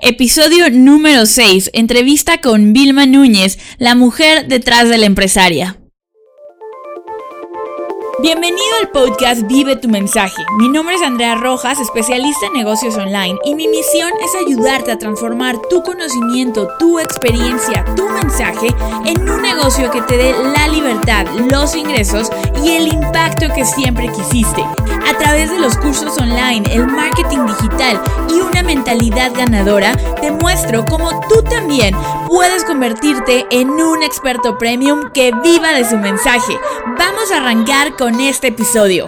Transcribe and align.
Episodio 0.00 0.70
número 0.70 1.26
6. 1.26 1.70
Entrevista 1.72 2.40
con 2.40 2.72
Vilma 2.72 3.04
Núñez, 3.04 3.58
la 3.78 3.96
mujer 3.96 4.46
detrás 4.46 4.88
de 4.88 4.96
la 4.96 5.06
empresaria. 5.06 5.80
Bienvenido 8.20 8.66
al 8.82 8.88
podcast 8.88 9.42
Vive 9.46 9.76
tu 9.76 9.88
mensaje. 9.88 10.42
Mi 10.56 10.68
nombre 10.68 10.96
es 10.96 11.02
Andrea 11.02 11.36
Rojas, 11.36 11.78
especialista 11.78 12.46
en 12.46 12.54
negocios 12.54 12.96
online, 12.96 13.38
y 13.44 13.54
mi 13.54 13.68
misión 13.68 14.10
es 14.24 14.34
ayudarte 14.34 14.90
a 14.90 14.98
transformar 14.98 15.56
tu 15.70 15.84
conocimiento, 15.84 16.68
tu 16.80 16.98
experiencia, 16.98 17.84
tu 17.94 18.08
mensaje 18.08 18.74
en 19.06 19.30
un 19.30 19.40
negocio 19.40 19.88
que 19.92 20.02
te 20.02 20.16
dé 20.16 20.32
la 20.32 20.66
libertad, 20.66 21.26
los 21.48 21.76
ingresos 21.76 22.28
y 22.64 22.70
el 22.72 22.88
impacto 22.88 23.54
que 23.54 23.64
siempre 23.64 24.08
quisiste. 24.08 24.62
A 24.62 25.16
través 25.16 25.50
de 25.50 25.60
los 25.60 25.76
cursos 25.76 26.18
online, 26.18 26.68
el 26.72 26.88
marketing 26.88 27.46
digital 27.46 28.00
y 28.30 28.40
una 28.40 28.64
mentalidad 28.64 29.32
ganadora, 29.32 29.96
te 30.20 30.32
muestro 30.32 30.84
cómo 30.84 31.08
tú 31.28 31.42
también 31.42 31.94
puedes 32.26 32.64
convertirte 32.64 33.46
en 33.50 33.70
un 33.70 34.02
experto 34.02 34.58
premium 34.58 35.10
que 35.14 35.32
viva 35.42 35.72
de 35.72 35.88
su 35.88 35.96
mensaje. 35.96 36.58
Vamos 36.98 37.30
a 37.30 37.36
arrancar 37.36 37.96
con 37.96 38.07
este 38.16 38.48
episodio. 38.48 39.06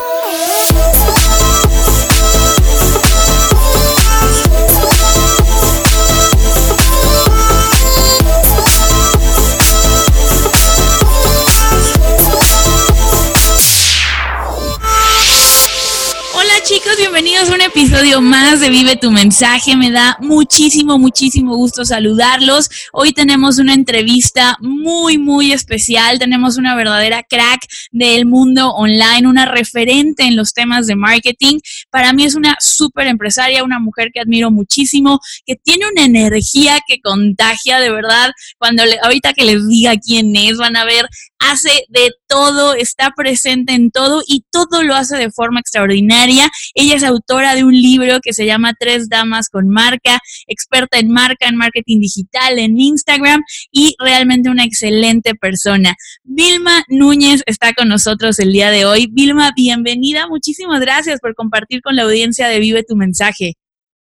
chicos, 16.70 16.96
bienvenidos 16.98 17.50
a 17.50 17.54
un 17.54 17.60
episodio 17.70 18.20
más 18.20 18.58
de 18.58 18.68
Vive 18.68 18.96
tu 18.96 19.12
mensaje. 19.12 19.76
Me 19.76 19.92
da 19.92 20.18
muchísimo, 20.20 20.98
muchísimo 20.98 21.54
gusto 21.54 21.84
saludarlos. 21.84 22.68
Hoy 22.92 23.12
tenemos 23.12 23.58
una 23.58 23.74
entrevista 23.74 24.56
muy, 24.60 25.18
muy 25.18 25.52
especial. 25.52 26.18
Tenemos 26.18 26.56
una 26.56 26.74
verdadera 26.74 27.22
crack 27.22 27.60
del 27.92 28.26
mundo 28.26 28.70
online, 28.70 29.28
una 29.28 29.46
referente 29.46 30.24
en 30.24 30.34
los 30.34 30.52
temas 30.52 30.88
de 30.88 30.96
marketing. 30.96 31.60
Para 31.90 32.12
mí 32.12 32.24
es 32.24 32.34
una 32.34 32.56
súper 32.58 33.06
empresaria, 33.06 33.62
una 33.62 33.78
mujer 33.78 34.10
que 34.12 34.20
admiro 34.20 34.50
muchísimo, 34.50 35.20
que 35.46 35.54
tiene 35.54 35.84
una 35.92 36.04
energía 36.04 36.80
que 36.84 37.00
contagia 37.00 37.78
de 37.78 37.90
verdad. 37.90 38.32
Cuando 38.58 38.84
le, 38.84 38.98
ahorita 39.00 39.32
que 39.32 39.44
les 39.44 39.68
diga 39.68 39.94
quién 39.96 40.34
es, 40.34 40.56
van 40.56 40.76
a 40.76 40.84
ver 40.84 41.06
hace 41.38 41.86
de 41.88 42.10
todo, 42.28 42.74
está 42.74 43.12
presente 43.16 43.72
en 43.72 43.90
todo 43.90 44.22
y 44.26 44.44
todo 44.52 44.82
lo 44.82 44.94
hace 44.94 45.16
de 45.16 45.30
forma 45.30 45.60
extraordinaria. 45.60 46.50
Ella 46.74 46.96
es 46.96 47.02
autora 47.02 47.54
de 47.54 47.59
un 47.64 47.72
libro 47.72 48.20
que 48.22 48.32
se 48.32 48.46
llama 48.46 48.74
Tres 48.78 49.08
Damas 49.08 49.48
con 49.48 49.68
Marca, 49.68 50.18
experta 50.46 50.98
en 50.98 51.10
marca, 51.10 51.48
en 51.48 51.56
marketing 51.56 52.00
digital, 52.00 52.58
en 52.58 52.78
Instagram 52.78 53.42
y 53.70 53.94
realmente 53.98 54.50
una 54.50 54.64
excelente 54.64 55.34
persona. 55.34 55.94
Vilma 56.24 56.84
Núñez 56.88 57.42
está 57.46 57.72
con 57.72 57.88
nosotros 57.88 58.38
el 58.38 58.52
día 58.52 58.70
de 58.70 58.84
hoy. 58.84 59.08
Vilma, 59.10 59.52
bienvenida. 59.54 60.26
Muchísimas 60.28 60.80
gracias 60.80 61.20
por 61.20 61.34
compartir 61.34 61.82
con 61.82 61.96
la 61.96 62.02
audiencia 62.02 62.48
de 62.48 62.60
Vive 62.60 62.82
tu 62.82 62.96
mensaje. 62.96 63.54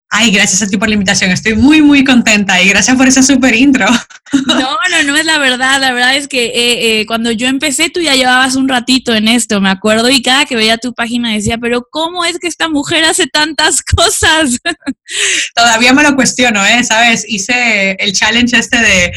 Ay, 0.09 0.31
gracias 0.31 0.61
a 0.61 0.67
ti 0.67 0.77
por 0.77 0.87
la 0.87 0.93
invitación. 0.93 1.31
Estoy 1.31 1.55
muy, 1.55 1.81
muy 1.81 2.03
contenta 2.03 2.61
y 2.61 2.69
gracias 2.69 2.95
por 2.95 3.07
esa 3.07 3.23
super 3.23 3.55
intro. 3.55 3.87
No, 4.47 4.55
no, 4.91 5.03
no 5.05 5.15
es 5.15 5.25
la 5.25 5.39
verdad. 5.39 5.79
La 5.81 5.91
verdad 5.93 6.15
es 6.15 6.27
que 6.27 6.45
eh, 6.45 6.99
eh, 6.99 7.05
cuando 7.05 7.31
yo 7.31 7.47
empecé, 7.47 7.89
tú 7.89 7.99
ya 8.01 8.15
llevabas 8.15 8.55
un 8.55 8.69
ratito 8.69 9.13
en 9.15 9.27
esto, 9.27 9.59
me 9.61 9.69
acuerdo, 9.69 10.09
y 10.09 10.21
cada 10.21 10.45
que 10.45 10.55
veía 10.55 10.77
tu 10.77 10.93
página 10.93 11.33
decía, 11.33 11.57
pero 11.57 11.87
¿cómo 11.89 12.23
es 12.23 12.39
que 12.39 12.47
esta 12.47 12.69
mujer 12.69 13.03
hace 13.03 13.27
tantas 13.27 13.81
cosas? 13.81 14.57
Todavía 15.55 15.91
me 15.93 16.03
lo 16.03 16.15
cuestiono, 16.15 16.63
¿eh? 16.65 16.83
¿Sabes? 16.83 17.25
Hice 17.27 17.93
el 17.99 18.13
challenge 18.13 18.57
este 18.57 18.77
de, 18.77 19.11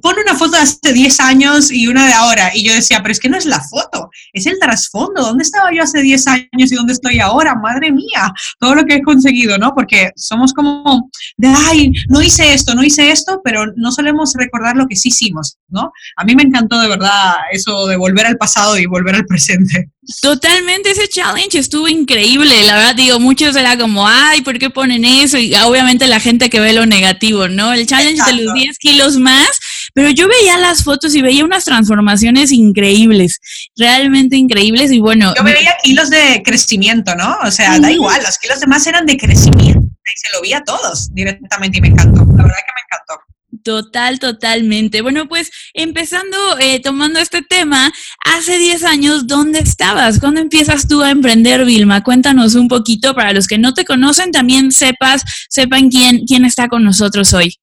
pon 0.00 0.14
una 0.22 0.36
foto 0.36 0.52
de 0.52 0.62
hace 0.62 0.92
10 0.92 1.20
años 1.20 1.70
y 1.70 1.88
una 1.88 2.06
de 2.06 2.12
ahora. 2.12 2.50
Y 2.54 2.64
yo 2.64 2.72
decía, 2.72 3.00
pero 3.02 3.12
es 3.12 3.20
que 3.20 3.28
no 3.28 3.36
es 3.36 3.46
la 3.46 3.60
foto, 3.60 4.10
es 4.32 4.46
el 4.46 4.58
trasfondo. 4.58 5.22
¿Dónde 5.22 5.42
estaba 5.42 5.70
yo 5.74 5.82
hace 5.82 6.00
10 6.00 6.26
años 6.28 6.72
y 6.72 6.74
dónde 6.76 6.92
estoy 6.92 7.18
ahora? 7.18 7.56
Madre 7.56 7.90
mía, 7.90 8.32
todo 8.58 8.74
lo 8.74 8.84
que 8.84 8.94
he 8.94 9.02
conseguido, 9.02 9.58
¿no? 9.58 9.74
Porque 9.74 10.12
somos 10.20 10.52
como 10.52 11.10
de, 11.36 11.48
ay, 11.48 11.92
no 12.08 12.22
hice 12.22 12.52
esto, 12.52 12.74
no 12.74 12.84
hice 12.84 13.10
esto, 13.10 13.40
pero 13.42 13.66
no 13.76 13.92
solemos 13.92 14.32
recordar 14.34 14.76
lo 14.76 14.86
que 14.86 14.96
sí 14.96 15.08
hicimos, 15.08 15.56
¿no? 15.68 15.92
A 16.16 16.24
mí 16.24 16.34
me 16.34 16.42
encantó 16.42 16.78
de 16.80 16.88
verdad 16.88 17.34
eso 17.52 17.86
de 17.86 17.96
volver 17.96 18.26
al 18.26 18.36
pasado 18.36 18.78
y 18.78 18.86
volver 18.86 19.14
al 19.16 19.26
presente. 19.26 19.90
Totalmente, 20.22 20.90
ese 20.90 21.08
challenge 21.08 21.58
estuvo 21.58 21.86
increíble, 21.86 22.62
la 22.64 22.74
verdad 22.74 22.94
digo, 22.94 23.20
muchos 23.20 23.54
era 23.54 23.78
como, 23.78 24.06
ay, 24.08 24.40
¿por 24.42 24.58
qué 24.58 24.70
ponen 24.70 25.04
eso? 25.04 25.38
Y 25.38 25.54
obviamente 25.54 26.06
la 26.06 26.20
gente 26.20 26.50
que 26.50 26.58
ve 26.58 26.72
lo 26.72 26.86
negativo, 26.86 27.48
¿no? 27.48 27.72
El 27.72 27.86
challenge 27.86 28.22
de 28.24 28.42
los 28.42 28.54
10 28.54 28.78
kilos 28.78 29.16
más, 29.18 29.48
pero 29.94 30.10
yo 30.10 30.26
veía 30.26 30.58
las 30.58 30.84
fotos 30.84 31.14
y 31.14 31.22
veía 31.22 31.44
unas 31.44 31.64
transformaciones 31.64 32.50
increíbles, 32.50 33.40
realmente 33.76 34.36
increíbles 34.36 34.90
y 34.90 35.00
bueno. 35.00 35.34
Yo 35.36 35.44
veía 35.44 35.74
kilos 35.82 36.10
de 36.10 36.42
crecimiento, 36.44 37.14
¿no? 37.14 37.36
O 37.44 37.50
sea, 37.50 37.78
da 37.78 37.92
igual, 37.92 38.22
los 38.24 38.38
kilos 38.38 38.60
de 38.60 38.66
más 38.66 38.86
eran 38.86 39.06
de 39.06 39.16
crecimiento 39.16 39.89
y 40.14 40.18
se 40.18 40.32
lo 40.34 40.40
vi 40.42 40.52
a 40.52 40.62
todos 40.62 41.12
directamente 41.12 41.78
y 41.78 41.80
me 41.80 41.88
encantó, 41.88 42.20
la 42.20 42.42
verdad 42.42 42.58
que 42.66 42.74
me 42.74 42.82
encantó. 42.84 43.30
Total, 43.62 44.18
totalmente. 44.18 45.02
Bueno, 45.02 45.28
pues 45.28 45.50
empezando, 45.74 46.36
eh, 46.60 46.80
tomando 46.80 47.18
este 47.18 47.42
tema, 47.42 47.92
hace 48.24 48.58
10 48.58 48.84
años, 48.84 49.26
¿dónde 49.26 49.58
estabas? 49.58 50.18
¿Cuándo 50.18 50.40
empiezas 50.40 50.88
tú 50.88 51.02
a 51.02 51.10
emprender, 51.10 51.64
Vilma? 51.64 52.02
Cuéntanos 52.02 52.54
un 52.54 52.68
poquito 52.68 53.14
para 53.14 53.32
los 53.32 53.46
que 53.46 53.58
no 53.58 53.74
te 53.74 53.84
conocen, 53.84 54.30
también 54.30 54.72
sepas, 54.72 55.22
sepan 55.48 55.90
quién, 55.90 56.24
quién 56.26 56.44
está 56.44 56.68
con 56.68 56.84
nosotros 56.84 57.34
hoy. 57.34 57.56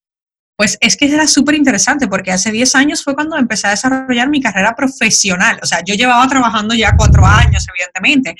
Pues 0.57 0.77
es 0.81 0.97
que 0.97 1.05
era 1.05 1.27
súper 1.27 1.55
interesante 1.55 2.07
porque 2.07 2.31
hace 2.31 2.51
10 2.51 2.75
años 2.75 3.03
fue 3.03 3.13
cuando 3.13 3.37
empecé 3.37 3.67
a 3.67 3.71
desarrollar 3.71 4.27
mi 4.27 4.41
carrera 4.41 4.75
profesional. 4.75 5.59
O 5.61 5.65
sea, 5.65 5.81
yo 5.85 5.93
llevaba 5.93 6.27
trabajando 6.27 6.73
ya 6.73 6.95
cuatro 6.97 7.25
años, 7.25 7.65
evidentemente, 7.69 8.35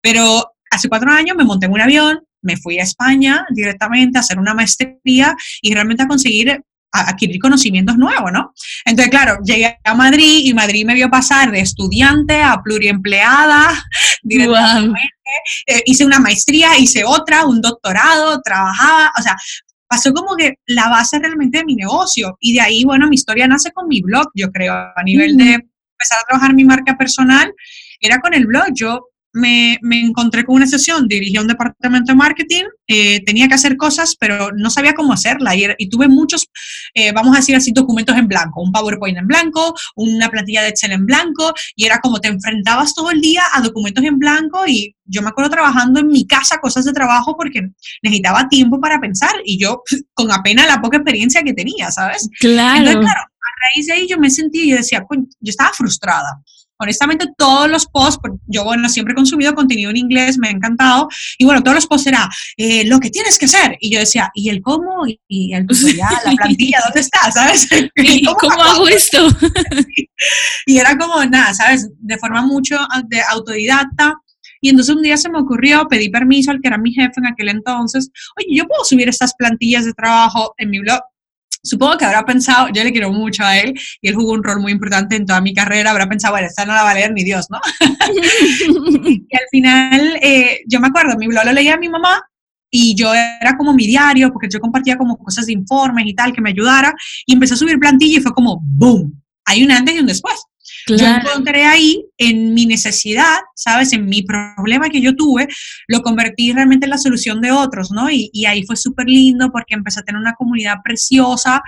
pero 0.00 0.52
hace 0.70 0.88
cuatro 0.88 1.10
años 1.10 1.36
me 1.36 1.44
monté 1.44 1.66
en 1.66 1.72
un 1.72 1.80
avión, 1.80 2.20
me 2.42 2.56
fui 2.56 2.78
a 2.78 2.82
España 2.82 3.46
directamente 3.50 4.18
a 4.18 4.20
hacer 4.20 4.38
una 4.38 4.54
maestría 4.54 5.34
y 5.62 5.74
realmente 5.74 6.02
a 6.02 6.08
conseguir 6.08 6.62
adquirir 6.92 7.38
conocimientos 7.38 7.96
nuevos, 7.96 8.32
¿no? 8.32 8.52
Entonces, 8.84 9.10
claro, 9.10 9.38
llegué 9.44 9.78
a 9.84 9.94
Madrid 9.94 10.40
y 10.44 10.54
Madrid 10.54 10.84
me 10.84 10.94
vio 10.94 11.08
pasar 11.08 11.50
de 11.50 11.60
estudiante 11.60 12.42
a 12.42 12.60
pluriempleada 12.62 13.84
directamente. 14.22 15.00
Eh, 15.66 15.82
hice 15.86 16.04
una 16.04 16.18
maestría, 16.18 16.76
hice 16.78 17.04
otra, 17.04 17.46
un 17.46 17.60
doctorado, 17.60 18.40
trabajaba, 18.42 19.12
o 19.16 19.22
sea, 19.22 19.36
pasó 19.88 20.12
como 20.12 20.36
que 20.36 20.54
la 20.66 20.88
base 20.88 21.18
realmente 21.18 21.58
de 21.58 21.64
mi 21.64 21.76
negocio. 21.76 22.36
Y 22.40 22.54
de 22.54 22.60
ahí, 22.60 22.84
bueno, 22.84 23.08
mi 23.08 23.14
historia 23.14 23.46
nace 23.46 23.70
con 23.72 23.86
mi 23.88 24.00
blog, 24.00 24.28
yo 24.34 24.50
creo, 24.50 24.74
a 24.74 25.02
nivel 25.04 25.36
de 25.36 25.54
empezar 25.54 26.18
a 26.20 26.26
trabajar 26.26 26.54
mi 26.54 26.64
marca 26.64 26.96
personal, 26.96 27.52
era 28.00 28.18
con 28.18 28.34
el 28.34 28.46
blog. 28.46 28.66
Yo 28.74 29.00
me, 29.32 29.78
encontré 29.90 30.44
con 30.44 30.56
una 30.56 30.66
sesión, 30.66 31.06
dirigía 31.06 31.40
un 31.40 31.46
departamento 31.46 32.12
de 32.12 32.16
marketing, 32.16 32.64
eh, 32.86 33.22
tenía 33.24 33.48
que 33.48 33.54
hacer 33.54 33.76
cosas, 33.76 34.16
pero 34.18 34.50
no 34.56 34.70
sabía 34.70 34.94
cómo 34.94 35.12
hacerla. 35.12 35.54
Y, 35.54 35.88
tuve 35.88 36.08
muchos, 36.08 36.46
eh, 36.94 37.12
vamos 37.12 37.34
a 37.34 37.40
decir 37.40 37.56
así, 37.56 37.72
documentos 37.72 38.16
en 38.16 38.28
blanco, 38.28 38.62
un 38.62 38.72
PowerPoint 38.72 39.18
en 39.18 39.26
blanco, 39.26 39.74
una 39.96 40.28
plantilla 40.28 40.62
de 40.62 40.68
Excel 40.68 40.92
en 40.92 41.06
blanco, 41.06 41.52
y 41.76 41.84
era 41.84 42.00
como 42.00 42.20
te 42.20 42.28
enfrentabas 42.28 42.94
todo 42.94 43.10
el 43.10 43.20
día 43.20 43.42
a 43.52 43.60
documentos 43.60 44.04
en 44.04 44.18
blanco 44.18 44.66
y 44.66 44.94
yo 45.04 45.22
me 45.22 45.28
acuerdo 45.28 45.50
trabajando 45.50 46.00
en 46.00 46.08
mi 46.08 46.26
casa 46.26 46.58
cosas 46.58 46.84
de 46.84 46.92
trabajo 46.92 47.36
porque 47.36 47.70
necesitaba 48.02 48.48
tiempo 48.48 48.80
para 48.80 49.00
pensar 49.00 49.32
y 49.44 49.58
yo 49.58 49.82
con 50.14 50.30
apenas 50.30 50.66
la 50.66 50.80
poca 50.80 50.98
experiencia 50.98 51.42
que 51.42 51.52
tenía, 51.52 51.90
¿sabes? 51.90 52.28
Claro. 52.38 52.78
Entonces, 52.78 53.00
claro, 53.00 53.20
a 53.20 53.74
raíz 53.74 53.86
de 53.86 53.92
ahí 53.92 54.08
yo 54.08 54.18
me 54.18 54.30
sentí 54.30 54.70
y 54.70 54.72
decía, 54.72 55.04
yo 55.08 55.50
estaba 55.50 55.72
frustrada 55.72 56.40
honestamente 56.80 57.26
todos 57.36 57.70
los 57.70 57.86
posts, 57.86 58.20
yo 58.46 58.64
bueno, 58.64 58.88
siempre 58.88 59.12
he 59.12 59.14
consumido 59.14 59.54
contenido 59.54 59.90
en 59.90 59.98
inglés, 59.98 60.38
me 60.38 60.48
ha 60.48 60.50
encantado, 60.50 61.08
y 61.38 61.44
bueno, 61.44 61.62
todos 61.62 61.74
los 61.76 61.86
posts 61.86 62.06
era 62.06 62.28
eh, 62.56 62.84
lo 62.86 62.98
que 62.98 63.10
tienes 63.10 63.38
que 63.38 63.44
hacer, 63.44 63.76
y 63.80 63.92
yo 63.92 64.00
decía, 64.00 64.30
¿y 64.34 64.48
el 64.48 64.62
cómo? 64.62 65.04
¿Y, 65.28 65.52
el 65.52 65.66
tutorial, 65.66 66.12
la 66.24 66.32
plantilla, 66.32 66.80
dónde 66.84 67.00
está? 67.00 67.30
¿Sabes? 67.30 67.68
¿Cómo, 68.24 68.36
¿Cómo 68.36 68.62
hago 68.62 68.88
esto? 68.88 69.28
y 70.66 70.78
era 70.78 70.96
como, 70.96 71.22
nada, 71.26 71.52
¿sabes? 71.54 71.88
De 71.98 72.18
forma 72.18 72.42
mucho 72.42 72.76
de 73.08 73.20
autodidacta, 73.30 74.14
y 74.62 74.70
entonces 74.70 74.94
un 74.94 75.02
día 75.02 75.16
se 75.16 75.30
me 75.30 75.38
ocurrió, 75.38 75.86
pedí 75.88 76.10
permiso 76.10 76.50
al 76.50 76.60
que 76.60 76.68
era 76.68 76.78
mi 76.78 76.92
jefe 76.92 77.14
en 77.16 77.26
aquel 77.26 77.48
entonces, 77.48 78.10
oye, 78.36 78.56
yo 78.56 78.66
puedo 78.66 78.84
subir 78.84 79.08
estas 79.08 79.34
plantillas 79.34 79.84
de 79.84 79.92
trabajo 79.92 80.54
en 80.58 80.70
mi 80.70 80.80
blog. 80.80 81.00
Supongo 81.62 81.98
que 81.98 82.04
habrá 82.04 82.24
pensado, 82.24 82.68
yo 82.72 82.82
le 82.82 82.92
quiero 82.92 83.12
mucho 83.12 83.44
a 83.44 83.58
él 83.58 83.74
y 84.00 84.08
él 84.08 84.14
jugó 84.14 84.32
un 84.32 84.42
rol 84.42 84.60
muy 84.60 84.72
importante 84.72 85.16
en 85.16 85.26
toda 85.26 85.40
mi 85.40 85.52
carrera, 85.52 85.90
habrá 85.90 86.08
pensado, 86.08 86.34
bueno, 86.34 86.46
esta 86.46 86.64
no 86.64 86.72
la 86.72 86.82
va 86.82 86.90
a 86.90 86.94
leer 86.94 87.12
ni 87.12 87.22
Dios, 87.22 87.46
¿no? 87.50 87.60
y 89.06 89.36
al 89.36 89.46
final, 89.50 90.18
eh, 90.22 90.60
yo 90.66 90.80
me 90.80 90.88
acuerdo, 90.88 91.16
mi 91.18 91.26
blog 91.26 91.44
lo 91.44 91.52
leía 91.52 91.74
a 91.74 91.78
mi 91.78 91.88
mamá 91.88 92.22
y 92.70 92.94
yo 92.94 93.12
era 93.12 93.56
como 93.56 93.74
mi 93.74 93.86
diario, 93.86 94.32
porque 94.32 94.48
yo 94.50 94.60
compartía 94.60 94.96
como 94.96 95.18
cosas 95.18 95.46
de 95.46 95.52
informes 95.52 96.06
y 96.06 96.14
tal, 96.14 96.32
que 96.32 96.40
me 96.40 96.50
ayudara, 96.50 96.94
y 97.26 97.34
empecé 97.34 97.54
a 97.54 97.56
subir 97.56 97.78
plantilla 97.78 98.18
y 98.18 98.22
fue 98.22 98.32
como, 98.32 98.60
¡boom! 98.62 99.20
Hay 99.44 99.64
un 99.64 99.72
antes 99.72 99.96
y 99.96 99.98
un 99.98 100.06
después. 100.06 100.40
Yo 100.86 101.06
encontré 101.06 101.64
ahí 101.64 102.04
en 102.18 102.54
mi 102.54 102.66
necesidad, 102.66 103.38
¿sabes? 103.54 103.92
En 103.92 104.06
mi 104.06 104.22
problema 104.22 104.88
que 104.88 105.00
yo 105.00 105.14
tuve, 105.14 105.48
lo 105.88 106.02
convertí 106.02 106.52
realmente 106.52 106.86
en 106.86 106.90
la 106.90 106.98
solución 106.98 107.40
de 107.40 107.52
otros, 107.52 107.90
¿no? 107.90 108.10
Y, 108.10 108.30
y 108.32 108.46
ahí 108.46 108.64
fue 108.64 108.76
súper 108.76 109.06
lindo 109.06 109.50
porque 109.50 109.74
empecé 109.74 110.00
a 110.00 110.02
tener 110.02 110.20
una 110.20 110.34
comunidad 110.34 110.76
preciosa 110.84 111.62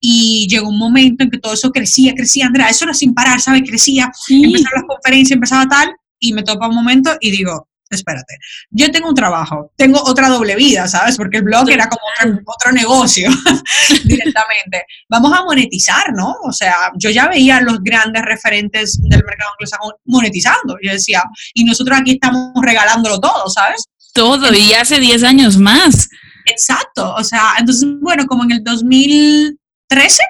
y 0.00 0.46
llegó 0.48 0.68
un 0.68 0.78
momento 0.78 1.24
en 1.24 1.30
que 1.30 1.38
todo 1.38 1.54
eso 1.54 1.70
crecía, 1.70 2.14
crecía, 2.14 2.46
Andrea, 2.46 2.68
eso 2.68 2.84
era 2.84 2.94
sin 2.94 3.14
parar, 3.14 3.40
¿sabes? 3.40 3.62
Crecía, 3.66 4.10
empezaron 4.28 4.82
las 4.82 4.84
conferencias, 4.88 5.34
empezaba 5.34 5.66
tal, 5.66 5.94
y 6.18 6.32
me 6.32 6.42
topa 6.42 6.68
un 6.68 6.74
momento 6.74 7.16
y 7.20 7.30
digo, 7.30 7.68
espérate, 7.90 8.36
yo 8.70 8.90
tengo 8.90 9.08
un 9.08 9.14
trabajo, 9.14 9.72
tengo 9.76 10.02
otra 10.02 10.28
doble 10.28 10.56
vida, 10.56 10.88
¿sabes? 10.88 11.16
Porque 11.16 11.38
el 11.38 11.44
blog 11.44 11.70
era 11.70 11.88
como 11.88 12.02
otro, 12.46 12.72
negocio 12.72 13.30
directamente. 14.04 14.84
Vamos 15.08 15.32
a 15.32 15.44
monetizar, 15.44 16.12
¿no? 16.12 16.34
O 16.44 16.52
sea, 16.52 16.90
yo 16.96 17.10
ya 17.10 17.28
veía 17.28 17.58
a 17.58 17.60
los 17.60 17.78
grandes 17.80 18.22
referentes 18.22 18.98
del 19.00 19.24
mercado 19.24 19.50
anglosajón 19.52 19.92
monetizando. 20.04 20.76
Yo 20.82 20.92
decía, 20.92 21.22
y 21.54 21.64
nosotros 21.64 21.98
aquí 22.00 22.12
estamos 22.12 22.52
regalándolo 22.60 23.20
todo, 23.20 23.48
¿sabes? 23.48 23.84
Todo, 24.12 24.52
y 24.52 24.72
hace 24.72 24.98
10 24.98 25.22
años 25.22 25.56
más. 25.56 26.08
Exacto, 26.46 27.14
o 27.14 27.24
sea, 27.24 27.54
entonces, 27.58 27.88
bueno, 28.00 28.26
como 28.26 28.44
en 28.44 28.52
el 28.52 28.64
2013. 28.64 30.22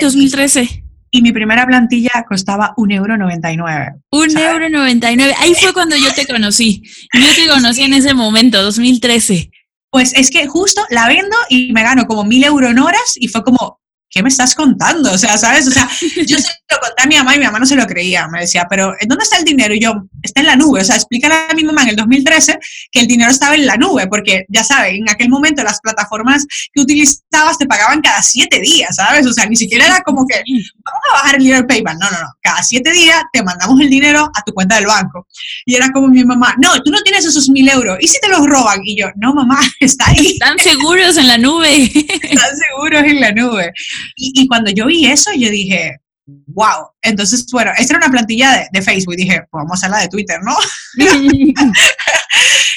2013 0.00 0.87
y 1.10 1.22
mi 1.22 1.32
primera 1.32 1.66
plantilla 1.66 2.24
costaba 2.28 2.74
un 2.76 2.92
euro 2.92 3.16
99. 3.16 3.94
Un 4.10 4.36
euro 4.36 4.68
99. 4.68 5.34
Ahí 5.38 5.54
fue 5.54 5.72
cuando 5.72 5.96
yo 5.96 6.12
te 6.14 6.26
conocí. 6.26 6.82
Yo 7.12 7.34
te 7.34 7.48
conocí 7.48 7.82
en 7.82 7.94
ese 7.94 8.14
momento, 8.14 8.62
2013. 8.62 9.50
Pues 9.90 10.12
es 10.14 10.30
que 10.30 10.46
justo 10.46 10.82
la 10.90 11.08
vendo 11.08 11.36
y 11.48 11.72
me 11.72 11.82
gano 11.82 12.06
como 12.06 12.24
mil 12.24 12.44
euros 12.44 12.70
en 12.70 12.78
horas 12.78 13.14
y 13.16 13.28
fue 13.28 13.42
como, 13.42 13.80
¿qué 14.10 14.22
me 14.22 14.28
estás 14.28 14.54
contando? 14.54 15.12
O 15.12 15.18
sea, 15.18 15.36
¿sabes? 15.36 15.66
O 15.66 15.70
sea, 15.70 15.88
yo 16.26 16.38
se 16.38 16.48
lo 16.70 16.78
conté 16.80 17.02
a 17.02 17.06
mi 17.06 17.16
mamá 17.16 17.34
y 17.34 17.38
mi 17.38 17.44
mamá 17.44 17.58
no 17.58 17.66
se 17.66 17.76
lo 17.76 17.86
creía. 17.86 18.26
Me 18.28 18.40
decía, 18.40 18.66
pero 18.68 18.92
¿dónde 19.06 19.24
está 19.24 19.38
el 19.38 19.44
dinero? 19.44 19.74
Y 19.74 19.80
yo, 19.80 19.94
está 20.22 20.40
en 20.40 20.46
la 20.46 20.56
nube. 20.56 20.80
O 20.80 20.84
sea, 20.84 20.96
explícale 20.96 21.34
a 21.50 21.54
mi 21.54 21.64
mamá 21.64 21.82
en 21.82 21.90
el 21.90 21.96
2013 21.96 22.58
que 22.90 23.00
el 23.00 23.06
dinero 23.06 23.30
estaba 23.30 23.54
en 23.54 23.66
la 23.66 23.76
nube, 23.76 24.06
porque 24.06 24.44
ya 24.48 24.64
sabes, 24.64 24.94
en 24.94 25.08
aquel 25.08 25.28
momento 25.28 25.62
las 25.62 25.80
plataformas 25.80 26.46
que 26.72 26.80
utilizabas 26.80 27.58
te 27.58 27.66
pagaban 27.66 28.00
cada 28.00 28.22
siete 28.22 28.60
días, 28.60 28.96
¿sabes? 28.96 29.26
O 29.26 29.32
sea, 29.32 29.46
ni 29.46 29.56
siquiera 29.56 29.86
era 29.86 30.00
como 30.02 30.26
que, 30.26 30.42
vamos 30.44 31.02
a 31.10 31.12
bajar 31.14 31.36
el 31.36 31.42
dinero 31.42 31.62
de 31.62 31.68
PayPal. 31.68 31.98
No, 31.98 32.10
no, 32.10 32.18
no. 32.18 32.28
Cada 32.42 32.62
siete 32.62 32.90
días 32.92 33.22
te 33.32 33.42
mandamos 33.42 33.80
el 33.80 33.90
dinero 33.90 34.30
a 34.34 34.42
tu 34.42 34.52
cuenta 34.52 34.76
del 34.76 34.86
banco. 34.86 35.26
Y 35.66 35.74
era 35.74 35.90
como 35.90 36.08
mi 36.08 36.24
mamá, 36.24 36.54
no, 36.62 36.80
tú 36.82 36.90
no 36.90 37.00
tienes 37.02 37.24
esos 37.24 37.48
mil 37.50 37.68
euros. 37.68 37.98
¿Y 38.00 38.08
si 38.08 38.18
te 38.20 38.28
los 38.28 38.46
roban? 38.46 38.80
Y 38.84 38.98
yo, 38.98 39.08
no, 39.16 39.34
mamá, 39.34 39.60
está 39.80 40.08
ahí. 40.08 40.32
Están 40.32 40.58
seguros 40.58 41.16
en 41.16 41.28
la 41.28 41.38
nube. 41.38 41.84
Están 41.84 42.56
seguros 42.56 43.02
en 43.04 43.20
la 43.20 43.32
nube. 43.32 43.72
Y, 44.16 44.46
cuando 44.48 44.70
yo 44.70 44.86
vi 44.86 45.06
eso, 45.06 45.30
yo 45.36 45.50
dije, 45.50 45.98
wow. 46.26 46.90
Entonces, 47.02 47.46
bueno, 47.52 47.72
esta 47.78 47.94
era 47.94 48.06
una 48.06 48.12
plantilla 48.12 48.68
de, 48.72 48.82
Facebook. 48.82 49.16
Dije, 49.16 49.42
pues 49.50 49.64
vamos 49.64 49.72
a 49.72 49.74
hacerla 49.74 50.00
de 50.00 50.08
Twitter, 50.08 50.38
¿no? 50.42 50.54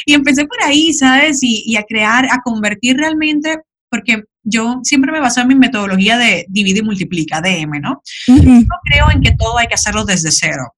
y 0.06 0.14
empecé 0.14 0.46
por 0.46 0.62
ahí, 0.64 0.94
¿sabes? 0.94 1.40
Y, 1.42 1.76
a 1.76 1.84
crear, 1.84 2.26
a 2.26 2.42
convertir 2.44 2.98
realmente, 2.98 3.60
porque 3.90 4.24
yo 4.44 4.80
siempre 4.84 5.12
me 5.12 5.20
baso 5.20 5.42
en 5.42 5.48
mi 5.48 5.56
metodología 5.56 6.18
de 6.18 6.46
divide 6.50 6.80
y 6.80 6.84
multiplica, 6.84 7.42
DM, 7.42 7.80
¿no? 7.82 8.02
No 8.28 8.76
creo 8.84 9.12
en 9.12 9.22
que 9.22 9.36
todo 9.38 9.58
hay 9.58 9.68
que 9.68 9.76
hacerlo 9.76 10.06
desde 10.06 10.32
cero. 10.32 10.74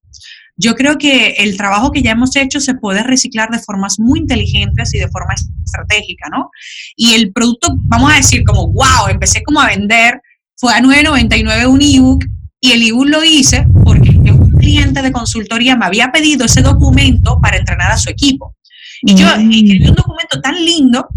Yo 0.56 0.76
creo 0.76 0.98
que 0.98 1.30
el 1.40 1.58
trabajo 1.58 1.92
que 1.92 2.04
ya 2.04 2.12
hemos 2.12 2.36
hecho 2.36 2.60
se 2.60 2.76
puede 2.76 3.02
reciclar 3.02 3.50
de 3.50 3.60
formas 3.60 4.00
muy 4.00 4.20
inteligentes 4.20 4.94
y 4.94 5.00
de 5.00 5.08
forma 5.08 5.34
estratégica, 5.34 6.30
¿no? 6.30 6.52
Y 6.96 7.16
el 7.16 7.32
producto, 7.34 7.70
vamos 7.86 8.14
a 8.14 8.18
decir 8.18 8.44
como, 8.44 8.68
wow, 8.68 9.08
empecé 9.10 9.42
como 9.42 9.62
a 9.62 9.68
vender 9.68 10.22
fue 10.58 10.74
a 10.74 10.80
9.99 10.80 11.68
un 11.68 11.82
ebook 11.82 12.26
y 12.60 12.72
el 12.72 12.88
ebook 12.88 13.08
lo 13.08 13.24
hice 13.24 13.66
porque 13.84 14.10
un 14.10 14.52
cliente 14.52 15.02
de 15.02 15.12
consultoría 15.12 15.76
me 15.76 15.86
había 15.86 16.12
pedido 16.12 16.46
ese 16.46 16.62
documento 16.62 17.40
para 17.42 17.58
entrenar 17.58 17.92
a 17.92 17.98
su 17.98 18.10
equipo. 18.10 18.56
Y 19.02 19.16
yo 19.16 19.26
mm. 19.26 19.52
escribí 19.52 19.90
un 19.90 19.96
documento 19.96 20.40
tan 20.42 20.56
lindo 20.56 21.08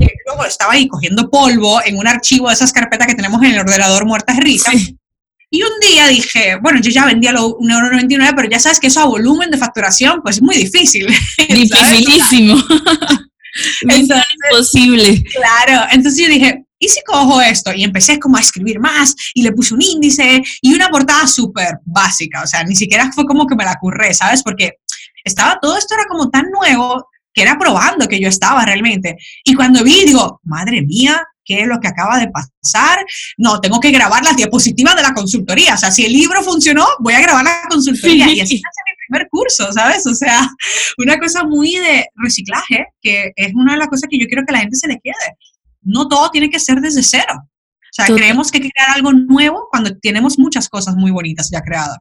que 0.00 0.10
luego 0.26 0.44
estaba 0.44 0.72
ahí 0.72 0.88
cogiendo 0.88 1.30
polvo 1.30 1.80
en 1.84 1.96
un 1.96 2.08
archivo 2.08 2.48
de 2.48 2.54
esas 2.54 2.72
carpetas 2.72 3.06
que 3.06 3.14
tenemos 3.14 3.40
en 3.42 3.52
el 3.52 3.60
ordenador 3.60 4.04
muertas 4.04 4.36
risas. 4.38 4.74
Y 5.48 5.62
un 5.62 5.70
día 5.80 6.08
dije, 6.08 6.56
bueno, 6.60 6.80
yo 6.80 6.90
ya 6.90 7.06
vendía 7.06 7.32
los 7.32 7.44
1,99€, 7.44 8.32
pero 8.34 8.50
ya 8.50 8.58
sabes 8.58 8.80
que 8.80 8.88
eso 8.88 9.00
a 9.00 9.06
volumen 9.06 9.50
de 9.50 9.58
facturación, 9.58 10.20
pues 10.22 10.36
es 10.36 10.42
muy 10.42 10.56
difícil. 10.56 11.06
Dificilísimo. 11.48 12.56
es 13.88 14.08
imposible. 14.50 15.24
Claro, 15.24 15.86
entonces 15.92 16.20
yo 16.20 16.28
dije, 16.28 16.65
¿y 16.78 16.88
si 16.88 17.02
cojo 17.02 17.40
esto? 17.40 17.72
Y 17.72 17.84
empecé 17.84 18.18
como 18.18 18.36
a 18.36 18.40
escribir 18.40 18.78
más 18.80 19.14
y 19.34 19.42
le 19.42 19.52
puse 19.52 19.74
un 19.74 19.82
índice 19.82 20.42
y 20.60 20.74
una 20.74 20.88
portada 20.88 21.26
súper 21.26 21.78
básica, 21.84 22.42
o 22.42 22.46
sea, 22.46 22.64
ni 22.64 22.74
siquiera 22.74 23.10
fue 23.12 23.24
como 23.26 23.46
que 23.46 23.56
me 23.56 23.64
la 23.64 23.76
curré, 23.76 24.14
¿sabes? 24.14 24.42
Porque 24.42 24.78
estaba, 25.24 25.58
todo 25.60 25.76
esto 25.76 25.94
era 25.94 26.04
como 26.06 26.30
tan 26.30 26.50
nuevo 26.50 27.08
que 27.32 27.42
era 27.42 27.58
probando 27.58 28.08
que 28.08 28.20
yo 28.20 28.28
estaba 28.28 28.64
realmente. 28.64 29.16
Y 29.44 29.54
cuando 29.54 29.84
vi, 29.84 30.04
digo, 30.06 30.40
madre 30.44 30.82
mía, 30.82 31.22
¿qué 31.44 31.60
es 31.60 31.66
lo 31.66 31.78
que 31.80 31.88
acaba 31.88 32.18
de 32.18 32.28
pasar? 32.28 33.04
No, 33.36 33.60
tengo 33.60 33.78
que 33.78 33.90
grabar 33.90 34.24
las 34.24 34.36
diapositivas 34.36 34.96
de 34.96 35.02
la 35.02 35.12
consultoría. 35.12 35.74
O 35.74 35.76
sea, 35.76 35.90
si 35.90 36.06
el 36.06 36.12
libro 36.12 36.42
funcionó, 36.42 36.86
voy 37.00 37.12
a 37.12 37.20
grabar 37.20 37.44
la 37.44 37.62
consultoría. 37.68 38.32
Y 38.32 38.40
así 38.40 38.54
hace 38.54 38.80
mi 38.86 38.96
primer 39.08 39.28
curso, 39.28 39.70
¿sabes? 39.70 40.06
O 40.06 40.14
sea, 40.14 40.48
una 40.98 41.18
cosa 41.18 41.44
muy 41.44 41.74
de 41.76 42.06
reciclaje, 42.14 42.86
que 43.02 43.32
es 43.36 43.52
una 43.54 43.72
de 43.72 43.78
las 43.80 43.88
cosas 43.88 44.08
que 44.10 44.18
yo 44.18 44.26
quiero 44.26 44.44
que 44.46 44.52
la 44.52 44.60
gente 44.60 44.76
se 44.76 44.88
le 44.88 44.98
quede 45.02 45.36
no 45.86 46.08
todo 46.08 46.30
tiene 46.30 46.50
que 46.50 46.60
ser 46.60 46.80
desde 46.80 47.02
cero. 47.02 47.34
O 47.38 47.96
sea, 47.96 48.14
creemos 48.14 48.50
que 48.50 48.58
hay 48.58 48.64
que 48.64 48.70
crear 48.70 48.90
algo 48.94 49.12
nuevo 49.12 49.68
cuando 49.70 49.96
tenemos 49.96 50.38
muchas 50.38 50.68
cosas 50.68 50.94
muy 50.96 51.10
bonitas 51.10 51.48
ya 51.50 51.62
creadas. 51.62 51.96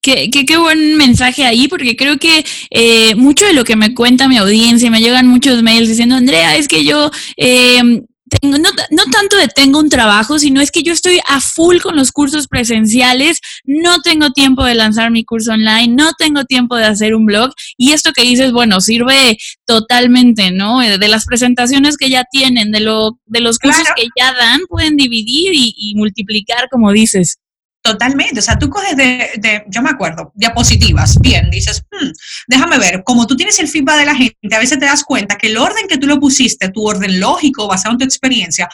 Qué, 0.00 0.30
qué, 0.30 0.46
qué, 0.46 0.56
buen 0.56 0.96
mensaje 0.96 1.44
ahí, 1.44 1.68
porque 1.68 1.94
creo 1.94 2.18
que 2.18 2.44
eh, 2.70 3.14
mucho 3.16 3.44
de 3.44 3.52
lo 3.52 3.64
que 3.64 3.76
me 3.76 3.94
cuenta 3.94 4.28
mi 4.28 4.38
audiencia, 4.38 4.90
me 4.90 5.00
llegan 5.00 5.26
muchos 5.26 5.62
mails 5.62 5.88
diciendo, 5.88 6.16
Andrea, 6.16 6.56
es 6.56 6.68
que 6.68 6.84
yo 6.84 7.10
eh, 7.36 8.02
no, 8.42 8.58
no, 8.58 9.04
tanto 9.10 9.36
de 9.36 9.48
tengo 9.48 9.78
un 9.78 9.88
trabajo, 9.88 10.38
sino 10.38 10.60
es 10.60 10.70
que 10.70 10.82
yo 10.82 10.92
estoy 10.92 11.20
a 11.26 11.40
full 11.40 11.78
con 11.78 11.96
los 11.96 12.12
cursos 12.12 12.46
presenciales, 12.48 13.40
no 13.64 14.00
tengo 14.00 14.30
tiempo 14.30 14.64
de 14.64 14.74
lanzar 14.74 15.10
mi 15.10 15.24
curso 15.24 15.52
online, 15.52 15.88
no 15.88 16.12
tengo 16.14 16.44
tiempo 16.44 16.76
de 16.76 16.84
hacer 16.84 17.14
un 17.14 17.26
blog 17.26 17.52
y 17.76 17.92
esto 17.92 18.12
que 18.12 18.22
dices, 18.22 18.52
bueno, 18.52 18.80
sirve 18.80 19.38
totalmente, 19.66 20.50
¿no? 20.50 20.80
De 20.80 21.08
las 21.08 21.24
presentaciones 21.24 21.96
que 21.96 22.10
ya 22.10 22.24
tienen, 22.30 22.70
de, 22.70 22.80
lo, 22.80 23.18
de 23.26 23.40
los 23.40 23.58
cursos 23.58 23.86
que 23.96 24.08
ya 24.18 24.32
dan, 24.32 24.60
pueden 24.68 24.96
dividir 24.96 25.52
y 25.54 25.94
multiplicar, 25.96 26.68
como 26.70 26.92
dices. 26.92 27.38
Totalmente, 27.82 28.40
o 28.40 28.42
sea, 28.42 28.58
tú 28.58 28.68
coges 28.68 28.94
de, 28.94 29.64
yo 29.68 29.80
me 29.80 29.88
acuerdo, 29.88 30.32
diapositivas, 30.34 31.18
bien, 31.18 31.48
dices, 31.50 31.82
hmm, 31.90 32.10
déjame 32.46 32.78
ver, 32.78 33.02
como 33.04 33.26
tú 33.26 33.36
tienes 33.36 33.58
el 33.58 33.68
feedback 33.68 34.00
de 34.00 34.04
la 34.04 34.14
gente, 34.14 34.54
a 34.54 34.58
veces 34.58 34.78
te 34.78 34.84
das 34.84 35.02
cuenta 35.02 35.38
que 35.38 35.46
el 35.46 35.56
orden 35.56 35.88
que 35.88 35.96
tú 35.96 36.06
lo 36.06 36.20
pusiste, 36.20 36.68
tu 36.68 36.86
orden 36.86 37.18
lógico 37.18 37.66
basado 37.66 37.92
en 37.92 37.98
tu 37.98 38.04
experiencia, 38.04 38.68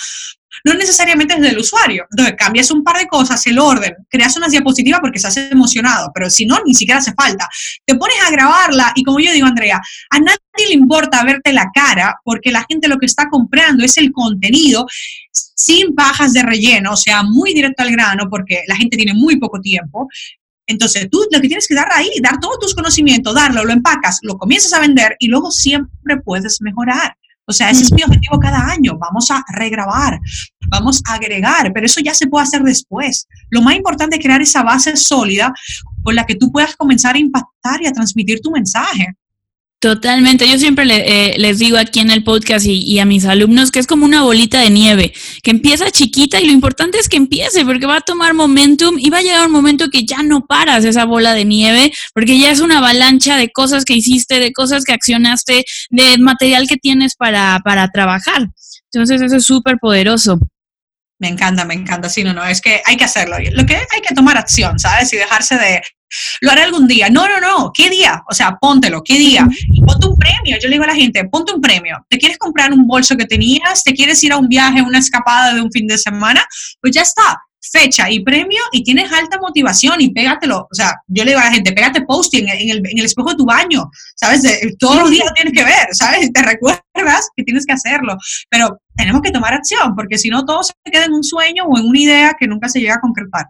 no 0.64 0.74
necesariamente 0.74 1.34
es 1.34 1.40
del 1.40 1.58
usuario. 1.58 2.06
Entonces, 2.10 2.34
cambias 2.38 2.70
un 2.70 2.82
par 2.82 2.98
de 2.98 3.06
cosas, 3.06 3.46
el 3.46 3.58
orden, 3.58 3.94
creas 4.08 4.36
unas 4.36 4.50
diapositivas 4.50 5.00
porque 5.00 5.18
estás 5.18 5.36
emocionado, 5.36 6.10
pero 6.14 6.30
si 6.30 6.46
no, 6.46 6.58
ni 6.64 6.74
siquiera 6.74 6.98
hace 6.98 7.12
falta. 7.14 7.48
Te 7.84 7.94
pones 7.94 8.16
a 8.26 8.30
grabarla 8.30 8.92
y 8.94 9.02
como 9.02 9.20
yo 9.20 9.32
digo, 9.32 9.46
Andrea, 9.46 9.80
a 10.10 10.18
nadie 10.18 10.38
le 10.68 10.74
importa 10.74 11.22
verte 11.24 11.52
la 11.52 11.70
cara 11.74 12.20
porque 12.24 12.50
la 12.50 12.64
gente 12.68 12.88
lo 12.88 12.98
que 12.98 13.06
está 13.06 13.28
comprando 13.28 13.84
es 13.84 13.96
el 13.98 14.12
contenido 14.12 14.86
sin 15.30 15.94
pajas 15.94 16.32
de 16.32 16.42
relleno, 16.42 16.92
o 16.92 16.96
sea, 16.96 17.22
muy 17.22 17.54
directo 17.54 17.82
al 17.82 17.90
grano 17.90 18.28
porque 18.30 18.62
la 18.66 18.76
gente 18.76 18.96
tiene 18.96 19.14
muy 19.14 19.36
poco 19.36 19.60
tiempo. 19.60 20.08
Entonces, 20.66 21.08
tú 21.10 21.24
lo 21.30 21.40
que 21.40 21.46
tienes 21.46 21.68
que 21.68 21.74
dar 21.74 21.88
ahí, 21.92 22.10
dar 22.20 22.40
todos 22.40 22.58
tus 22.58 22.74
conocimientos, 22.74 23.34
darlo, 23.34 23.64
lo 23.64 23.72
empacas, 23.72 24.18
lo 24.22 24.36
comienzas 24.36 24.72
a 24.72 24.80
vender 24.80 25.16
y 25.18 25.28
luego 25.28 25.50
siempre 25.50 26.16
puedes 26.24 26.60
mejorar. 26.60 27.16
O 27.48 27.52
sea, 27.52 27.70
ese 27.70 27.84
es 27.84 27.92
mi 27.92 28.02
objetivo 28.02 28.38
cada 28.40 28.66
año. 28.66 28.98
Vamos 28.98 29.30
a 29.30 29.44
regrabar, 29.54 30.20
vamos 30.68 31.00
a 31.06 31.14
agregar, 31.14 31.72
pero 31.72 31.86
eso 31.86 32.00
ya 32.00 32.12
se 32.12 32.26
puede 32.26 32.44
hacer 32.44 32.62
después. 32.62 33.28
Lo 33.50 33.62
más 33.62 33.76
importante 33.76 34.16
es 34.16 34.22
crear 34.22 34.42
esa 34.42 34.62
base 34.62 34.96
sólida 34.96 35.52
con 36.02 36.14
la 36.14 36.26
que 36.26 36.34
tú 36.34 36.50
puedas 36.50 36.74
comenzar 36.76 37.14
a 37.14 37.18
impactar 37.18 37.82
y 37.82 37.86
a 37.86 37.92
transmitir 37.92 38.40
tu 38.40 38.50
mensaje. 38.50 39.16
Totalmente. 39.78 40.48
Yo 40.48 40.58
siempre 40.58 40.84
eh, 40.88 41.38
les 41.38 41.58
digo 41.58 41.76
aquí 41.76 42.00
en 42.00 42.10
el 42.10 42.24
podcast 42.24 42.64
y, 42.66 42.98
a 42.98 43.04
mis 43.04 43.26
alumnos 43.26 43.70
que 43.70 43.78
es 43.78 43.86
como 43.86 44.06
una 44.06 44.22
bolita 44.22 44.58
de 44.60 44.70
nieve, 44.70 45.12
que 45.42 45.50
empieza 45.50 45.90
chiquita 45.90 46.40
y 46.40 46.46
lo 46.46 46.52
importante 46.52 46.98
es 46.98 47.10
que 47.10 47.18
empiece 47.18 47.62
porque 47.64 47.84
va 47.84 47.98
a 47.98 48.00
tomar 48.00 48.32
momentum 48.32 48.96
y 48.98 49.10
va 49.10 49.18
a 49.18 49.22
llegar 49.22 49.46
un 49.46 49.52
momento 49.52 49.90
que 49.90 50.06
ya 50.06 50.22
no 50.22 50.46
paras 50.46 50.84
esa 50.86 51.04
bola 51.04 51.34
de 51.34 51.44
nieve 51.44 51.92
porque 52.14 52.38
ya 52.38 52.50
es 52.50 52.60
una 52.60 52.78
avalancha 52.78 53.36
de 53.36 53.50
cosas 53.50 53.84
que 53.84 53.94
hiciste, 53.94 54.40
de 54.40 54.52
cosas 54.52 54.84
que 54.84 54.94
accionaste, 54.94 55.66
de 55.90 56.18
material 56.18 56.66
que 56.66 56.78
tienes 56.78 57.14
para, 57.14 57.60
para 57.62 57.88
trabajar. 57.88 58.48
Entonces 58.90 59.20
eso 59.20 59.36
es 59.36 59.44
súper 59.44 59.76
poderoso. 59.78 60.38
Me 61.18 61.28
encanta, 61.28 61.64
me 61.64 61.74
encanta. 61.74 62.08
Sí, 62.08 62.22
no, 62.22 62.32
no, 62.32 62.44
es 62.44 62.60
que 62.60 62.82
hay 62.84 62.96
que 62.96 63.04
hacerlo. 63.04 63.36
Lo 63.52 63.64
que 63.64 63.76
hay 63.76 64.00
que 64.06 64.14
tomar 64.14 64.36
acción, 64.36 64.78
¿sabes? 64.78 65.12
Y 65.12 65.16
dejarse 65.16 65.56
de, 65.56 65.82
lo 66.40 66.50
haré 66.50 66.62
algún 66.62 66.86
día. 66.86 67.08
No, 67.10 67.26
no, 67.28 67.40
no. 67.40 67.72
¿Qué 67.72 67.90
día? 67.90 68.22
O 68.28 68.34
sea, 68.34 68.56
póntelo. 68.60 69.02
¿Qué 69.02 69.14
día? 69.14 69.46
Y 69.72 69.82
ponte 69.82 70.06
un 70.06 70.16
premio. 70.16 70.56
Yo 70.60 70.68
le 70.68 70.74
digo 70.74 70.84
a 70.84 70.88
la 70.88 70.94
gente, 70.94 71.24
ponte 71.24 71.52
un 71.52 71.60
premio. 71.60 72.04
¿Te 72.08 72.18
quieres 72.18 72.38
comprar 72.38 72.72
un 72.72 72.86
bolso 72.86 73.16
que 73.16 73.24
tenías? 73.24 73.82
¿Te 73.82 73.94
quieres 73.94 74.22
ir 74.24 74.32
a 74.32 74.36
un 74.36 74.48
viaje, 74.48 74.82
una 74.82 74.98
escapada 74.98 75.54
de 75.54 75.60
un 75.60 75.70
fin 75.70 75.86
de 75.86 75.98
semana? 75.98 76.44
Pues 76.80 76.94
ya 76.94 77.02
está. 77.02 77.40
Fecha 77.70 78.10
y 78.10 78.20
premio 78.20 78.60
y 78.72 78.82
tienes 78.82 79.10
alta 79.12 79.38
motivación 79.40 80.00
y 80.00 80.10
pégatelo. 80.10 80.68
O 80.70 80.74
sea, 80.74 80.94
yo 81.06 81.24
le 81.24 81.30
digo 81.30 81.40
a 81.40 81.46
la 81.46 81.52
gente, 81.52 81.72
pégate 81.72 82.02
posting 82.02 82.48
en 82.48 82.70
el, 82.70 82.78
en 82.78 82.98
el 82.98 83.04
espejo 83.04 83.30
de 83.30 83.36
tu 83.36 83.44
baño, 83.44 83.90
¿sabes? 84.14 84.42
todos 84.78 85.00
los 85.00 85.10
días 85.10 85.32
tienes 85.34 85.52
que 85.52 85.64
ver, 85.64 85.88
¿sabes? 85.92 86.32
Te 86.32 86.42
recuerdas 86.42 87.28
que 87.36 87.44
tienes 87.44 87.66
que 87.66 87.72
hacerlo. 87.72 88.16
Pero 88.50 88.78
tenemos 88.96 89.22
que 89.22 89.30
tomar 89.30 89.54
acción 89.54 89.94
porque 89.94 90.18
si 90.18 90.30
no, 90.30 90.44
todo 90.44 90.62
se 90.62 90.72
queda 90.84 91.04
en 91.04 91.12
un 91.12 91.24
sueño 91.24 91.64
o 91.64 91.78
en 91.78 91.86
una 91.86 91.98
idea 91.98 92.36
que 92.38 92.46
nunca 92.46 92.68
se 92.68 92.80
llega 92.80 92.94
a 92.94 93.00
concretar. 93.00 93.46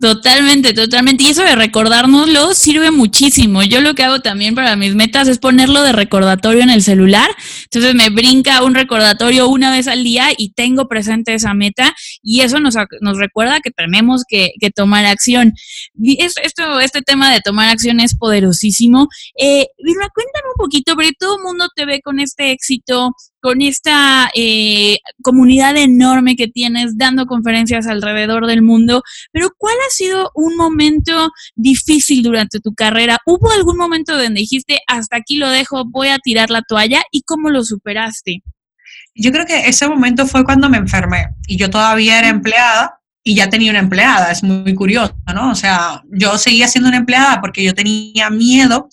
Totalmente, 0.00 0.72
totalmente. 0.72 1.24
Y 1.24 1.26
eso 1.26 1.42
de 1.42 1.54
recordárnoslo 1.54 2.54
sirve 2.54 2.90
muchísimo. 2.90 3.62
Yo 3.62 3.82
lo 3.82 3.94
que 3.94 4.02
hago 4.02 4.20
también 4.20 4.54
para 4.54 4.74
mis 4.74 4.94
metas 4.94 5.28
es 5.28 5.38
ponerlo 5.38 5.82
de 5.82 5.92
recordatorio 5.92 6.62
en 6.62 6.70
el 6.70 6.82
celular. 6.82 7.30
Entonces 7.64 7.94
me 7.94 8.08
brinca 8.08 8.64
un 8.64 8.74
recordatorio 8.74 9.48
una 9.48 9.70
vez 9.70 9.88
al 9.88 10.02
día 10.02 10.28
y 10.34 10.54
tengo 10.54 10.88
presente 10.88 11.34
esa 11.34 11.52
meta 11.52 11.94
y 12.22 12.40
eso 12.40 12.60
nos, 12.60 12.76
nos 13.02 13.18
recuerda 13.18 13.60
que 13.60 13.70
tenemos 13.70 14.22
que, 14.26 14.52
tomar 14.74 15.04
acción. 15.04 15.52
esto, 16.02 16.80
este 16.80 17.02
tema 17.02 17.30
de 17.30 17.42
tomar 17.42 17.68
acción 17.68 18.00
es 18.00 18.16
poderosísimo. 18.16 19.08
Eh, 19.38 19.66
cuéntame 19.76 20.48
un 20.56 20.64
poquito, 20.64 20.94
porque 20.94 21.12
todo 21.18 21.36
el 21.36 21.42
mundo 21.42 21.68
te 21.76 21.84
ve 21.84 22.00
con 22.02 22.20
este 22.20 22.52
éxito, 22.52 23.10
con 23.40 23.62
esta 23.62 24.30
eh, 24.34 24.98
comunidad 25.22 25.76
enorme 25.76 26.36
que 26.36 26.48
tienes 26.48 26.96
dando 26.96 27.26
conferencias 27.26 27.86
alrededor 27.86 28.46
del 28.46 28.62
mundo, 28.62 29.02
pero 29.32 29.50
¿cuál 29.56 29.74
ha 29.86 29.90
sido 29.90 30.30
un 30.34 30.56
momento 30.56 31.30
difícil 31.54 32.22
durante 32.22 32.60
tu 32.60 32.74
carrera? 32.74 33.18
¿Hubo 33.26 33.50
algún 33.50 33.76
momento 33.76 34.16
donde 34.16 34.40
dijiste, 34.40 34.80
hasta 34.86 35.16
aquí 35.16 35.36
lo 35.36 35.48
dejo, 35.48 35.84
voy 35.86 36.08
a 36.08 36.18
tirar 36.18 36.50
la 36.50 36.62
toalla 36.62 37.02
y 37.10 37.22
cómo 37.22 37.50
lo 37.50 37.64
superaste? 37.64 38.42
Yo 39.14 39.32
creo 39.32 39.46
que 39.46 39.68
ese 39.68 39.88
momento 39.88 40.26
fue 40.26 40.44
cuando 40.44 40.68
me 40.68 40.78
enfermé 40.78 41.28
y 41.46 41.56
yo 41.56 41.68
todavía 41.68 42.18
era 42.18 42.28
empleada 42.28 42.99
y 43.22 43.34
ya 43.34 43.50
tenía 43.50 43.70
una 43.70 43.80
empleada, 43.80 44.32
es 44.32 44.42
muy 44.42 44.74
curioso, 44.74 45.14
¿no? 45.34 45.50
O 45.50 45.54
sea, 45.54 46.02
yo 46.10 46.38
seguía 46.38 46.68
siendo 46.68 46.88
una 46.88 46.96
empleada 46.98 47.40
porque 47.40 47.62
yo 47.62 47.74
tenía 47.74 48.30
miedo, 48.30 48.88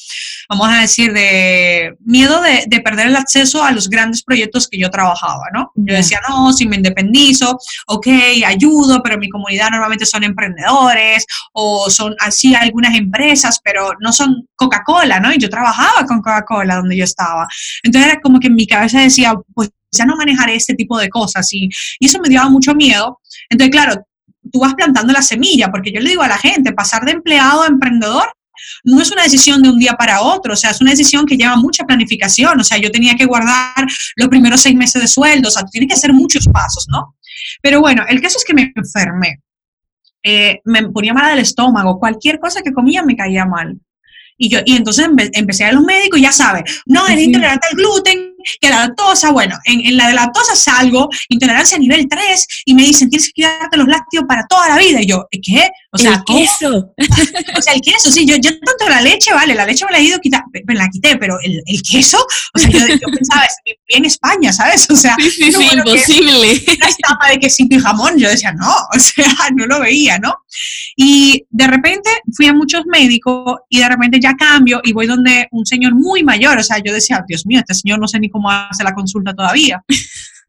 vamos 0.50 0.67
a 0.69 0.81
decir, 0.81 1.13
de 1.13 1.96
miedo 2.03 2.41
de, 2.41 2.65
de 2.67 2.81
perder 2.81 3.07
el 3.07 3.15
acceso 3.15 3.63
a 3.63 3.72
los 3.72 3.89
grandes 3.89 4.24
proyectos 4.24 4.67
que 4.67 4.77
yo 4.77 4.89
trabajaba, 4.89 5.46
¿no? 5.53 5.72
Yo 5.75 5.96
decía, 5.96 6.19
no, 6.27 6.51
si 6.51 6.67
me 6.67 6.75
independizo, 6.75 7.57
ok, 7.88 8.07
ayudo, 8.46 9.01
pero 9.01 9.17
mi 9.17 9.29
comunidad 9.29 9.69
normalmente 9.69 10.05
son 10.05 10.25
emprendedores 10.25 11.25
o 11.53 11.89
son 11.89 12.13
así 12.19 12.53
algunas 12.53 12.96
empresas, 12.96 13.62
pero 13.63 13.91
no 14.01 14.12
son 14.12 14.48
Coca-Cola, 14.55 15.22
¿no? 15.22 15.34
Y 15.34 15.38
yo 15.38 15.50
trabajaba 15.50 16.05
con 16.05 16.22
Coca-Cola 16.22 16.75
donde 16.75 16.98
yo 16.98 17.05
estaba. 17.05 17.48
Entonces 17.81 18.12
era 18.12 18.22
como 18.22 18.41
que 18.41 18.48
en 18.48 18.55
mi 18.55 18.67
cabeza 18.67 19.00
decía, 19.00 19.34
pues 19.53 19.69
ya 19.89 20.05
no 20.05 20.17
manejaré 20.17 20.55
este 20.55 20.75
tipo 20.75 20.98
de 20.98 21.10
cosas 21.10 21.51
y, 21.53 21.69
y 22.00 22.05
eso 22.05 22.19
me 22.19 22.34
daba 22.34 22.50
mucho 22.50 22.75
miedo. 22.75 23.22
Entonces, 23.50 23.72
claro, 23.72 24.06
tú 24.51 24.59
vas 24.59 24.75
plantando 24.75 25.13
la 25.13 25.21
semilla, 25.21 25.69
porque 25.69 25.91
yo 25.91 25.99
le 25.99 26.09
digo 26.09 26.23
a 26.23 26.27
la 26.27 26.37
gente, 26.37 26.73
pasar 26.73 27.05
de 27.05 27.11
empleado 27.11 27.63
a 27.63 27.67
emprendedor 27.67 28.31
no 28.83 29.01
es 29.01 29.11
una 29.11 29.23
decisión 29.23 29.61
de 29.61 29.69
un 29.69 29.79
día 29.79 29.93
para 29.93 30.21
otro, 30.21 30.53
o 30.53 30.55
sea, 30.55 30.71
es 30.71 30.81
una 30.81 30.91
decisión 30.91 31.25
que 31.25 31.37
lleva 31.37 31.55
mucha 31.55 31.85
planificación, 31.85 32.59
o 32.59 32.63
sea, 32.63 32.77
yo 32.77 32.91
tenía 32.91 33.15
que 33.15 33.25
guardar 33.25 33.87
los 34.15 34.27
primeros 34.29 34.61
seis 34.61 34.75
meses 34.75 35.01
de 35.01 35.07
sueldo, 35.07 35.49
o 35.49 35.51
sea, 35.51 35.63
tiene 35.63 35.87
que 35.87 35.93
hacer 35.93 36.13
muchos 36.13 36.47
pasos, 36.47 36.87
¿no? 36.89 37.15
Pero 37.61 37.79
bueno, 37.79 38.03
el 38.07 38.21
caso 38.21 38.37
es 38.37 38.45
que 38.45 38.53
me 38.53 38.71
enfermé, 38.75 39.41
eh, 40.23 40.59
me 40.65 40.89
ponía 40.89 41.13
mal 41.13 41.31
del 41.31 41.39
estómago, 41.39 41.99
cualquier 41.99 42.39
cosa 42.39 42.61
que 42.61 42.73
comía 42.73 43.03
me 43.03 43.15
caía 43.15 43.45
mal. 43.45 43.77
Y, 44.39 44.49
yo, 44.49 44.59
y 44.63 44.75
entonces 44.75 45.07
empecé 45.33 45.63
a 45.63 45.67
ir 45.67 45.73
a 45.73 45.75
los 45.77 45.83
médicos 45.83 46.19
y 46.19 46.23
ya 46.23 46.31
sabes, 46.31 46.83
no, 46.85 47.07
es 47.07 47.19
intolerante 47.19 47.67
al 47.71 47.75
gluten, 47.75 48.35
que 48.59 48.69
la 48.69 48.87
lactosa, 48.87 49.31
bueno, 49.31 49.57
en, 49.65 49.85
en, 49.85 49.97
la 49.97 50.07
de 50.07 50.13
lactosa 50.13 50.55
salgo, 50.55 51.09
intolerancia 51.29 51.77
nivel 51.77 52.07
3, 52.07 52.47
y 52.65 52.73
me 52.73 52.83
dicen, 52.83 53.09
tienes 53.09 53.27
que 53.27 53.41
quedarte 53.41 53.77
los 53.77 53.87
lácteos 53.87 54.25
para 54.27 54.45
toda 54.47 54.69
la 54.69 54.77
vida. 54.77 55.01
Y 55.01 55.07
yo, 55.07 55.27
¿qué? 55.31 55.69
O 55.97 55.99
sea, 55.99 56.13
el 56.13 56.23
queso. 56.23 56.93
o 57.57 57.61
sea, 57.61 57.73
el 57.73 57.81
queso, 57.81 58.11
sí, 58.11 58.25
yo, 58.25 58.35
yo 58.37 58.51
tanto 58.59 58.87
la 58.87 59.01
leche, 59.01 59.33
vale, 59.33 59.55
la 59.55 59.65
leche 59.65 59.85
me 59.85 59.91
la 59.91 59.99
he 59.99 60.03
ido 60.03 60.19
quitar, 60.19 60.43
me 60.65 60.75
la 60.75 60.87
quité, 60.89 61.17
pero 61.17 61.37
el, 61.41 61.61
el 61.65 61.81
queso, 61.81 62.17
o 62.53 62.59
sea, 62.59 62.69
yo, 62.69 62.79
yo 62.79 63.07
pensaba, 63.13 63.43
en 63.87 64.05
España, 64.05 64.53
¿sabes? 64.53 64.89
O 64.89 64.95
sea, 64.95 65.15
sí, 65.19 65.29
sí, 65.31 65.51
sí, 65.51 65.69
imposible. 65.73 66.61
Una 66.77 66.89
etapa 66.89 67.29
de 67.31 67.39
quesito 67.39 67.75
y 67.75 67.79
jamón, 67.79 68.17
yo 68.17 68.29
decía, 68.29 68.51
no, 68.53 68.71
o 68.71 68.99
sea, 68.99 69.25
no 69.55 69.65
lo 69.65 69.79
veía, 69.79 70.19
¿no? 70.19 70.35
Y 70.95 71.45
de 71.49 71.67
repente 71.67 72.09
fui 72.35 72.47
a 72.47 72.53
muchos 72.53 72.83
médicos 72.85 73.59
y 73.69 73.79
de 73.79 73.89
repente 73.89 74.19
ya 74.19 74.33
cambio 74.35 74.81
y 74.83 74.93
voy 74.93 75.07
donde 75.07 75.47
un 75.51 75.65
señor 75.65 75.95
muy 75.95 76.23
mayor, 76.23 76.57
o 76.57 76.63
sea, 76.63 76.77
yo 76.83 76.93
decía, 76.93 77.23
Dios 77.27 77.45
mío, 77.45 77.59
este 77.59 77.73
señor 77.73 77.99
no 77.99 78.07
sé 78.07 78.19
ni 78.19 78.29
cómo 78.29 78.49
hace 78.49 78.83
la 78.83 78.93
consulta 78.93 79.33
todavía. 79.33 79.83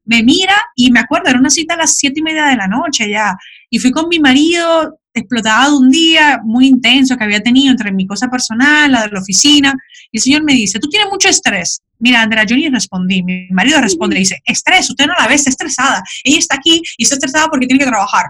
Me 0.04 0.22
mira 0.22 0.56
y 0.74 0.90
me 0.90 1.00
acuerdo, 1.00 1.28
era 1.28 1.38
una 1.38 1.50
cita 1.50 1.74
a 1.74 1.76
las 1.76 1.96
siete 1.96 2.20
y 2.20 2.22
media 2.22 2.46
de 2.46 2.56
la 2.56 2.66
noche 2.66 3.10
ya, 3.10 3.36
y 3.68 3.78
fui 3.78 3.90
con 3.90 4.08
mi 4.08 4.18
marido 4.18 4.98
explotado 5.18 5.78
un 5.78 5.90
día 5.90 6.40
muy 6.42 6.66
intenso 6.66 7.16
que 7.16 7.24
había 7.24 7.42
tenido 7.42 7.70
entre 7.70 7.92
mi 7.92 8.06
cosa 8.06 8.28
personal, 8.28 8.90
la 8.90 9.02
de 9.02 9.10
la 9.10 9.20
oficina, 9.20 9.74
y 10.10 10.18
el 10.18 10.22
señor 10.22 10.44
me 10.44 10.54
dice, 10.54 10.78
tú 10.78 10.88
tienes 10.88 11.08
mucho 11.10 11.28
estrés. 11.28 11.82
Mira, 11.98 12.22
Andrea, 12.22 12.44
yo 12.44 12.56
ni 12.56 12.68
respondí, 12.68 13.22
mi 13.22 13.48
marido 13.50 13.80
responde 13.80 14.16
y 14.16 14.20
dice, 14.20 14.40
estrés, 14.44 14.88
usted 14.88 15.06
no 15.06 15.14
la 15.18 15.26
ve, 15.26 15.34
está 15.34 15.50
estresada, 15.50 16.02
ella 16.24 16.38
está 16.38 16.56
aquí 16.56 16.82
y 16.96 17.02
está 17.02 17.16
estresada 17.16 17.48
porque 17.48 17.66
tiene 17.66 17.84
que 17.84 17.90
trabajar. 17.90 18.26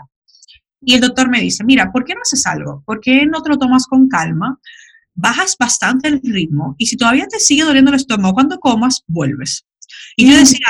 Y 0.81 0.95
el 0.95 1.01
doctor 1.01 1.29
me 1.29 1.41
dice, 1.41 1.65
mira, 1.65 1.91
¿por 1.91 2.05
qué 2.05 2.15
no 2.15 2.21
haces 2.23 2.47
algo? 2.47 2.83
¿Por 2.87 3.01
qué 3.01 3.27
no 3.27 3.43
te 3.43 3.51
lo 3.51 3.59
tomas 3.59 3.87
con 3.87 4.09
calma? 4.09 4.59
Bajas 5.15 5.57
bastante 5.59 6.09
el 6.09 6.21
ritmo 6.23 6.77
y 6.79 6.87
si 6.87 6.97
todavía 6.97 7.27
te 7.27 7.41
sigue 7.41 7.65
doliendo 7.65 7.91
el 7.91 7.97
estómago 7.97 8.35
cuando 8.35 8.59
comas, 8.61 9.03
vuelves. 9.07 9.65
Y 10.17 10.31
yo 10.31 10.37
decía, 10.37 10.67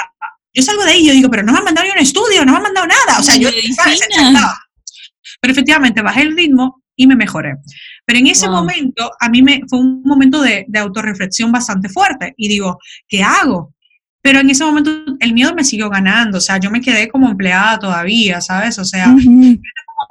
yo 0.54 0.62
salgo 0.62 0.84
de 0.84 0.92
ahí 0.92 1.00
y 1.02 1.06
yo 1.06 1.12
digo, 1.12 1.30
pero 1.30 1.42
no 1.42 1.52
me 1.52 1.58
han 1.58 1.64
mandado 1.64 1.87
ni 1.87 1.92
un 1.92 1.98
estudio, 1.98 2.44
no 2.44 2.52
me 2.52 2.56
han 2.58 2.62
mandado 2.64 2.87
nada. 2.87 3.20
O 3.20 3.22
sea, 3.22 3.37
yo 3.37 3.50
Pero 5.40 5.52
efectivamente 5.52 6.02
bajé 6.02 6.23
el 6.23 6.37
ritmo 6.37 6.83
y 6.97 7.07
me 7.07 7.16
mejoré. 7.16 7.57
Pero 8.04 8.18
en 8.18 8.26
ese 8.26 8.49
momento, 8.49 9.11
a 9.21 9.28
mí 9.28 9.42
me 9.42 9.62
fue 9.68 9.78
un 9.78 10.02
momento 10.02 10.42
de, 10.42 10.64
de 10.68 10.78
autorreflexión 10.78 11.52
bastante 11.52 11.88
fuerte 11.88 12.35
y 12.37 12.49
digo, 12.49 12.78
¿qué 13.07 13.23
hago? 13.23 13.75
Pero 14.21 14.40
en 14.40 14.50
ese 14.50 14.64
momento 14.64 14.90
el 15.21 15.33
miedo 15.33 15.54
me 15.54 15.64
siguió 15.64 15.88
ganando, 15.88 16.38
o 16.38 16.40
sea, 16.40 16.59
yo 16.59 16.71
me 16.71 16.80
quedé 16.80 17.09
como 17.09 17.28
empleada 17.28 17.78
todavía, 17.78 18.40
¿sabes? 18.40 18.78
O 18.78 18.85
sea, 18.85 19.14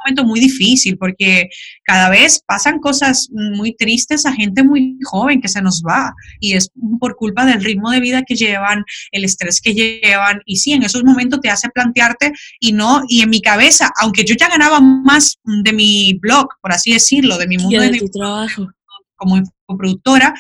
momento 0.08 0.26
muy 0.26 0.40
difícil 0.40 0.98
porque 0.98 1.50
cada 1.84 2.10
vez 2.10 2.42
pasan 2.46 2.80
cosas 2.80 3.30
muy 3.32 3.76
tristes 3.76 4.26
a 4.26 4.34
gente 4.34 4.64
muy 4.64 4.98
joven 5.04 5.42
que 5.42 5.48
se 5.48 5.62
nos 5.62 5.84
va 5.86 6.14
y 6.40 6.54
es 6.54 6.72
por 7.00 7.16
culpa 7.16 7.46
del 7.46 7.64
ritmo 7.64 7.92
de 7.92 8.00
vida 8.00 8.24
que 8.24 8.36
llevan, 8.36 8.84
el 9.12 9.26
estrés 9.26 9.62
que 9.62 9.74
llevan 9.74 10.40
y 10.46 10.58
sí, 10.58 10.74
en 10.74 10.84
esos 10.84 11.04
momentos 11.04 11.42
te 11.42 11.50
hace 11.50 11.70
plantearte 11.70 12.32
y 12.60 12.72
no, 12.72 13.02
y 13.08 13.22
en 13.22 13.30
mi 13.30 13.42
cabeza, 13.42 13.92
aunque 14.02 14.24
yo 14.24 14.36
ya 14.40 14.50
ganaba 14.50 14.80
más 14.80 15.38
de 15.44 15.74
mi 15.74 16.18
blog, 16.22 16.48
por 16.62 16.72
así 16.72 16.94
decirlo, 16.94 17.38
de 17.38 17.48
mi 17.48 17.58
mundo 17.58 17.82
de, 17.82 18.00
tu 18.00 18.08
trabajo. 18.08 18.70
como 19.16 19.44
productora, 19.78 20.34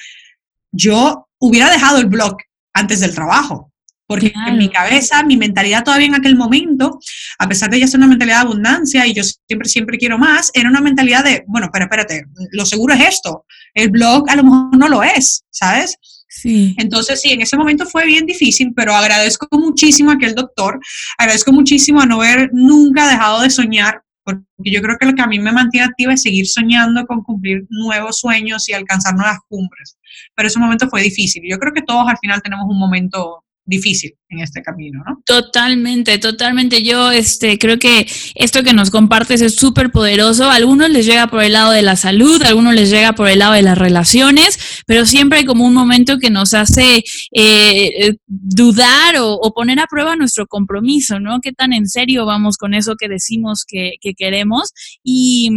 yo 0.71 1.27
hubiera 1.39 1.69
dejado 1.69 1.99
el 1.99 2.07
blog 2.07 2.37
antes 2.73 2.99
del 2.99 3.13
trabajo 3.13 3.66
porque 4.07 4.31
en 4.47 4.57
mi 4.57 4.69
cabeza, 4.69 5.21
mi 5.23 5.35
mentalidad 5.35 5.83
todavía 5.83 6.07
en 6.07 6.15
aquel 6.15 6.37
momento, 6.37 6.99
a 7.37 7.47
pesar 7.47 7.69
de 7.69 7.81
ya 7.81 7.87
ser 7.87 7.99
una 7.99 8.07
mentalidad 8.07 8.37
de 8.37 8.47
abundancia 8.47 9.05
y 9.05 9.13
yo 9.13 9.23
siempre, 9.23 9.69
siempre 9.69 9.97
quiero 9.97 10.17
más, 10.17 10.49
era 10.53 10.69
una 10.69 10.79
mentalidad 10.79 11.25
de, 11.25 11.43
bueno, 11.47 11.69
pero 11.71 11.85
espérate, 11.85 12.25
lo 12.51 12.65
seguro 12.65 12.93
es 12.93 13.01
esto, 13.01 13.45
el 13.73 13.89
blog 13.89 14.29
a 14.29 14.35
lo 14.37 14.43
mejor 14.43 14.77
no 14.77 14.87
lo 14.87 15.03
es, 15.03 15.43
¿sabes? 15.49 15.97
Sí. 16.29 16.75
Entonces, 16.77 17.21
sí, 17.21 17.31
en 17.31 17.41
ese 17.41 17.57
momento 17.57 17.85
fue 17.85 18.05
bien 18.05 18.25
difícil, 18.25 18.71
pero 18.75 18.95
agradezco 18.95 19.47
muchísimo 19.51 20.11
a 20.11 20.13
aquel 20.13 20.35
doctor, 20.35 20.79
agradezco 21.17 21.51
muchísimo 21.51 22.01
a 22.01 22.05
no 22.05 22.21
haber 22.21 22.49
nunca 22.53 23.09
dejado 23.09 23.41
de 23.41 23.49
soñar, 23.49 24.03
porque 24.23 24.43
yo 24.65 24.81
creo 24.81 24.97
que 24.97 25.05
lo 25.05 25.13
que 25.13 25.21
a 25.21 25.27
mí 25.27 25.39
me 25.39 25.53
mantiene 25.53 25.87
activa 25.87 26.13
es 26.13 26.21
seguir 26.21 26.47
soñando 26.47 27.05
con 27.07 27.23
cumplir 27.23 27.65
nuevos 27.69 28.19
sueños 28.19 28.67
y 28.67 28.73
alcanzar 28.73 29.15
nuevas 29.15 29.39
cumbres. 29.47 29.97
Pero 30.35 30.47
ese 30.47 30.59
momento 30.59 30.89
fue 30.89 31.01
difícil. 31.01 31.43
Yo 31.49 31.57
creo 31.57 31.73
que 31.73 31.81
todos 31.81 32.07
al 32.07 32.17
final 32.17 32.41
tenemos 32.41 32.65
un 32.67 32.77
momento 32.77 33.45
difícil 33.67 34.13
en 34.29 34.39
este 34.39 34.61
camino, 34.61 35.03
¿no? 35.05 35.21
Totalmente, 35.25 36.17
totalmente. 36.17 36.83
Yo 36.83 37.11
este, 37.11 37.57
creo 37.57 37.79
que 37.79 38.07
esto 38.35 38.63
que 38.63 38.73
nos 38.73 38.91
compartes 38.91 39.41
es 39.41 39.55
súper 39.55 39.91
poderoso. 39.91 40.45
A 40.45 40.55
algunos 40.55 40.89
les 40.89 41.05
llega 41.05 41.27
por 41.27 41.43
el 41.43 41.53
lado 41.53 41.71
de 41.71 41.81
la 41.81 41.95
salud, 41.95 42.41
a 42.41 42.47
algunos 42.47 42.73
les 42.73 42.89
llega 42.89 43.13
por 43.13 43.29
el 43.29 43.39
lado 43.39 43.53
de 43.53 43.61
las 43.61 43.77
relaciones, 43.77 44.83
pero 44.85 45.05
siempre 45.05 45.39
hay 45.39 45.45
como 45.45 45.65
un 45.65 45.73
momento 45.73 46.17
que 46.17 46.29
nos 46.29 46.53
hace 46.53 47.03
eh, 47.33 48.15
dudar 48.25 49.15
o, 49.19 49.53
poner 49.53 49.79
a 49.79 49.87
prueba 49.87 50.15
nuestro 50.15 50.45
compromiso, 50.45 51.19
¿no? 51.19 51.39
¿Qué 51.41 51.51
tan 51.51 51.73
en 51.73 51.87
serio 51.87 52.25
vamos 52.25 52.57
con 52.57 52.73
eso 52.73 52.95
que 52.95 53.07
decimos 53.07 53.65
que, 53.67 53.93
queremos? 54.17 54.71
Y, 55.03 55.49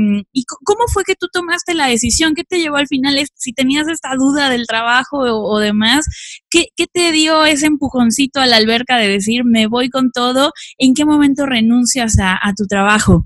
cómo 0.64 0.84
fue 0.92 1.04
que 1.04 1.14
tú 1.14 1.26
tomaste 1.32 1.74
la 1.74 1.86
decisión? 1.86 2.34
¿Qué 2.34 2.44
te 2.44 2.58
llevó 2.58 2.76
al 2.76 2.86
final? 2.86 3.18
Si 3.34 3.52
tenías 3.52 3.88
esta 3.88 4.14
duda 4.16 4.48
del 4.48 4.66
trabajo 4.66 5.18
o, 5.18 5.58
demás, 5.58 6.06
¿qué, 6.50 6.66
¿qué 6.76 6.86
te 6.86 7.12
dio 7.12 7.44
ese 7.44 7.66
empujoncito 7.66 8.40
a 8.40 8.46
la 8.46 8.56
alberca 8.56 8.96
de 8.96 9.08
decir, 9.08 9.44
me 9.44 9.66
voy 9.66 9.88
con 9.88 10.10
todo, 10.10 10.52
¿en 10.78 10.94
qué 10.94 11.04
momento 11.04 11.46
renuncias 11.46 12.16
a, 12.20 12.38
tu 12.56 12.66
trabajo? 12.66 13.24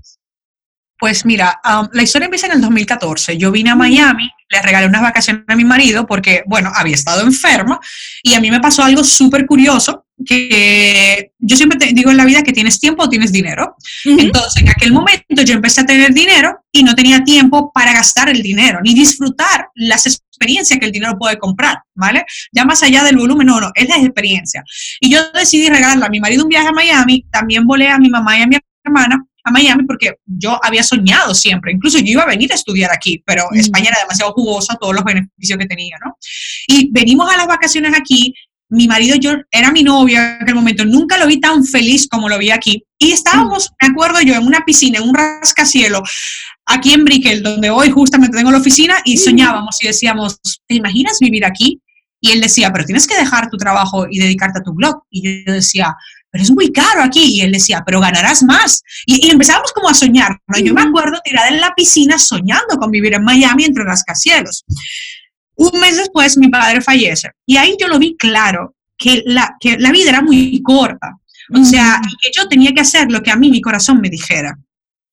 Pues 0.97 1.25
mira, 1.25 1.59
um, 1.65 1.89
la 1.91 2.03
historia 2.03 2.25
empieza 2.25 2.47
en 2.47 2.53
el 2.53 2.61
2014. 2.61 3.37
Yo 3.37 3.51
vine 3.51 3.69
a 3.69 3.75
Miami, 3.75 4.29
le 4.49 4.61
regalé 4.61 4.87
unas 4.87 5.01
vacaciones 5.01 5.43
a 5.47 5.55
mi 5.55 5.65
marido 5.65 6.07
porque, 6.07 6.43
bueno, 6.45 6.71
había 6.73 6.95
estado 6.95 7.21
enferma 7.21 7.79
y 8.23 8.33
a 8.33 8.39
mí 8.39 8.49
me 8.49 8.61
pasó 8.61 8.83
algo 8.83 9.03
súper 9.03 9.45
curioso 9.45 10.05
que 10.25 11.31
yo 11.37 11.57
siempre 11.57 11.77
te 11.77 11.93
digo 11.93 12.11
en 12.11 12.17
la 12.17 12.23
vida 12.23 12.43
que 12.43 12.53
tienes 12.53 12.79
tiempo 12.79 13.03
o 13.03 13.09
tienes 13.09 13.33
dinero. 13.33 13.75
Entonces, 14.05 14.61
en 14.61 14.69
aquel 14.69 14.93
momento 14.93 15.41
yo 15.43 15.53
empecé 15.53 15.81
a 15.81 15.85
tener 15.85 16.13
dinero 16.13 16.59
y 16.71 16.83
no 16.83 16.95
tenía 16.95 17.23
tiempo 17.23 17.71
para 17.73 17.91
gastar 17.91 18.29
el 18.29 18.41
dinero 18.41 18.79
ni 18.81 18.93
disfrutar 18.93 19.67
las 19.75 20.05
experiencias 20.05 20.79
que 20.79 20.85
el 20.85 20.93
dinero 20.93 21.17
puede 21.17 21.37
comprar, 21.37 21.79
¿vale? 21.93 22.25
Ya 22.53 22.63
más 22.63 22.81
allá 22.83 23.03
del 23.03 23.17
volumen, 23.17 23.47
no, 23.47 23.59
no, 23.59 23.71
es 23.75 23.89
la 23.89 23.97
experiencia. 23.97 24.63
Y 25.01 25.09
yo 25.09 25.19
decidí 25.33 25.67
regalarle 25.67 26.05
a 26.05 26.09
mi 26.09 26.21
marido 26.21 26.43
un 26.43 26.49
viaje 26.49 26.67
a 26.67 26.71
Miami, 26.71 27.25
también 27.31 27.65
volé 27.65 27.89
a 27.89 27.97
mi 27.97 28.09
mamá 28.09 28.37
y 28.37 28.41
a 28.41 28.47
mi 28.47 28.57
hermana 28.85 29.25
a 29.45 29.51
Miami 29.51 29.83
porque 29.85 30.15
yo 30.25 30.59
había 30.61 30.83
soñado 30.83 31.33
siempre, 31.33 31.71
incluso 31.71 31.99
yo 31.99 32.05
iba 32.05 32.23
a 32.23 32.27
venir 32.27 32.51
a 32.51 32.55
estudiar 32.55 32.91
aquí, 32.91 33.23
pero 33.25 33.45
mm. 33.51 33.57
España 33.57 33.89
era 33.89 33.99
demasiado 34.01 34.33
jugosa, 34.33 34.75
todos 34.75 34.93
los 34.93 35.03
beneficios 35.03 35.57
que 35.57 35.67
tenía, 35.67 35.95
¿no? 36.03 36.17
Y 36.67 36.89
venimos 36.91 37.31
a 37.31 37.37
las 37.37 37.47
vacaciones 37.47 37.93
aquí, 37.95 38.33
mi 38.69 38.87
marido 38.87 39.15
yo 39.15 39.33
era 39.51 39.71
mi 39.71 39.83
novio 39.83 40.17
en 40.19 40.41
aquel 40.41 40.55
momento, 40.55 40.83
nunca 40.83 41.17
lo 41.17 41.27
vi 41.27 41.39
tan 41.39 41.63
feliz 41.63 42.07
como 42.09 42.27
lo 42.27 42.39
vi 42.39 42.49
aquí. 42.49 42.83
Y 42.97 43.11
estábamos, 43.11 43.71
me 43.79 43.89
acuerdo 43.89 44.19
yo, 44.21 44.33
en 44.33 44.45
una 44.45 44.65
piscina, 44.65 44.97
en 44.97 45.07
un 45.07 45.13
rascacielo, 45.13 46.01
aquí 46.65 46.93
en 46.93 47.05
Brickell, 47.05 47.43
donde 47.43 47.69
hoy 47.69 47.91
justamente 47.91 48.37
tengo 48.37 48.51
la 48.51 48.57
oficina, 48.57 48.95
y 49.05 49.17
soñábamos 49.17 49.77
y 49.83 49.87
decíamos, 49.87 50.39
¿te 50.67 50.75
imaginas 50.75 51.19
vivir 51.19 51.45
aquí? 51.45 51.79
Y 52.19 52.31
él 52.31 52.41
decía, 52.41 52.71
pero 52.73 52.85
tienes 52.85 53.05
que 53.05 53.15
dejar 53.15 53.49
tu 53.51 53.57
trabajo 53.57 54.07
y 54.09 54.17
dedicarte 54.17 54.59
a 54.59 54.63
tu 54.63 54.73
blog. 54.73 55.03
Y 55.11 55.45
yo 55.45 55.53
decía, 55.53 55.95
pero 56.35 56.43
es 56.43 56.51
muy 56.51 56.69
caro 56.69 57.01
aquí. 57.01 57.37
Y 57.37 57.41
él 57.41 57.53
decía, 57.53 57.81
pero 57.85 58.01
ganarás 58.01 58.43
más. 58.43 58.83
Y, 59.05 59.31
empezamos 59.31 59.71
como 59.71 59.87
a 59.87 59.93
soñar. 59.93 60.37
Yo 60.61 60.73
me 60.73 60.81
acuerdo 60.81 61.17
tirada 61.23 61.47
en 61.47 61.61
la 61.61 61.73
piscina 61.73 62.17
soñando 62.17 62.75
con 62.77 62.91
vivir 62.91 63.13
en 63.13 63.23
Miami 63.23 63.63
entre 63.63 63.85
rascacielos. 63.85 64.65
Un 65.55 65.79
mes 65.79 65.95
después 65.95 66.37
mi 66.37 66.49
padre 66.49 66.81
fallece 66.81 67.29
y 67.45 67.55
ahí 67.55 67.77
yo 67.79 67.87
lo 67.87 67.99
vi 67.99 68.17
claro, 68.17 68.75
que 68.97 69.23
la, 69.25 69.55
que 69.61 69.77
la 69.77 69.93
vida 69.93 70.09
era 70.09 70.21
muy 70.21 70.61
corta. 70.61 71.15
O 71.53 71.63
sea, 71.63 72.01
que 72.21 72.31
yo 72.35 72.49
tenía 72.49 72.73
que 72.73 72.81
hacer 72.81 73.09
lo 73.09 73.23
que 73.23 73.31
a 73.31 73.37
mí 73.37 73.49
mi 73.49 73.61
corazón 73.61 74.01
me 74.01 74.09
dijera. 74.09 74.57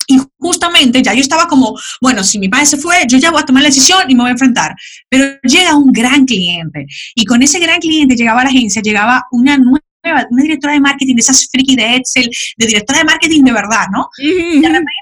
Y 0.09 0.19
justamente 0.41 1.05
ya 1.05 1.14
yo 1.14 1.21
estaba 1.21 1.47
como, 1.47 1.79
bueno, 2.00 2.25
si 2.25 2.41
mi 2.41 2.49
padre 2.49 2.67
se 2.67 2.79
fue, 2.79 2.97
yo 3.07 3.19
ya 3.19 3.31
voy 3.31 3.43
a 3.43 3.45
tomar 3.45 3.62
la 3.62 3.69
decisión 3.69 4.00
y 4.09 4.17
me 4.17 4.23
voy 4.23 4.31
a 4.31 4.33
enfrentar. 4.33 4.75
Pero 5.09 5.38
llega 5.45 5.76
un 5.76 5.93
gran 5.93 6.25
cliente 6.25 6.87
y 7.14 7.25
con 7.25 7.43
ese 7.43 7.61
gran 7.61 7.79
cliente 7.79 8.17
llegaba 8.17 8.41
a 8.41 8.45
la 8.45 8.50
agencia, 8.50 8.83
llegaba 8.83 9.25
una 9.31 9.57
nueva 9.57 9.92
una 10.30 10.42
directora 10.42 10.75
de 10.75 10.80
marketing, 10.80 11.14
de 11.14 11.21
esas 11.21 11.49
friki 11.50 11.76
de 11.76 11.97
Excel, 11.97 12.30
de 12.56 12.66
directora 12.66 13.00
de 13.00 13.04
marketing 13.04 13.42
de 13.44 13.52
verdad, 13.52 13.87
¿no? 13.92 14.09
Y 14.18 14.61
de 14.61 14.68
repente 14.68 14.92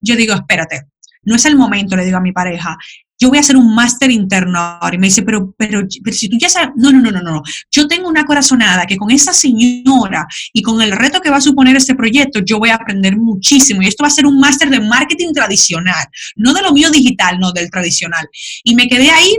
yo 0.00 0.16
digo, 0.16 0.34
espérate, 0.34 0.82
no 1.22 1.36
es 1.36 1.44
el 1.46 1.56
momento, 1.56 1.96
le 1.96 2.04
digo 2.04 2.18
a 2.18 2.20
mi 2.20 2.32
pareja, 2.32 2.76
yo 3.18 3.28
voy 3.28 3.38
a 3.38 3.40
hacer 3.40 3.56
un 3.56 3.74
máster 3.74 4.10
interno 4.10 4.58
ahora. 4.58 4.94
Y 4.94 4.98
me 4.98 5.06
dice, 5.06 5.22
pero, 5.22 5.54
pero, 5.56 5.86
pero 6.02 6.16
si 6.16 6.28
tú 6.28 6.36
ya 6.38 6.48
sabes, 6.48 6.70
no, 6.76 6.92
no, 6.92 7.00
no, 7.00 7.10
no, 7.10 7.22
no, 7.22 7.42
yo 7.70 7.86
tengo 7.86 8.08
una 8.08 8.24
corazonada 8.24 8.84
que 8.86 8.96
con 8.96 9.10
esa 9.10 9.32
señora 9.32 10.26
y 10.52 10.62
con 10.62 10.82
el 10.82 10.92
reto 10.92 11.20
que 11.20 11.30
va 11.30 11.36
a 11.36 11.40
suponer 11.40 11.76
este 11.76 11.94
proyecto, 11.94 12.40
yo 12.40 12.58
voy 12.58 12.70
a 12.70 12.74
aprender 12.74 13.16
muchísimo. 13.16 13.82
Y 13.82 13.86
esto 13.86 14.02
va 14.02 14.08
a 14.08 14.10
ser 14.10 14.26
un 14.26 14.38
máster 14.38 14.68
de 14.68 14.80
marketing 14.80 15.32
tradicional, 15.32 16.06
no 16.36 16.52
de 16.52 16.62
lo 16.62 16.72
mío 16.72 16.90
digital, 16.90 17.38
no 17.38 17.52
del 17.52 17.70
tradicional. 17.70 18.28
Y 18.62 18.74
me 18.74 18.88
quedé 18.88 19.10
ahí 19.10 19.38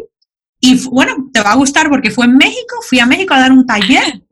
y 0.61 0.79
bueno, 0.85 1.29
te 1.31 1.41
va 1.41 1.51
a 1.51 1.55
gustar 1.55 1.89
porque 1.89 2.09
fue 2.09 2.25
en 2.25 2.37
México, 2.37 2.77
fui 2.87 2.99
a 2.99 3.05
México 3.05 3.33
a 3.33 3.39
dar 3.39 3.51
un 3.51 3.65
taller 3.65 4.23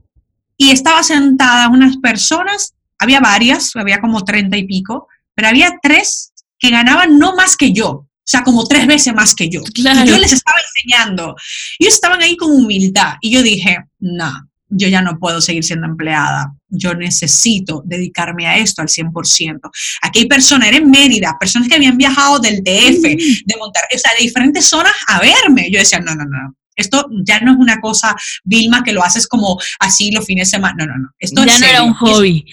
y 0.57 0.71
estaba 0.71 1.03
sentada 1.03 1.69
unas 1.69 1.97
personas, 1.97 2.73
había 2.99 3.19
varias, 3.19 3.75
había 3.75 3.99
como 3.99 4.23
treinta 4.23 4.57
y 4.57 4.65
pico, 4.65 5.07
pero 5.35 5.47
había 5.47 5.77
tres 5.81 6.33
que 6.59 6.69
ganaban 6.69 7.17
no 7.17 7.35
más 7.35 7.57
que 7.57 7.73
yo, 7.73 7.89
o 7.89 8.07
sea, 8.25 8.43
como 8.43 8.65
tres 8.65 8.87
veces 8.87 9.13
más 9.13 9.35
que 9.35 9.49
yo. 9.49 9.61
Y 9.73 9.83
yo 9.83 10.17
les 10.17 10.31
estaba 10.31 10.57
enseñando. 10.75 11.35
Ellos 11.77 11.93
estaban 11.93 12.21
ahí 12.21 12.37
con 12.37 12.51
humildad 12.51 13.15
y 13.19 13.31
yo 13.31 13.41
dije, 13.41 13.77
no, 13.99 14.49
yo 14.69 14.87
ya 14.87 15.01
no 15.01 15.19
puedo 15.19 15.41
seguir 15.41 15.63
siendo 15.63 15.87
empleada. 15.87 16.53
Yo 16.69 16.93
necesito 16.93 17.83
dedicarme 17.85 18.47
a 18.47 18.57
esto 18.57 18.81
al 18.81 18.87
100%. 18.87 19.59
Aquí 20.01 20.19
hay 20.19 20.27
personas, 20.27 20.69
eran 20.69 20.89
Mérida, 20.89 21.35
personas 21.37 21.67
que 21.67 21.75
habían 21.75 21.97
viajado 21.97 22.39
del 22.39 22.63
DF, 22.63 23.01
de 23.01 23.57
montar, 23.59 23.83
o 23.93 23.97
sea, 23.97 24.11
de 24.17 24.23
diferentes 24.23 24.65
zonas 24.65 24.93
a 25.07 25.19
verme. 25.19 25.69
Yo 25.69 25.79
decía, 25.79 25.99
no, 25.99 26.15
no, 26.15 26.23
no, 26.23 26.55
esto 26.75 27.07
ya 27.23 27.39
no 27.39 27.53
es 27.53 27.57
una 27.57 27.79
cosa, 27.79 28.15
Vilma, 28.43 28.83
que 28.83 28.93
lo 28.93 29.03
haces 29.03 29.27
como 29.27 29.59
así 29.79 30.11
los 30.11 30.25
fines 30.25 30.49
de 30.49 30.57
semana. 30.57 30.85
No, 30.85 30.93
no, 30.93 30.97
no. 30.99 31.09
Esto 31.19 31.45
ya 31.45 31.59
no 31.59 31.65
era 31.65 31.83
un 31.83 31.93
hobby. 31.93 32.45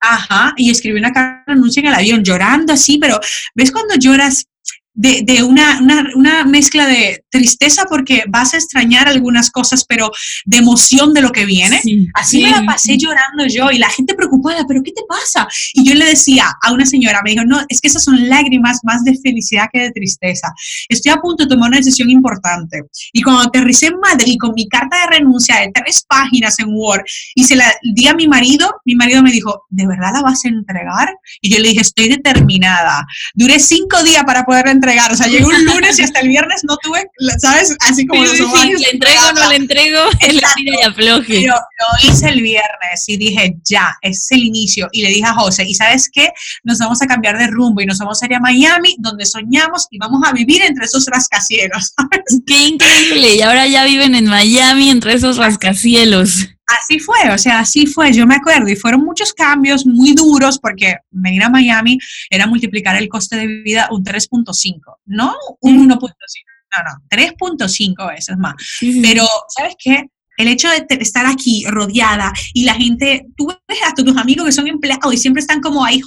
Ajá, 0.00 0.54
y 0.56 0.70
escribí 0.70 0.98
una 0.98 1.12
carta 1.12 1.54
de 1.54 1.80
en 1.80 1.86
el 1.86 1.94
avión 1.94 2.24
llorando 2.24 2.72
así, 2.72 2.96
pero 2.98 3.20
¿ves 3.54 3.70
cuando 3.70 3.96
lloras 3.96 4.46
de, 4.94 5.22
de 5.24 5.42
una, 5.42 5.80
una, 5.80 6.04
una, 6.14 6.44
mezcla 6.44 6.86
de 6.86 7.24
tristeza 7.30 7.84
porque 7.88 8.24
vas 8.28 8.54
a 8.54 8.56
extrañar 8.56 9.08
algunas 9.08 9.50
cosas, 9.50 9.84
pero 9.84 10.10
de 10.44 10.58
emoción 10.58 11.14
de 11.14 11.20
lo 11.20 11.30
que 11.30 11.46
viene. 11.46 11.80
Así 12.14 12.42
me 12.42 12.50
la 12.50 12.64
pasé 12.64 12.96
llorando 12.96 13.46
yo 13.46 13.70
y 13.70 13.78
la 13.78 13.88
gente 13.88 14.14
preocupada, 14.14 14.64
pero 14.66 14.82
¿qué 14.82 14.92
te 14.92 15.02
pasa? 15.08 15.46
Y 15.74 15.88
yo 15.88 15.94
le 15.94 16.06
decía 16.06 16.46
a 16.62 16.72
una 16.72 16.86
señora, 16.86 17.20
me 17.24 17.30
dijo, 17.30 17.44
no, 17.44 17.60
es 17.68 17.80
que 17.80 17.88
esas 17.88 18.04
son 18.04 18.28
lágrimas 18.28 18.80
más 18.82 19.04
de 19.04 19.16
felicidad 19.22 19.68
que 19.72 19.80
de 19.80 19.90
tristeza. 19.92 20.48
Estoy 20.88 21.12
a 21.12 21.16
punto 21.16 21.44
de 21.44 21.48
tomar 21.48 21.68
una 21.68 21.78
decisión 21.78 22.10
importante. 22.10 22.82
Y 23.12 23.22
cuando 23.22 23.42
aterricé 23.42 23.86
en 23.86 24.00
Madrid 24.00 24.36
con 24.40 24.52
mi 24.54 24.68
carta 24.68 24.96
de 25.02 25.18
renuncia 25.18 25.56
de 25.60 25.70
tres 25.72 26.04
páginas 26.08 26.58
en 26.58 26.68
Word 26.70 27.02
y 27.34 27.44
se 27.44 27.56
la 27.56 27.72
di 27.94 28.06
a 28.08 28.14
mi 28.14 28.26
marido, 28.26 28.80
mi 28.84 28.94
marido 28.94 29.22
me 29.22 29.30
dijo, 29.30 29.64
¿de 29.68 29.86
verdad 29.86 30.12
la 30.14 30.22
vas 30.22 30.44
a 30.44 30.48
entregar? 30.48 31.14
Y 31.40 31.50
yo 31.50 31.58
le 31.60 31.68
dije, 31.68 31.80
estoy 31.82 32.08
determinada. 32.08 33.06
Duré 33.34 33.58
cinco 33.58 34.02
días 34.02 34.24
para 34.24 34.44
poder 34.44 34.68
entregar. 34.80 35.12
O 35.12 35.16
sea, 35.16 35.26
llegué 35.26 35.44
un 35.44 35.64
lunes 35.64 35.98
y 35.98 36.02
hasta 36.02 36.20
el 36.20 36.28
viernes 36.28 36.62
no 36.64 36.76
tuve, 36.78 37.04
¿sabes? 37.38 37.76
Así 37.80 38.06
como 38.06 38.24
los 38.24 38.38
Le 38.38 38.90
entrego, 38.90 39.32
no 39.34 39.48
le 39.48 39.56
entrego, 39.56 40.00
y 40.56 40.82
afloje. 40.82 41.46
Lo 41.46 42.10
hice 42.10 42.28
el 42.28 42.42
viernes 42.42 43.04
y 43.06 43.16
dije, 43.16 43.56
ya, 43.64 43.96
es 44.02 44.30
el 44.30 44.44
inicio. 44.44 44.88
Y 44.92 45.02
le 45.02 45.10
dije 45.10 45.26
a 45.26 45.34
José, 45.34 45.64
¿y 45.64 45.74
sabes 45.74 46.08
qué? 46.12 46.30
Nos 46.64 46.78
vamos 46.78 47.00
a 47.02 47.06
cambiar 47.06 47.38
de 47.38 47.46
rumbo 47.46 47.80
y 47.80 47.86
nos 47.86 47.98
vamos 47.98 48.22
a 48.22 48.26
ir 48.26 48.34
a 48.34 48.40
Miami, 48.40 48.96
donde 48.98 49.26
soñamos 49.26 49.86
y 49.90 49.98
vamos 49.98 50.22
a 50.26 50.32
vivir 50.32 50.62
entre 50.62 50.86
esos 50.86 51.06
rascacielos. 51.06 51.92
¿sabes? 51.96 52.42
Qué 52.46 52.68
increíble. 52.68 53.34
Y 53.36 53.42
ahora 53.42 53.66
ya 53.66 53.84
viven 53.84 54.14
en 54.14 54.26
Miami 54.26 54.90
entre 54.90 55.14
esos 55.14 55.36
rascacielos. 55.36 56.48
Así 56.78 56.98
fue, 56.98 57.30
o 57.32 57.38
sea, 57.38 57.60
así 57.60 57.86
fue, 57.86 58.12
yo 58.12 58.26
me 58.26 58.36
acuerdo, 58.36 58.68
y 58.68 58.76
fueron 58.76 59.04
muchos 59.04 59.32
cambios 59.32 59.86
muy 59.86 60.12
duros 60.12 60.58
porque 60.58 60.96
venir 61.10 61.42
a 61.42 61.48
Miami 61.48 61.98
era 62.28 62.46
multiplicar 62.46 62.96
el 62.96 63.08
coste 63.08 63.36
de 63.36 63.46
vida 63.46 63.88
un 63.90 64.04
3.5, 64.04 64.78
no 65.06 65.34
un 65.60 65.88
1.5, 65.88 65.98
no, 65.98 66.82
no, 66.84 67.02
3.5 67.10 68.08
veces 68.08 68.36
más. 68.36 68.54
Pero, 69.02 69.26
¿sabes 69.48 69.74
qué? 69.78 70.06
El 70.36 70.48
hecho 70.48 70.68
de 70.68 70.86
estar 71.00 71.26
aquí 71.26 71.64
rodeada 71.66 72.32
y 72.54 72.64
la 72.64 72.74
gente, 72.74 73.26
tú 73.36 73.46
ves 73.46 73.78
a 73.86 73.92
tus 73.92 74.16
amigos 74.16 74.46
que 74.46 74.52
son 74.52 74.68
empleados 74.68 75.12
y 75.12 75.18
siempre 75.18 75.40
están 75.40 75.60
como 75.60 75.84
ahí, 75.84 76.00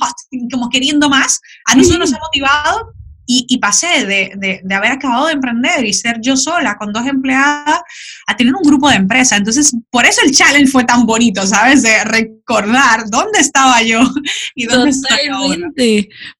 como 0.51 0.69
queriendo 0.69 1.09
más, 1.09 1.39
a 1.65 1.75
nosotros 1.75 1.99
nos 1.99 2.13
ha 2.13 2.19
motivado 2.19 2.93
y, 3.25 3.57
pasé 3.57 4.05
de, 4.05 4.61
de, 4.63 4.75
haber 4.75 4.91
acabado 4.91 5.27
de 5.27 5.33
emprender 5.33 5.85
y 5.85 5.93
ser 5.93 6.19
yo 6.21 6.35
sola 6.35 6.75
con 6.77 6.91
dos 6.91 7.05
empleadas 7.07 7.79
a 8.27 8.35
tener 8.35 8.53
un 8.53 8.63
grupo 8.63 8.89
de 8.89 8.95
empresa. 8.95 9.37
Entonces, 9.37 9.73
por 9.89 10.05
eso 10.05 10.21
el 10.25 10.31
challenge 10.31 10.71
fue 10.71 10.83
tan 10.83 11.05
bonito, 11.05 11.45
¿sabes? 11.45 11.83
De 11.83 12.03
recordar 12.03 13.09
dónde 13.09 13.39
estaba 13.39 13.81
yo 13.81 14.01
y 14.55 14.65
dónde 14.65 14.91
estoy 14.91 15.27
ahora. 15.31 15.71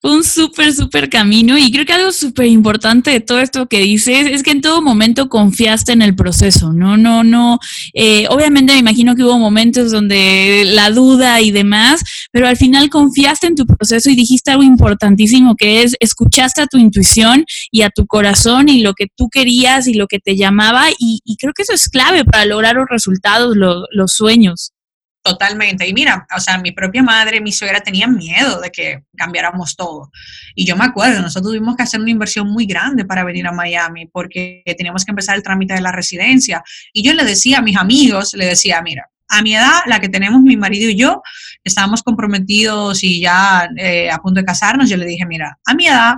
Fue 0.01 0.11
un 0.11 0.23
súper, 0.23 0.73
súper 0.73 1.09
camino 1.09 1.57
y 1.57 1.71
creo 1.71 1.85
que 1.85 1.93
algo 1.93 2.11
súper 2.11 2.47
importante 2.47 3.11
de 3.11 3.21
todo 3.21 3.39
esto 3.39 3.67
que 3.67 3.79
dices 3.79 4.27
es 4.29 4.43
que 4.43 4.51
en 4.51 4.61
todo 4.61 4.81
momento 4.81 5.29
confiaste 5.29 5.93
en 5.93 6.01
el 6.01 6.15
proceso, 6.15 6.73
¿no? 6.73 6.97
No, 6.97 7.23
no. 7.23 7.59
Eh, 7.93 8.27
obviamente 8.29 8.73
me 8.73 8.79
imagino 8.79 9.15
que 9.15 9.23
hubo 9.23 9.39
momentos 9.39 9.91
donde 9.91 10.63
la 10.65 10.89
duda 10.89 11.39
y 11.39 11.51
demás, 11.51 12.03
pero 12.31 12.47
al 12.47 12.57
final 12.57 12.89
confiaste 12.89 13.47
en 13.47 13.55
tu 13.55 13.65
proceso 13.65 14.09
y 14.09 14.15
dijiste 14.15 14.51
algo 14.51 14.63
importantísimo 14.63 15.55
que 15.55 15.83
es 15.83 15.95
escuchaste 15.99 16.61
a 16.61 16.67
tu 16.73 16.79
intuición 16.79 17.45
y 17.71 17.83
a 17.83 17.91
tu 17.91 18.07
corazón 18.07 18.67
y 18.67 18.81
lo 18.81 18.93
que 18.93 19.07
tú 19.15 19.29
querías 19.29 19.88
y 19.88 19.93
lo 19.93 20.07
que 20.07 20.19
te 20.19 20.36
llamaba 20.36 20.88
y, 20.97 21.21
creo 21.39 21.53
que 21.53 21.62
eso 21.62 21.73
es 21.73 21.89
clave 21.89 22.25
para 22.25 22.45
lograr 22.45 22.75
los 22.75 22.88
resultados, 22.89 23.55
los 23.55 24.13
sueños. 24.13 24.73
Totalmente. 25.21 25.88
Y 25.88 25.93
mira, 25.93 26.27
o 26.36 26.39
sea, 26.39 26.57
mi 26.57 26.73
propia 26.73 27.01
madre, 27.01 27.39
mi 27.39 27.53
suegra 27.53 27.79
tenían 27.79 28.15
miedo 28.15 28.59
de 28.59 28.71
que 28.71 29.03
cambiáramos 29.15 29.75
todo. 29.75 30.12
Y 30.53 30.65
yo 30.65 30.75
me 30.75 30.83
acuerdo, 30.83 31.21
nosotros 31.21 31.53
tuvimos 31.53 31.77
que 31.77 31.83
hacer 31.83 32.01
una 32.01 32.09
inversión 32.09 32.49
muy 32.49 32.65
grande 32.65 33.05
para 33.05 33.23
venir 33.23 33.47
a 33.47 33.53
Miami 33.53 34.07
porque 34.07 34.63
teníamos 34.77 35.05
que 35.05 35.12
empezar 35.12 35.36
el 35.38 35.43
trámite 35.43 35.75
de 35.75 35.81
la 35.81 35.93
residencia. 35.93 36.62
Y 36.91 37.03
yo 37.03 37.13
le 37.13 37.23
decía 37.23 37.59
a 37.59 37.62
mis 37.62 37.77
amigos, 37.77 38.33
le 38.33 38.47
decía, 38.47 38.81
mira, 38.81 39.09
a 39.29 39.41
mi 39.41 39.55
edad, 39.55 39.79
la 39.86 39.99
que 39.99 40.09
tenemos 40.09 40.41
mi 40.41 40.57
marido 40.57 40.89
y 40.89 40.95
yo, 40.97 41.21
estábamos 41.63 42.03
comprometidos 42.03 43.03
y 43.03 43.21
ya 43.21 43.69
eh, 43.77 44.12
a 44.12 44.17
punto 44.17 44.41
de 44.41 44.45
casarnos, 44.45 44.89
yo 44.89 44.97
le 44.97 45.05
dije, 45.05 45.25
mira, 45.25 45.57
a 45.65 45.73
mi 45.73 45.88
edad, 45.88 46.15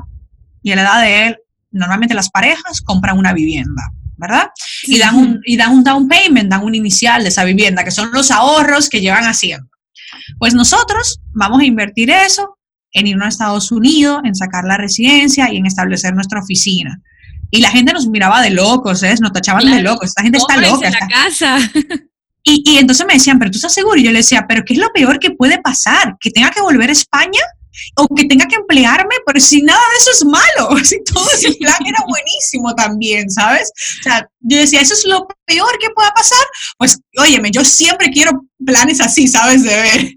y 0.65 0.71
a 0.71 0.75
la 0.75 0.81
edad 0.81 1.01
de 1.01 1.27
él, 1.27 1.37
normalmente 1.69 2.15
las 2.15 2.31
parejas 2.31 2.81
compran 2.81 3.19
una 3.19 3.33
vivienda, 3.33 3.83
¿verdad? 4.17 4.49
Y, 4.81 4.97
dan 4.97 5.15
un, 5.15 5.39
y 5.45 5.57
dan 5.57 5.73
un 5.73 5.83
down 5.83 6.07
payment, 6.07 6.49
dan 6.49 6.63
un 6.63 6.73
inicial 6.73 7.21
de 7.21 7.29
esa 7.29 7.43
vivienda, 7.43 7.83
que 7.83 7.91
son 7.91 8.09
los 8.11 8.31
ahorros 8.31 8.89
que 8.89 8.99
llevan 8.99 9.25
haciendo. 9.25 9.69
Pues 10.39 10.55
nosotros 10.55 11.19
vamos 11.33 11.59
a 11.59 11.65
invertir 11.65 12.09
eso 12.09 12.57
en 12.93 13.05
irnos 13.05 13.27
a 13.27 13.29
Estados 13.29 13.71
Unidos, 13.71 14.21
en 14.23 14.33
sacar 14.33 14.63
la 14.63 14.75
residencia 14.75 15.53
y 15.53 15.57
en 15.57 15.67
establecer 15.67 16.15
nuestra 16.15 16.39
oficina. 16.39 16.99
Y 17.51 17.61
la 17.61 17.69
gente 17.69 17.93
nos 17.93 18.07
miraba 18.07 18.41
de 18.41 18.49
locos, 18.49 19.03
¿eh? 19.03 19.13
Nos 19.21 19.33
tachaban 19.33 19.69
de 19.69 19.83
locos. 19.83 20.09
Esta 20.09 20.23
gente 20.23 20.39
está 20.39 20.57
loca. 20.57 20.89
la 20.89 21.07
casa. 21.07 21.57
Y, 22.47 22.61
y, 22.63 22.77
entonces 22.77 23.07
me 23.07 23.13
decían, 23.15 23.39
pero 23.39 23.49
tú 23.49 23.57
estás 23.57 23.73
seguro. 23.73 23.99
Y 23.99 24.03
yo 24.03 24.11
le 24.11 24.19
decía, 24.19 24.45
pero 24.47 24.63
¿qué 24.63 24.75
es 24.75 24.79
lo 24.79 24.93
peor 24.93 25.17
que 25.17 25.31
puede 25.31 25.59
pasar? 25.59 26.15
¿Que 26.19 26.29
tenga 26.29 26.51
que 26.51 26.61
volver 26.61 26.89
a 26.89 26.91
España? 26.91 27.41
O 27.95 28.07
que 28.13 28.25
tenga 28.25 28.45
que 28.47 28.55
emplearme, 28.55 29.15
pero 29.25 29.39
si 29.39 29.61
nada 29.61 29.79
de 29.79 29.97
eso 29.97 30.11
es 30.11 30.25
malo, 30.25 30.77
si 30.83 31.03
todo 31.03 31.25
ese 31.33 31.53
plan 31.55 31.77
era 31.85 31.99
buenísimo 32.07 32.73
también, 32.75 33.29
¿sabes? 33.29 33.71
O 33.99 34.03
sea, 34.03 34.29
yo 34.47 34.57
decía, 34.57 34.81
eso 34.81 34.93
es 34.93 35.05
lo 35.05 35.27
peor 35.45 35.77
que 35.79 35.89
pueda 35.89 36.11
pasar, 36.11 36.45
pues, 36.77 36.99
óyeme, 37.17 37.51
yo 37.51 37.63
siempre 37.63 38.09
quiero 38.09 38.45
planes 38.65 39.01
así, 39.01 39.27
¿sabes? 39.27 39.63
De 39.63 39.75
ver. 39.75 40.13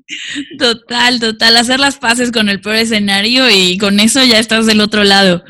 Total, 0.59 1.21
total, 1.21 1.57
hacer 1.57 1.81
las 1.81 1.97
paces 1.97 2.31
con 2.31 2.49
el 2.49 2.61
peor 2.61 2.77
escenario 2.77 3.51
y 3.51 3.79
con 3.79 4.01
eso 4.01 4.25
ya 4.25 4.39
estás 4.39 4.67
del 4.67 4.81
otro 4.81 5.05
lado. 5.05 5.45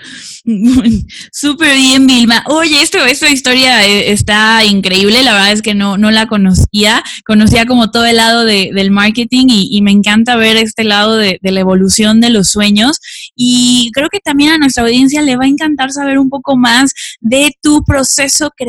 Súper 1.32 1.76
bien, 1.76 2.06
Vilma. 2.06 2.42
Oye, 2.46 2.80
esto, 2.80 3.04
esta 3.04 3.28
historia 3.28 3.86
eh, 3.86 4.12
está 4.12 4.64
increíble. 4.64 5.22
La 5.22 5.34
verdad 5.34 5.52
es 5.52 5.62
que 5.62 5.74
no, 5.74 5.98
no 5.98 6.10
la 6.10 6.26
conocía. 6.26 7.02
Conocía 7.26 7.66
como 7.66 7.90
todo 7.90 8.06
el 8.06 8.16
lado 8.16 8.44
de, 8.44 8.70
del 8.72 8.90
marketing 8.90 9.46
y, 9.50 9.82
me 9.82 9.92
encanta 9.92 10.36
ver 10.36 10.56
este 10.56 10.84
lado 10.84 11.16
de, 11.16 11.38
de, 11.40 11.52
la 11.52 11.60
evolución 11.60 12.20
de 12.20 12.30
los 12.30 12.48
sueños. 12.48 12.98
Y 13.34 13.90
creo 13.92 14.08
que 14.08 14.20
también 14.20 14.50
a 14.50 14.58
nuestra 14.58 14.84
audiencia 14.84 15.22
le 15.22 15.36
va 15.36 15.44
a 15.44 15.48
encantar 15.48 15.92
saber 15.92 16.18
un 16.18 16.30
poco 16.30 16.56
más 16.56 16.92
de 17.20 17.54
tu 17.62 17.84
proceso 17.84 18.50
creativo. 18.56 18.67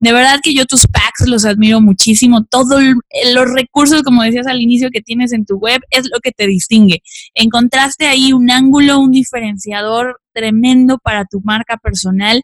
De 0.00 0.12
verdad 0.12 0.40
que 0.42 0.54
yo 0.54 0.64
tus 0.66 0.86
packs 0.86 1.26
los 1.26 1.44
admiro 1.44 1.80
muchísimo. 1.80 2.44
Todos 2.44 2.82
los 3.34 3.50
recursos, 3.52 4.02
como 4.02 4.22
decías 4.22 4.46
al 4.46 4.60
inicio, 4.60 4.90
que 4.90 5.00
tienes 5.00 5.32
en 5.32 5.44
tu 5.44 5.56
web 5.56 5.80
es 5.90 6.08
lo 6.12 6.20
que 6.20 6.32
te 6.32 6.46
distingue. 6.46 7.02
Encontraste 7.34 8.06
ahí 8.06 8.32
un 8.32 8.50
ángulo, 8.50 8.98
un 9.00 9.10
diferenciador 9.10 10.20
tremendo 10.32 10.98
para 10.98 11.24
tu 11.24 11.40
marca 11.42 11.76
personal. 11.76 12.42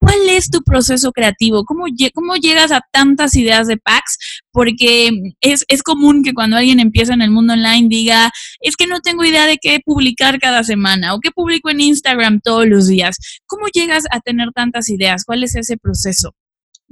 ¿Cuál 0.00 0.28
es 0.28 0.50
tu 0.50 0.62
proceso 0.62 1.12
creativo? 1.12 1.64
¿Cómo, 1.64 1.84
¿Cómo, 2.14 2.36
llegas 2.36 2.70
a 2.70 2.80
tantas 2.92 3.34
ideas 3.34 3.66
de 3.66 3.76
packs? 3.76 4.42
Porque 4.52 5.10
es, 5.40 5.64
es, 5.68 5.82
común 5.82 6.22
que 6.22 6.34
cuando 6.34 6.56
alguien 6.56 6.78
empieza 6.78 7.14
en 7.14 7.22
el 7.22 7.30
mundo 7.30 7.54
online 7.54 7.88
diga, 7.88 8.30
es 8.60 8.76
que 8.76 8.86
no 8.86 9.00
tengo 9.00 9.24
idea 9.24 9.46
de 9.46 9.58
qué 9.58 9.80
publicar 9.84 10.38
cada 10.38 10.62
semana 10.62 11.14
o 11.14 11.20
qué 11.20 11.30
publico 11.30 11.70
en 11.70 11.80
Instagram 11.80 12.40
todos 12.40 12.66
los 12.66 12.86
días. 12.86 13.18
¿Cómo 13.46 13.66
llegas 13.72 14.04
a 14.10 14.20
tener 14.20 14.50
tantas 14.54 14.88
ideas? 14.88 15.24
¿Cuál 15.24 15.42
es 15.42 15.56
ese 15.56 15.76
proceso? 15.76 16.34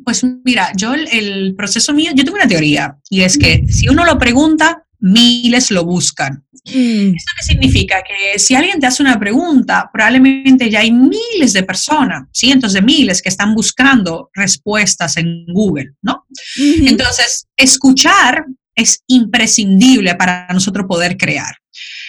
Pues 0.04 0.24
mira, 0.44 0.72
yo 0.76 0.92
el, 0.94 1.08
el 1.08 1.54
proceso 1.54 1.94
mío, 1.94 2.10
yo 2.14 2.24
tengo 2.24 2.36
una 2.36 2.48
teoría 2.48 2.98
y 3.08 3.22
es 3.22 3.38
que 3.38 3.66
si 3.68 3.88
uno 3.88 4.04
lo 4.04 4.18
pregunta, 4.18 4.85
miles 5.00 5.70
lo 5.70 5.84
buscan. 5.84 6.44
Mm. 6.64 7.14
¿Esto 7.14 7.32
qué 7.36 7.42
significa? 7.44 8.02
Que 8.02 8.38
si 8.38 8.54
alguien 8.54 8.80
te 8.80 8.86
hace 8.86 9.02
una 9.02 9.18
pregunta, 9.18 9.88
probablemente 9.92 10.70
ya 10.70 10.80
hay 10.80 10.90
miles 10.90 11.52
de 11.52 11.62
personas, 11.62 12.28
cientos 12.32 12.72
de 12.72 12.82
miles 12.82 13.22
que 13.22 13.28
están 13.28 13.54
buscando 13.54 14.30
respuestas 14.34 15.16
en 15.16 15.46
Google, 15.46 15.92
¿no? 16.02 16.26
Entonces, 16.56 17.46
escuchar 17.56 18.46
es 18.74 19.02
imprescindible 19.06 20.14
para 20.16 20.46
nosotros 20.52 20.86
poder 20.86 21.16
crear. 21.16 21.54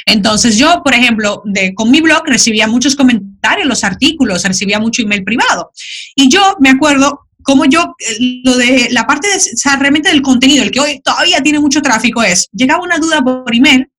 Entonces 0.05 0.57
yo, 0.57 0.81
por 0.83 0.93
ejemplo, 0.93 1.41
de, 1.45 1.73
con 1.73 1.91
mi 1.91 1.99
blog 2.01 2.23
recibía 2.25 2.67
muchos 2.67 2.95
comentarios, 2.95 3.67
los 3.67 3.83
artículos, 3.83 4.43
recibía 4.43 4.79
mucho 4.79 5.01
email 5.01 5.23
privado. 5.23 5.71
Y 6.15 6.29
yo 6.29 6.55
me 6.59 6.69
acuerdo 6.69 7.26
como 7.43 7.65
yo, 7.65 7.95
eh, 7.99 8.41
lo 8.43 8.57
de 8.57 8.89
la 8.91 9.05
parte 9.05 9.27
de, 9.27 9.77
realmente 9.79 10.09
del 10.09 10.21
contenido, 10.21 10.63
el 10.63 10.71
que 10.71 10.79
hoy 10.79 11.01
todavía 11.01 11.41
tiene 11.41 11.59
mucho 11.59 11.81
tráfico 11.81 12.23
es, 12.23 12.47
llegaba 12.51 12.83
una 12.83 12.97
duda 12.97 13.21
por 13.21 13.53
email 13.55 13.89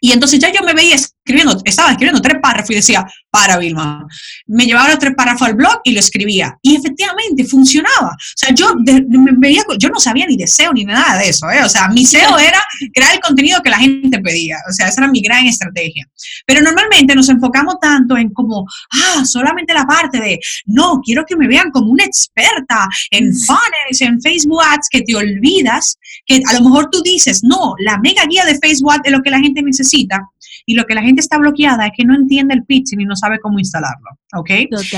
y 0.00 0.12
entonces 0.12 0.38
ya 0.38 0.52
yo 0.52 0.62
me 0.62 0.74
veía 0.74 0.96
escribiendo, 1.26 1.60
estaba 1.64 1.90
escribiendo 1.90 2.22
tres 2.22 2.38
párrafos 2.40 2.70
y 2.70 2.74
decía, 2.76 3.04
para 3.36 3.58
Vilma. 3.58 4.06
Me 4.46 4.64
llevaba 4.64 4.88
los 4.88 4.98
tres 4.98 5.14
párrafos 5.14 5.48
al 5.48 5.54
blog 5.54 5.80
y 5.84 5.92
lo 5.92 6.00
escribía. 6.00 6.56
Y 6.62 6.76
efectivamente 6.76 7.44
funcionaba. 7.44 8.10
O 8.10 8.36
sea, 8.36 8.54
yo 8.54 8.74
me 8.76 9.32
veía, 9.36 9.62
yo 9.78 9.88
no 9.90 10.00
sabía 10.00 10.26
ni 10.26 10.36
de 10.36 10.46
SEO 10.46 10.72
ni 10.72 10.84
nada 10.84 11.18
de 11.18 11.28
eso. 11.28 11.50
¿eh? 11.50 11.62
O 11.62 11.68
sea, 11.68 11.88
mi 11.88 12.06
SEO 12.06 12.38
era 12.38 12.62
crear 12.94 13.14
el 13.14 13.20
contenido 13.20 13.60
que 13.62 13.70
la 13.70 13.78
gente 13.78 14.18
pedía. 14.20 14.56
O 14.70 14.72
sea, 14.72 14.88
esa 14.88 15.02
era 15.02 15.10
mi 15.10 15.20
gran 15.20 15.44
estrategia. 15.46 16.08
Pero 16.46 16.62
normalmente 16.62 17.14
nos 17.14 17.28
enfocamos 17.28 17.76
tanto 17.80 18.16
en 18.16 18.30
como, 18.30 18.64
ah, 18.92 19.24
solamente 19.26 19.74
la 19.74 19.84
parte 19.84 20.18
de, 20.18 20.38
no, 20.66 21.00
quiero 21.04 21.24
que 21.26 21.36
me 21.36 21.46
vean 21.46 21.70
como 21.70 21.90
una 21.90 22.04
experta 22.04 22.88
en 23.10 23.34
funnels, 23.34 24.00
en 24.00 24.20
Facebook 24.22 24.62
Ads, 24.62 24.88
que 24.90 25.02
te 25.02 25.14
olvidas 25.14 25.98
que 26.24 26.40
a 26.46 26.54
lo 26.54 26.62
mejor 26.62 26.88
tú 26.90 27.02
dices, 27.02 27.42
no, 27.42 27.74
la 27.80 27.98
mega 27.98 28.24
guía 28.26 28.44
de 28.44 28.58
Facebook 28.58 28.92
Ads 28.92 29.02
es 29.04 29.12
lo 29.12 29.22
que 29.22 29.30
la 29.30 29.40
gente 29.40 29.62
necesita 29.62 30.22
y 30.66 30.74
lo 30.74 30.84
que 30.84 30.94
la 30.94 31.02
gente 31.02 31.20
está 31.20 31.38
bloqueada 31.38 31.86
es 31.86 31.92
que 31.96 32.04
no 32.04 32.14
entiende 32.14 32.54
el 32.54 32.64
pitching 32.64 33.00
y 33.00 33.04
no 33.04 33.14
sabe 33.14 33.38
cómo 33.40 33.58
instalarlo, 33.58 34.18
¿ok? 34.34 34.50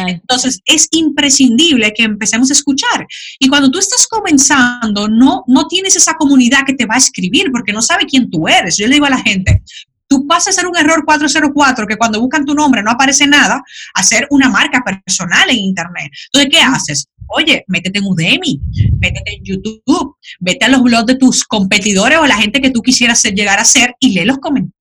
Entonces, 0.07 0.61
es 0.64 0.88
imprescindible 0.92 1.92
que 1.94 2.04
empecemos 2.04 2.50
a 2.50 2.54
escuchar. 2.54 3.07
Y 3.38 3.48
cuando 3.48 3.70
tú 3.70 3.78
estás 3.78 4.07
comenzando, 4.09 5.09
no, 5.09 5.44
no 5.46 5.66
tienes 5.68 5.94
esa 5.94 6.14
comunidad 6.14 6.64
que 6.66 6.72
te 6.72 6.87
va 6.87 6.94
a 6.94 6.98
escribir 6.98 7.50
porque 7.52 7.72
no 7.72 7.83
sabe 7.83 8.07
quién 8.07 8.31
tú 8.31 8.48
eres. 8.48 8.78
Yo 8.78 8.87
le 8.87 8.94
digo 8.94 9.07
a 9.07 9.11
la 9.11 9.22
gente, 9.22 9.62
tú 10.09 10.27
pasas 10.27 10.49
a 10.49 10.61
ser 10.61 10.66
un 10.66 10.77
error 10.77 11.05
404 11.05 11.87
que 11.87 11.97
cuando 11.97 12.21
buscan 12.21 12.44
tu 12.44 12.55
nombre 12.55 12.83
no 12.83 12.90
aparece 12.90 13.27
nada, 13.27 13.62
a 13.94 14.03
ser 14.03 14.27
una 14.31 14.49
marca 14.49 14.83
personal 14.83 15.49
en 15.51 15.59
Internet. 15.59 16.11
Entonces, 16.33 16.51
¿qué 16.51 16.61
haces? 16.61 17.07
Oye, 17.29 17.64
métete 17.68 17.99
en 17.99 18.07
Udemy, 18.07 18.61
métete 18.99 19.37
en 19.37 19.44
YouTube, 19.44 20.16
vete 20.40 20.64
a 20.64 20.68
los 20.68 20.83
blogs 20.83 21.07
de 21.07 21.16
tus 21.16 21.44
competidores 21.44 22.18
o 22.18 22.27
la 22.27 22.38
gente 22.38 22.61
que 22.61 22.71
tú 22.71 22.81
quisieras 22.81 23.23
llegar 23.23 23.59
a 23.59 23.64
ser 23.64 23.94
y 24.01 24.14
lee 24.14 24.25
los 24.25 24.38
comentarios 24.38 24.73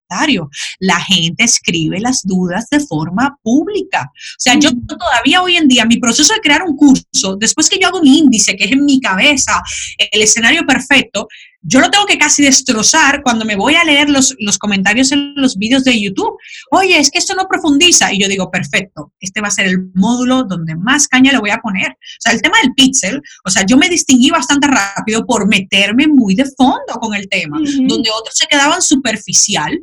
la 0.79 0.99
gente 0.99 1.43
escribe 1.43 1.99
las 1.99 2.21
dudas 2.23 2.67
de 2.69 2.79
forma 2.79 3.37
pública. 3.43 4.11
O 4.13 4.39
sea, 4.39 4.55
yo 4.57 4.69
todavía 4.87 5.41
hoy 5.41 5.57
en 5.57 5.67
día, 5.67 5.85
mi 5.85 5.97
proceso 5.97 6.33
de 6.33 6.39
crear 6.39 6.63
un 6.63 6.75
curso, 6.75 7.35
después 7.37 7.69
que 7.69 7.79
yo 7.79 7.87
hago 7.87 7.99
un 7.99 8.07
índice, 8.07 8.55
que 8.55 8.65
es 8.65 8.71
en 8.71 8.85
mi 8.85 8.99
cabeza, 8.99 9.61
el 9.97 10.21
escenario 10.21 10.65
perfecto, 10.65 11.27
yo 11.61 11.79
lo 11.79 11.89
tengo 11.89 12.05
que 12.05 12.17
casi 12.17 12.43
destrozar 12.43 13.21
cuando 13.23 13.43
me 13.43 13.55
voy 13.55 13.75
a 13.75 13.83
leer 13.83 14.09
los, 14.09 14.35
los 14.39 14.57
comentarios 14.57 15.11
en 15.11 15.33
los 15.35 15.57
vídeos 15.57 15.83
de 15.83 15.99
YouTube. 15.99 16.37
Oye, 16.71 16.97
es 16.99 17.09
que 17.09 17.19
esto 17.19 17.35
no 17.35 17.47
profundiza. 17.47 18.13
Y 18.13 18.21
yo 18.21 18.27
digo, 18.27 18.49
perfecto, 18.51 19.13
este 19.19 19.41
va 19.41 19.47
a 19.47 19.51
ser 19.51 19.67
el 19.67 19.89
módulo 19.93 20.43
donde 20.43 20.75
más 20.75 21.07
caña 21.07 21.31
le 21.31 21.39
voy 21.39 21.49
a 21.49 21.57
poner. 21.57 21.91
O 21.91 22.19
sea, 22.19 22.31
el 22.31 22.41
tema 22.41 22.57
del 22.61 22.73
pixel, 22.73 23.21
o 23.43 23.49
sea, 23.49 23.65
yo 23.65 23.77
me 23.77 23.89
distinguí 23.89 24.29
bastante 24.29 24.67
rápido 24.67 25.25
por 25.25 25.47
meterme 25.47 26.07
muy 26.07 26.35
de 26.35 26.45
fondo 26.45 26.93
con 27.01 27.15
el 27.15 27.27
tema, 27.27 27.57
donde 27.59 28.09
otros 28.11 28.35
se 28.35 28.47
quedaban 28.47 28.81
superficial 28.81 29.77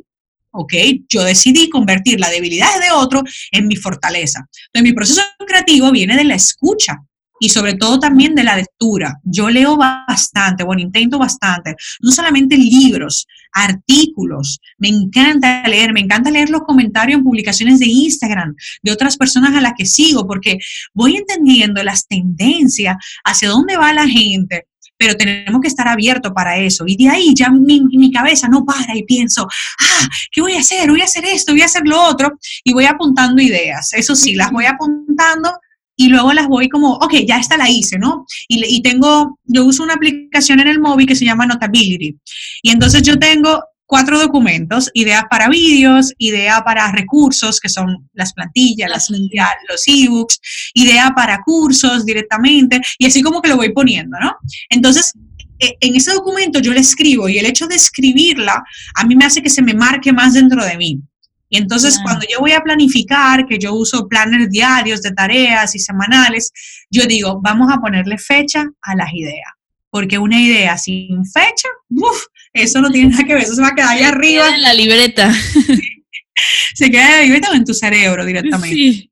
¿ok? 0.57 0.73
Yo 1.09 1.23
decidí 1.23 1.69
convertir 1.69 2.19
la 2.19 2.29
debilidad 2.29 2.79
de 2.79 2.91
otro 2.91 3.21
en 3.51 3.67
mi 3.67 3.75
fortaleza. 3.75 4.47
Entonces, 4.67 4.83
mi 4.89 4.93
proceso 4.93 5.21
creativo 5.45 5.91
viene 5.91 6.15
de 6.15 6.23
la 6.23 6.35
escucha 6.35 6.97
y 7.39 7.49
sobre 7.49 7.73
todo 7.73 7.99
también 7.99 8.35
de 8.35 8.43
la 8.43 8.55
lectura. 8.55 9.19
Yo 9.23 9.49
leo 9.49 9.77
bastante, 9.77 10.63
bueno, 10.63 10.81
intento 10.81 11.17
bastante, 11.17 11.75
no 12.01 12.11
solamente 12.11 12.57
libros, 12.57 13.27
artículos, 13.51 14.59
me 14.77 14.89
encanta 14.89 15.63
leer, 15.67 15.93
me 15.93 16.01
encanta 16.01 16.31
leer 16.31 16.49
los 16.49 16.61
comentarios 16.61 17.17
en 17.17 17.23
publicaciones 17.23 17.79
de 17.79 17.87
Instagram 17.87 18.55
de 18.81 18.91
otras 18.91 19.17
personas 19.17 19.55
a 19.55 19.61
las 19.61 19.73
que 19.77 19.85
sigo, 19.85 20.27
porque 20.27 20.59
voy 20.93 21.17
entendiendo 21.17 21.83
las 21.83 22.07
tendencias, 22.07 22.95
hacia 23.23 23.49
dónde 23.49 23.77
va 23.77 23.93
la 23.93 24.07
gente, 24.07 24.67
pero 24.97 25.15
tenemos 25.15 25.61
que 25.61 25.67
estar 25.67 25.87
abiertos 25.87 26.31
para 26.33 26.57
eso. 26.57 26.85
Y 26.87 26.95
de 26.95 27.09
ahí 27.09 27.33
ya 27.35 27.49
mi, 27.49 27.81
mi, 27.81 28.11
cabeza 28.11 28.47
no 28.47 28.65
para 28.65 28.95
y 28.95 29.03
pienso, 29.03 29.47
ah, 29.79 30.07
¿qué 30.31 30.41
voy 30.41 30.53
a 30.53 30.59
hacer? 30.59 30.89
Voy 30.89 31.01
a 31.01 31.05
hacer 31.05 31.25
esto, 31.25 31.51
voy 31.51 31.61
a 31.61 31.65
hacer 31.65 31.83
lo 31.85 32.01
otro, 32.01 32.39
y 32.63 32.73
voy 32.73 32.85
apuntando 32.85 33.41
ideas. 33.41 33.93
Eso 33.93 34.15
sí, 34.15 34.35
las 34.35 34.51
voy 34.51 34.65
apuntando 34.65 35.51
y 35.95 36.07
luego 36.07 36.33
las 36.33 36.47
voy 36.47 36.69
como, 36.69 36.93
ok, 36.93 37.13
ya 37.27 37.37
esta 37.37 37.57
la 37.57 37.69
hice, 37.69 37.97
¿no? 37.97 38.25
Y, 38.47 38.63
y 38.65 38.81
tengo, 38.81 39.39
yo 39.43 39.65
uso 39.65 39.83
una 39.83 39.93
aplicación 39.93 40.59
en 40.59 40.67
el 40.67 40.79
móvil 40.79 41.07
que 41.07 41.15
se 41.15 41.25
llama 41.25 41.45
Notability. 41.45 42.17
Y 42.63 42.69
entonces 42.69 43.01
yo 43.03 43.17
tengo 43.17 43.61
cuatro 43.85 44.19
documentos, 44.19 44.89
idea 44.93 45.27
para 45.29 45.47
vídeos, 45.47 46.11
idea 46.17 46.61
para 46.63 46.91
recursos, 46.91 47.59
que 47.59 47.69
son 47.69 48.09
las 48.13 48.33
plantillas, 48.33 48.89
las, 48.89 49.09
los 49.09 49.83
ebooks, 49.87 50.39
idea 50.73 51.13
para 51.15 51.41
cursos 51.43 52.05
directamente, 52.05 52.81
y 52.97 53.05
así 53.05 53.21
como 53.21 53.41
que 53.41 53.49
lo 53.49 53.57
voy 53.57 53.71
poniendo, 53.71 54.17
¿no? 54.19 54.35
Entonces, 54.69 55.13
e, 55.59 55.77
en 55.79 55.95
ese 55.95 56.13
documento 56.13 56.59
yo 56.59 56.73
le 56.73 56.81
escribo 56.81 57.29
y 57.29 57.37
el 57.37 57.45
hecho 57.45 57.67
de 57.67 57.75
escribirla 57.75 58.63
a 58.95 59.05
mí 59.05 59.15
me 59.15 59.25
hace 59.25 59.41
que 59.41 59.49
se 59.49 59.61
me 59.61 59.73
marque 59.73 60.11
más 60.11 60.33
dentro 60.33 60.65
de 60.65 60.77
mí. 60.77 60.99
Y 61.55 61.57
entonces 61.57 61.97
cuando 62.03 62.25
yo 62.29 62.39
voy 62.41 62.51
a 62.51 62.59
planificar, 62.59 63.45
que 63.47 63.57
yo 63.57 63.73
uso 63.73 64.09
planners 64.09 64.49
diarios 64.49 65.01
de 65.01 65.11
tareas 65.11 65.73
y 65.73 65.79
semanales, 65.79 66.51
yo 66.89 67.05
digo, 67.05 67.39
vamos 67.41 67.71
a 67.71 67.77
ponerle 67.77 68.17
fecha 68.17 68.65
a 68.81 68.95
las 68.95 69.13
ideas 69.13 69.55
porque 69.89 70.17
una 70.17 70.41
idea 70.41 70.77
sin 70.77 71.23
fecha, 71.23 71.69
uff, 71.89 72.25
eso 72.51 72.81
no 72.81 72.91
tiene 72.91 73.11
nada 73.11 73.23
que 73.23 73.33
ver, 73.33 73.43
eso 73.43 73.55
se 73.55 73.61
va 73.61 73.69
a 73.69 73.75
quedar 73.75 73.91
ahí 73.91 74.03
arriba. 74.03 74.53
en 74.53 74.61
la 74.61 74.73
libreta. 74.73 75.33
se 76.75 76.91
queda 76.91 77.05
en 77.05 77.11
la 77.11 77.21
libreta 77.21 77.51
o 77.51 77.53
en 77.53 77.63
tu 77.63 77.73
cerebro 77.73 78.25
directamente. 78.25 78.75
Sí. 78.75 79.11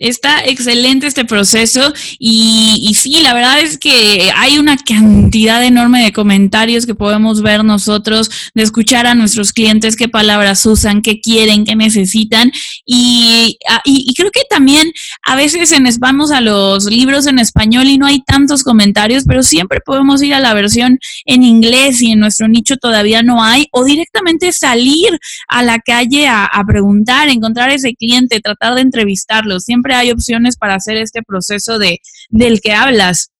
Está 0.00 0.42
excelente 0.46 1.06
este 1.06 1.26
proceso 1.26 1.92
y, 2.18 2.96
sí, 2.98 3.20
la 3.20 3.34
verdad 3.34 3.60
es 3.60 3.76
que 3.76 4.30
hay 4.34 4.56
una 4.56 4.78
cantidad 4.78 5.62
enorme 5.62 6.02
de 6.02 6.10
comentarios 6.10 6.86
que 6.86 6.94
podemos 6.94 7.42
ver 7.42 7.64
nosotros, 7.64 8.30
de 8.54 8.62
escuchar 8.62 9.06
a 9.06 9.14
nuestros 9.14 9.52
clientes 9.52 9.96
qué 9.96 10.08
palabras 10.08 10.64
usan, 10.64 11.02
qué 11.02 11.20
quieren, 11.20 11.66
qué 11.66 11.76
necesitan 11.76 12.50
y, 12.86 13.58
ah, 13.68 13.82
y, 13.84 14.14
creo 14.14 14.30
que 14.30 14.40
también 14.48 14.90
a 15.22 15.36
veces 15.36 15.70
en, 15.72 15.84
vamos 15.98 16.30
a 16.30 16.40
los 16.40 16.86
libros 16.86 17.26
en 17.26 17.38
español 17.38 17.86
y 17.86 17.98
no 17.98 18.06
hay 18.06 18.22
tantos 18.22 18.64
comentarios, 18.64 19.24
pero 19.26 19.42
siempre 19.42 19.80
podemos 19.84 20.22
ir 20.22 20.32
a 20.32 20.40
la 20.40 20.54
versión 20.54 20.98
en 21.26 21.42
inglés 21.42 22.00
y 22.00 22.12
en 22.12 22.20
nuestro 22.20 22.48
nicho 22.48 22.78
todavía 22.78 23.22
no 23.22 23.44
hay 23.44 23.68
o 23.70 23.84
directamente 23.84 24.50
salir 24.52 25.18
a 25.46 25.62
la 25.62 25.78
calle 25.78 26.26
a, 26.26 26.46
a 26.46 26.64
preguntar, 26.64 27.28
encontrar 27.28 27.68
ese 27.68 27.94
cliente, 27.94 28.40
tratar 28.40 28.76
de 28.76 28.80
entrevistarlo. 28.80 29.60
Siempre 29.60 29.89
hay 29.94 30.10
opciones 30.10 30.56
para 30.56 30.74
hacer 30.74 30.96
este 30.96 31.22
proceso 31.22 31.78
de, 31.78 32.00
del 32.28 32.60
que 32.60 32.72
hablas. 32.72 33.30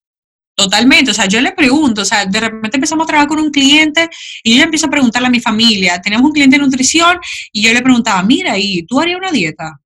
Totalmente, 0.55 1.11
o 1.11 1.13
sea, 1.13 1.25
yo 1.25 1.41
le 1.41 1.53
pregunto, 1.53 2.01
o 2.01 2.05
sea, 2.05 2.25
de 2.25 2.39
repente 2.39 2.77
empezamos 2.77 3.05
a 3.05 3.07
trabajar 3.07 3.27
con 3.27 3.39
un 3.39 3.51
cliente 3.51 4.09
y 4.43 4.57
yo 4.57 4.63
empiezo 4.63 4.87
a 4.87 4.89
preguntarle 4.89 5.27
a 5.27 5.31
mi 5.31 5.39
familia, 5.39 5.99
tenemos 6.01 6.25
un 6.25 6.33
cliente 6.33 6.57
de 6.57 6.63
nutrición 6.63 7.17
y 7.51 7.63
yo 7.63 7.73
le 7.73 7.81
preguntaba, 7.81 8.21
mira, 8.21 8.57
¿y 8.57 8.83
tú 8.85 8.99
harías 8.99 9.17
una 9.17 9.31
dieta? 9.31 9.79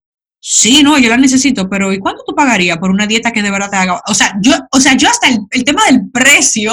Sí, 0.47 0.84
no, 0.84 0.99
yo 0.99 1.10
la 1.10 1.17
necesito, 1.17 1.67
pero 1.67 1.91
¿y 1.91 1.97
cuánto 1.97 2.23
tú 2.23 2.36
pagarías 2.36 2.78
por 2.78 2.91
una 2.91 3.08
dieta 3.08 3.32
que 3.32 3.41
de 3.41 3.49
verdad 3.49 3.69
te 3.71 3.78
haga? 3.78 4.01
O 4.08 4.13
sea, 4.13 4.36
yo, 4.41 4.54
o 4.71 4.80
sea, 4.80 4.95
yo 4.95 5.10
hasta 5.10 5.30
el, 5.30 5.39
el 5.49 5.63
tema 5.63 5.86
del 5.86 6.12
precio 6.12 6.71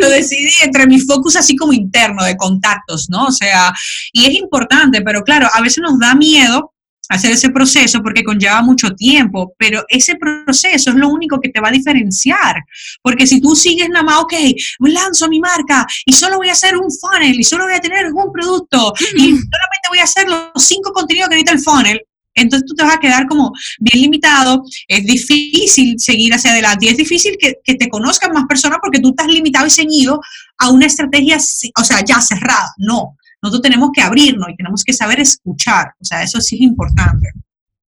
lo 0.00 0.08
decidí 0.10 0.50
entre 0.62 0.86
mi 0.86 1.00
focus 1.00 1.36
así 1.36 1.56
como 1.56 1.72
interno 1.72 2.24
de 2.24 2.36
contactos, 2.36 3.08
¿no? 3.08 3.26
O 3.26 3.32
sea, 3.32 3.72
y 4.12 4.26
es 4.26 4.34
importante, 4.34 5.00
pero 5.00 5.22
claro, 5.22 5.48
a 5.50 5.62
veces 5.62 5.78
nos 5.78 5.98
da 5.98 6.14
miedo 6.14 6.73
hacer 7.08 7.32
ese 7.32 7.50
proceso 7.50 8.02
porque 8.02 8.24
conlleva 8.24 8.62
mucho 8.62 8.90
tiempo, 8.90 9.54
pero 9.58 9.84
ese 9.88 10.16
proceso 10.16 10.90
es 10.90 10.96
lo 10.96 11.08
único 11.08 11.40
que 11.40 11.48
te 11.48 11.60
va 11.60 11.68
a 11.68 11.72
diferenciar, 11.72 12.56
porque 13.02 13.26
si 13.26 13.40
tú 13.40 13.54
sigues 13.54 13.88
nada 13.88 14.04
más, 14.04 14.20
ok, 14.22 14.34
lanzo 14.80 15.28
mi 15.28 15.40
marca 15.40 15.86
y 16.06 16.12
solo 16.12 16.36
voy 16.36 16.48
a 16.48 16.52
hacer 16.52 16.76
un 16.76 16.90
funnel 16.90 17.38
y 17.38 17.44
solo 17.44 17.64
voy 17.64 17.74
a 17.74 17.80
tener 17.80 18.06
un 18.06 18.32
producto 18.32 18.92
y 19.16 19.20
solamente 19.28 19.88
voy 19.88 19.98
a 19.98 20.04
hacer 20.04 20.28
los 20.28 20.50
cinco 20.56 20.92
contenidos 20.92 21.28
que 21.28 21.36
necesita 21.36 21.52
el 21.52 21.60
funnel, 21.60 22.00
entonces 22.34 22.66
tú 22.66 22.74
te 22.74 22.82
vas 22.82 22.96
a 22.96 23.00
quedar 23.00 23.26
como 23.26 23.52
bien 23.78 24.02
limitado, 24.02 24.62
es 24.88 25.04
difícil 25.04 25.94
seguir 25.98 26.34
hacia 26.34 26.50
adelante 26.50 26.86
y 26.86 26.88
es 26.88 26.96
difícil 26.96 27.36
que, 27.38 27.54
que 27.62 27.74
te 27.74 27.88
conozcan 27.88 28.32
más 28.32 28.44
personas 28.46 28.78
porque 28.82 28.98
tú 28.98 29.10
estás 29.10 29.28
limitado 29.28 29.66
y 29.66 29.70
ceñido 29.70 30.20
a 30.58 30.70
una 30.70 30.86
estrategia, 30.86 31.38
o 31.78 31.84
sea, 31.84 32.04
ya 32.04 32.20
cerrada, 32.20 32.74
no. 32.78 33.16
Nosotros 33.44 33.60
tenemos 33.60 33.90
que 33.92 34.00
abrirnos 34.00 34.48
y 34.48 34.56
tenemos 34.56 34.82
que 34.82 34.94
saber 34.94 35.20
escuchar. 35.20 35.92
O 36.00 36.04
sea, 36.04 36.22
eso 36.22 36.40
sí 36.40 36.56
es 36.56 36.62
importante. 36.62 37.30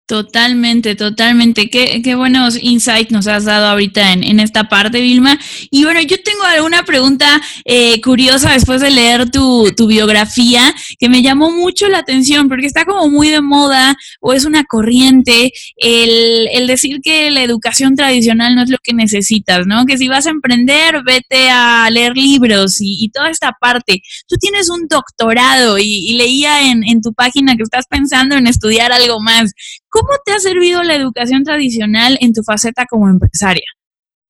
Totalmente, 0.06 0.96
totalmente. 0.96 1.70
Qué, 1.70 2.02
qué 2.02 2.14
buenos 2.14 2.62
insights 2.62 3.10
nos 3.10 3.26
has 3.26 3.46
dado 3.46 3.68
ahorita 3.68 4.12
en, 4.12 4.22
en, 4.22 4.38
esta 4.38 4.68
parte, 4.68 5.00
Vilma. 5.00 5.38
Y 5.70 5.84
bueno, 5.84 6.02
yo 6.02 6.22
tengo 6.22 6.42
alguna 6.42 6.84
pregunta 6.84 7.40
eh, 7.64 8.02
curiosa 8.02 8.52
después 8.52 8.82
de 8.82 8.90
leer 8.90 9.30
tu, 9.30 9.72
tu, 9.74 9.86
biografía 9.86 10.74
que 10.98 11.08
me 11.08 11.22
llamó 11.22 11.52
mucho 11.52 11.88
la 11.88 12.00
atención 12.00 12.50
porque 12.50 12.66
está 12.66 12.84
como 12.84 13.08
muy 13.08 13.30
de 13.30 13.40
moda 13.40 13.96
o 14.20 14.34
es 14.34 14.44
una 14.44 14.64
corriente 14.64 15.52
el, 15.76 16.48
el 16.52 16.66
decir 16.66 17.00
que 17.02 17.30
la 17.30 17.42
educación 17.42 17.96
tradicional 17.96 18.54
no 18.54 18.62
es 18.62 18.68
lo 18.68 18.78
que 18.82 18.92
necesitas, 18.92 19.66
¿no? 19.66 19.86
Que 19.86 19.96
si 19.96 20.08
vas 20.08 20.26
a 20.26 20.30
emprender, 20.30 21.02
vete 21.02 21.48
a 21.48 21.88
leer 21.88 22.14
libros 22.14 22.76
y, 22.78 23.08
toda 23.08 23.30
esta 23.30 23.56
parte. 23.58 24.02
Tú 24.28 24.36
tienes 24.36 24.68
un 24.68 24.86
doctorado 24.86 25.78
y, 25.78 26.10
y 26.10 26.16
leía 26.18 26.70
en, 26.70 26.84
en 26.84 27.00
tu 27.00 27.14
página 27.14 27.56
que 27.56 27.62
estás 27.62 27.86
pensando 27.88 28.34
en 28.34 28.46
estudiar 28.46 28.92
algo 28.92 29.18
más. 29.20 29.52
¿Cómo 29.94 30.09
te 30.26 30.33
ha 30.33 30.40
servido 30.40 30.83
la 30.83 30.96
educación 30.96 31.44
tradicional 31.44 32.18
en 32.20 32.33
tu 32.33 32.42
faceta 32.42 32.85
como 32.85 33.09
empresaria? 33.09 33.62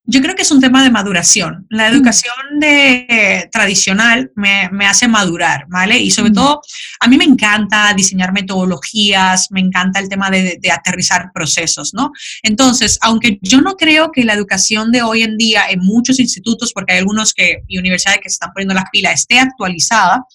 Yo 0.07 0.20
creo 0.20 0.35
que 0.35 0.42
es 0.42 0.50
un 0.50 0.61
tema 0.61 0.83
de 0.83 0.90
maduración. 0.90 1.66
La 1.70 1.88
educación 1.88 2.35
de, 2.61 3.07
eh, 3.09 3.48
tradicional 3.50 4.31
me, 4.37 4.68
me, 4.70 4.85
hace 4.85 5.09
madurar, 5.09 5.64
¿vale? 5.70 5.98
Y 5.98 6.11
sobre 6.11 6.33
todo, 6.33 6.61
a 7.00 7.09
mí 7.09 7.16
me 7.16 7.24
encanta 7.24 7.94
diseñar 7.96 8.35
metodologías, 8.35 9.48
me 9.50 9.61
encanta 9.61 10.00
el 10.00 10.11
tema 10.11 10.31
de, 10.31 10.59
de, 10.61 10.70
aterrizar 10.70 11.31
procesos, 11.33 11.94
¿no? 11.94 12.12
Entonces, 12.42 12.98
aunque 13.00 13.38
yo 13.40 13.62
no 13.62 13.77
creo 13.77 14.12
que 14.12 14.24
la 14.24 14.35
educación 14.35 14.92
de 14.92 15.00
hoy 15.00 15.22
en 15.22 15.38
día 15.38 15.62
en 15.70 15.81
muchos 15.81 16.20
institutos, 16.20 16.74
porque 16.74 16.92
hay 16.92 16.98
algunos 16.98 17.33
que, 17.33 17.62
y 17.66 17.79
universidades 17.79 18.20
que 18.22 18.29
se 18.29 18.35
están 18.35 18.53
poniendo 18.53 18.74
las 18.74 18.90
pilas, 18.92 19.14
esté 19.14 19.38
actualizada, 19.38 20.27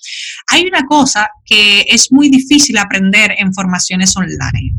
hay 0.48 0.66
una 0.66 0.88
cosa 0.88 1.30
que 1.46 1.86
es 1.88 2.12
muy 2.12 2.30
difícil 2.30 2.80
aprender 2.80 3.36
en 3.38 3.54
formaciones 3.54 4.18
online. 4.18 4.74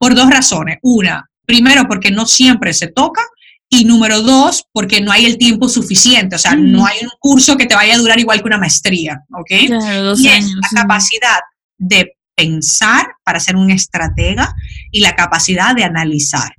Por 0.00 0.14
dos 0.14 0.30
razones. 0.30 0.78
Una, 0.82 1.30
primero 1.44 1.86
porque 1.86 2.10
no 2.10 2.26
siempre 2.26 2.72
se 2.72 2.86
toca 2.86 3.20
y 3.68 3.84
número 3.84 4.22
dos, 4.22 4.64
porque 4.72 5.00
no 5.00 5.12
hay 5.12 5.26
el 5.26 5.38
tiempo 5.38 5.68
suficiente, 5.68 6.34
o 6.34 6.38
sea, 6.38 6.56
mm. 6.56 6.72
no 6.72 6.86
hay 6.86 6.98
un 7.02 7.10
curso 7.20 7.56
que 7.56 7.66
te 7.66 7.76
vaya 7.76 7.94
a 7.94 7.98
durar 7.98 8.18
igual 8.18 8.40
que 8.40 8.46
una 8.46 8.58
maestría, 8.58 9.22
¿ok? 9.32 9.66
Claro, 9.66 10.02
dos 10.02 10.20
y 10.20 10.28
años, 10.28 10.50
es 10.50 10.72
la 10.72 10.82
capacidad 10.82 11.38
de 11.78 12.16
pensar 12.34 13.06
para 13.22 13.38
ser 13.38 13.54
un 13.54 13.70
estratega 13.70 14.52
y 14.90 15.00
la 15.00 15.14
capacidad 15.14 15.76
de 15.76 15.84
analizar. 15.84 16.52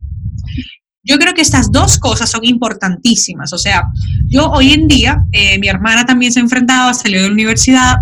Yo 1.04 1.18
creo 1.18 1.34
que 1.34 1.42
estas 1.42 1.72
dos 1.72 1.98
cosas 1.98 2.30
son 2.30 2.46
importantísimas, 2.46 3.52
o 3.52 3.58
sea, 3.58 3.84
yo 4.28 4.50
hoy 4.52 4.72
en 4.72 4.88
día, 4.88 5.26
eh, 5.34 5.58
mi 5.60 5.68
hermana 5.68 6.06
también 6.06 6.32
se 6.32 6.40
ha 6.40 6.44
enfrentado, 6.44 6.94
salió 6.94 7.22
de 7.22 7.28
la 7.28 7.34
universidad, 7.34 7.96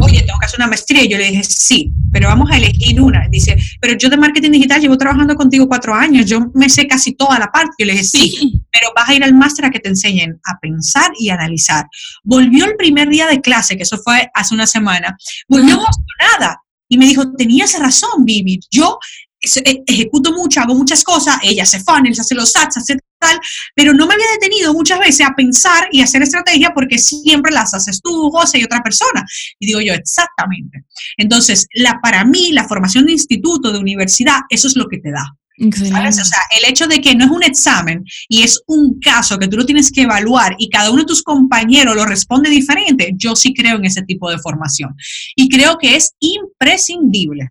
oye, 0.00 0.22
tengo 0.22 0.38
que 0.38 0.46
hacer 0.46 0.58
una 0.58 0.68
maestría. 0.68 1.04
Y 1.04 1.08
yo 1.08 1.18
le 1.18 1.30
dije, 1.30 1.44
sí, 1.44 1.92
pero 2.12 2.28
vamos 2.28 2.50
a 2.50 2.56
elegir 2.56 3.00
una. 3.00 3.26
Dice, 3.30 3.56
pero 3.80 3.96
yo 3.96 4.08
de 4.08 4.16
marketing 4.16 4.50
digital 4.50 4.80
llevo 4.80 4.98
trabajando 4.98 5.34
contigo 5.34 5.68
cuatro 5.68 5.94
años, 5.94 6.26
yo 6.26 6.50
me 6.54 6.68
sé 6.68 6.86
casi 6.86 7.12
toda 7.12 7.38
la 7.38 7.46
parte. 7.50 7.72
Yo 7.78 7.86
le 7.86 7.92
dije, 7.92 8.04
sí, 8.04 8.30
sí. 8.30 8.62
pero 8.70 8.88
vas 8.94 9.08
a 9.08 9.14
ir 9.14 9.24
al 9.24 9.34
máster 9.34 9.64
a 9.64 9.70
que 9.70 9.80
te 9.80 9.88
enseñen 9.88 10.40
a 10.44 10.58
pensar 10.60 11.10
y 11.18 11.30
analizar. 11.30 11.86
Volvió 12.24 12.64
el 12.64 12.76
primer 12.76 13.08
día 13.08 13.26
de 13.26 13.40
clase, 13.40 13.76
que 13.76 13.82
eso 13.84 13.98
fue 13.98 14.30
hace 14.34 14.54
una 14.54 14.66
semana, 14.66 15.16
volvió 15.48 15.76
uh 15.76 15.78
-huh. 15.78 15.84
emocionada. 15.84 16.62
Y 16.88 16.98
me 16.98 17.06
dijo, 17.06 17.32
tenías 17.34 17.78
razón, 17.78 18.24
Vivi, 18.24 18.58
yo 18.70 18.98
e, 19.40 19.82
ejecuto 19.86 20.32
mucho, 20.32 20.60
hago 20.60 20.74
muchas 20.74 21.04
cosas, 21.04 21.38
ella 21.42 21.62
hace 21.62 21.80
funnels, 21.80 22.20
hace 22.20 22.34
los 22.34 22.54
ads, 22.56 22.76
hace 22.76 22.98
tal, 23.20 23.38
pero 23.74 23.92
no 23.92 24.06
me 24.06 24.14
había 24.14 24.26
detenido 24.32 24.72
muchas 24.72 24.98
veces 24.98 25.26
a 25.26 25.34
pensar 25.34 25.88
y 25.92 26.00
hacer 26.00 26.22
estrategia 26.22 26.72
porque 26.74 26.98
siempre 26.98 27.52
las 27.52 27.72
haces 27.74 28.00
tú, 28.02 28.30
José 28.30 28.58
y 28.58 28.64
otra 28.64 28.82
persona. 28.82 29.24
Y 29.58 29.66
digo 29.66 29.80
yo, 29.80 29.94
exactamente. 29.94 30.84
Entonces, 31.16 31.66
la, 31.74 32.00
para 32.02 32.24
mí, 32.24 32.52
la 32.52 32.66
formación 32.66 33.06
de 33.06 33.12
instituto, 33.12 33.72
de 33.72 33.78
universidad, 33.78 34.40
eso 34.48 34.68
es 34.68 34.76
lo 34.76 34.88
que 34.88 34.98
te 34.98 35.10
da. 35.10 35.36
¿Sabes? 35.72 36.18
O 36.18 36.24
sea, 36.24 36.38
el 36.58 36.70
hecho 36.70 36.86
de 36.86 37.02
que 37.02 37.14
no 37.14 37.26
es 37.26 37.30
un 37.30 37.42
examen 37.42 38.02
y 38.30 38.42
es 38.42 38.62
un 38.66 38.98
caso 38.98 39.38
que 39.38 39.46
tú 39.46 39.58
lo 39.58 39.66
tienes 39.66 39.92
que 39.92 40.02
evaluar 40.02 40.56
y 40.58 40.70
cada 40.70 40.90
uno 40.90 41.02
de 41.02 41.06
tus 41.06 41.22
compañeros 41.22 41.94
lo 41.94 42.06
responde 42.06 42.48
diferente, 42.48 43.12
yo 43.14 43.36
sí 43.36 43.52
creo 43.52 43.76
en 43.76 43.84
ese 43.84 44.00
tipo 44.02 44.30
de 44.30 44.38
formación. 44.38 44.96
Y 45.36 45.50
creo 45.50 45.76
que 45.76 45.96
es 45.96 46.14
imprescindible. 46.18 47.50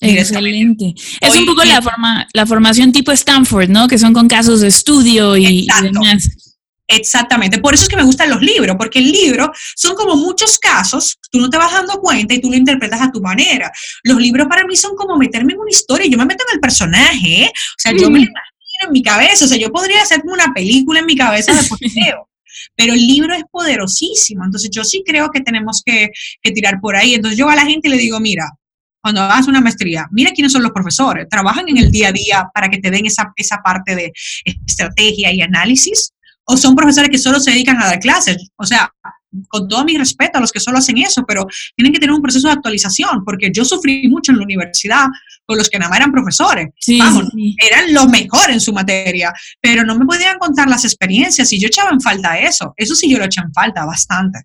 Excelente. 0.00 0.94
Es 1.20 1.32
Hoy, 1.32 1.40
un 1.40 1.46
poco 1.46 1.64
la, 1.64 1.82
forma, 1.82 2.26
la 2.32 2.46
formación 2.46 2.92
tipo 2.92 3.10
Stanford, 3.12 3.68
¿no? 3.68 3.88
Que 3.88 3.98
son 3.98 4.12
con 4.12 4.28
casos 4.28 4.60
de 4.60 4.68
estudio 4.68 5.36
y, 5.36 5.66
y 5.66 5.82
demás. 5.82 6.28
Exactamente, 6.90 7.58
por 7.58 7.74
eso 7.74 7.82
es 7.82 7.88
que 7.90 7.96
me 7.96 8.02
gustan 8.02 8.30
los 8.30 8.40
libros, 8.40 8.74
porque 8.78 8.98
el 8.98 9.12
libro 9.12 9.52
son 9.76 9.94
como 9.94 10.16
muchos 10.16 10.58
casos, 10.58 11.18
tú 11.30 11.38
no 11.38 11.50
te 11.50 11.58
vas 11.58 11.70
dando 11.70 12.00
cuenta 12.00 12.32
y 12.32 12.40
tú 12.40 12.48
lo 12.48 12.56
interpretas 12.56 13.02
a 13.02 13.12
tu 13.12 13.20
manera. 13.20 13.70
Los 14.04 14.18
libros 14.18 14.46
para 14.48 14.64
mí 14.64 14.74
son 14.74 14.96
como 14.96 15.18
meterme 15.18 15.52
en 15.52 15.58
una 15.58 15.70
historia, 15.70 16.08
yo 16.08 16.16
me 16.16 16.24
meto 16.24 16.44
en 16.48 16.54
el 16.54 16.60
personaje, 16.60 17.42
¿eh? 17.42 17.52
o 17.52 17.74
sea, 17.76 17.92
mm. 17.92 17.98
yo 17.98 18.10
me 18.10 18.20
lo 18.20 18.24
imagino 18.24 18.86
en 18.86 18.92
mi 18.92 19.02
cabeza, 19.02 19.44
o 19.44 19.48
sea, 19.48 19.58
yo 19.58 19.70
podría 19.70 20.00
hacerme 20.00 20.32
una 20.32 20.50
película 20.54 21.00
en 21.00 21.06
mi 21.06 21.14
cabeza 21.14 21.52
de 21.52 21.68
posteo. 21.68 22.26
pero 22.74 22.94
el 22.94 23.06
libro 23.06 23.34
es 23.34 23.42
poderosísimo, 23.50 24.44
entonces 24.44 24.70
yo 24.72 24.82
sí 24.82 25.02
creo 25.04 25.30
que 25.30 25.40
tenemos 25.40 25.82
que, 25.84 26.08
que 26.40 26.52
tirar 26.52 26.80
por 26.80 26.96
ahí. 26.96 27.14
Entonces 27.14 27.38
yo 27.38 27.50
a 27.50 27.56
la 27.56 27.66
gente 27.66 27.90
le 27.90 27.98
digo, 27.98 28.18
mira, 28.18 28.44
cuando 29.08 29.22
hagas 29.22 29.48
una 29.48 29.62
maestría, 29.62 30.06
mira 30.10 30.32
quiénes 30.32 30.52
son 30.52 30.62
los 30.62 30.70
profesores, 30.70 31.26
trabajan 31.30 31.66
en 31.66 31.78
el 31.78 31.90
día 31.90 32.08
a 32.08 32.12
día 32.12 32.46
para 32.52 32.68
que 32.68 32.76
te 32.76 32.90
den 32.90 33.06
esa, 33.06 33.32
esa 33.36 33.56
parte 33.64 33.96
de 33.96 34.12
estrategia 34.44 35.32
y 35.32 35.40
análisis, 35.40 36.12
o 36.44 36.58
son 36.58 36.76
profesores 36.76 37.08
que 37.08 37.16
solo 37.16 37.40
se 37.40 37.52
dedican 37.52 37.80
a 37.80 37.86
dar 37.86 38.00
clases. 38.00 38.50
O 38.56 38.66
sea, 38.66 38.92
con 39.48 39.66
todo 39.66 39.82
mi 39.86 39.96
respeto 39.96 40.36
a 40.36 40.42
los 40.42 40.52
que 40.52 40.60
solo 40.60 40.76
hacen 40.76 40.98
eso, 40.98 41.24
pero 41.26 41.46
tienen 41.74 41.94
que 41.94 41.98
tener 41.98 42.14
un 42.14 42.20
proceso 42.20 42.48
de 42.48 42.52
actualización, 42.52 43.24
porque 43.24 43.50
yo 43.50 43.64
sufrí 43.64 44.06
mucho 44.08 44.32
en 44.32 44.38
la 44.38 44.44
universidad 44.44 45.06
con 45.46 45.56
los 45.56 45.70
que 45.70 45.78
nada 45.78 45.88
más 45.88 46.00
eran 46.00 46.12
profesores. 46.12 46.68
Sí, 46.78 46.98
Vamos, 46.98 47.30
sí. 47.34 47.56
eran 47.66 47.94
lo 47.94 48.08
mejor 48.08 48.50
en 48.50 48.60
su 48.60 48.74
materia, 48.74 49.32
pero 49.58 49.84
no 49.84 49.98
me 49.98 50.04
podían 50.04 50.38
contar 50.38 50.68
las 50.68 50.84
experiencias 50.84 51.50
y 51.54 51.58
yo 51.58 51.68
echaba 51.68 51.88
en 51.92 52.02
falta 52.02 52.38
eso. 52.38 52.74
Eso 52.76 52.94
sí 52.94 53.10
yo 53.10 53.16
lo 53.16 53.24
eché 53.24 53.40
en 53.40 53.54
falta 53.54 53.86
bastante. 53.86 54.40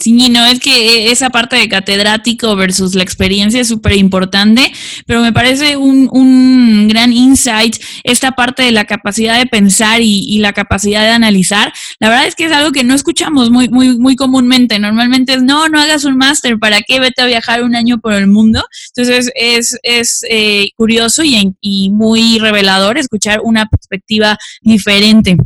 Sí, 0.00 0.28
no, 0.30 0.44
es 0.46 0.60
que 0.60 1.10
esa 1.10 1.30
parte 1.30 1.56
de 1.56 1.68
catedrático 1.68 2.56
versus 2.56 2.94
la 2.94 3.02
experiencia 3.02 3.60
es 3.60 3.68
súper 3.68 3.94
importante, 3.96 4.72
pero 5.06 5.20
me 5.20 5.32
parece 5.32 5.76
un, 5.76 6.08
un, 6.12 6.88
gran 6.88 7.12
insight 7.12 7.76
esta 8.04 8.32
parte 8.32 8.62
de 8.62 8.72
la 8.72 8.84
capacidad 8.84 9.38
de 9.38 9.46
pensar 9.46 10.00
y, 10.00 10.24
y, 10.28 10.38
la 10.38 10.52
capacidad 10.52 11.02
de 11.02 11.10
analizar. 11.10 11.72
La 12.00 12.08
verdad 12.08 12.26
es 12.26 12.34
que 12.34 12.44
es 12.44 12.52
algo 12.52 12.72
que 12.72 12.84
no 12.84 12.94
escuchamos 12.94 13.50
muy, 13.50 13.68
muy, 13.68 13.98
muy 13.98 14.16
comúnmente. 14.16 14.78
Normalmente 14.78 15.34
es, 15.34 15.42
no, 15.42 15.68
no 15.68 15.80
hagas 15.80 16.04
un 16.04 16.16
máster, 16.16 16.58
¿para 16.58 16.80
qué? 16.82 17.00
Vete 17.00 17.22
a 17.22 17.26
viajar 17.26 17.62
un 17.62 17.76
año 17.76 17.98
por 17.98 18.12
el 18.14 18.26
mundo. 18.26 18.64
Entonces 18.96 19.30
es, 19.34 19.78
es 19.82 20.24
eh, 20.28 20.70
curioso 20.76 21.22
y, 21.22 21.52
y 21.60 21.90
muy 21.90 22.38
revelador 22.38 22.98
escuchar 22.98 23.40
una 23.42 23.66
perspectiva 23.66 24.38
diferente. 24.62 25.36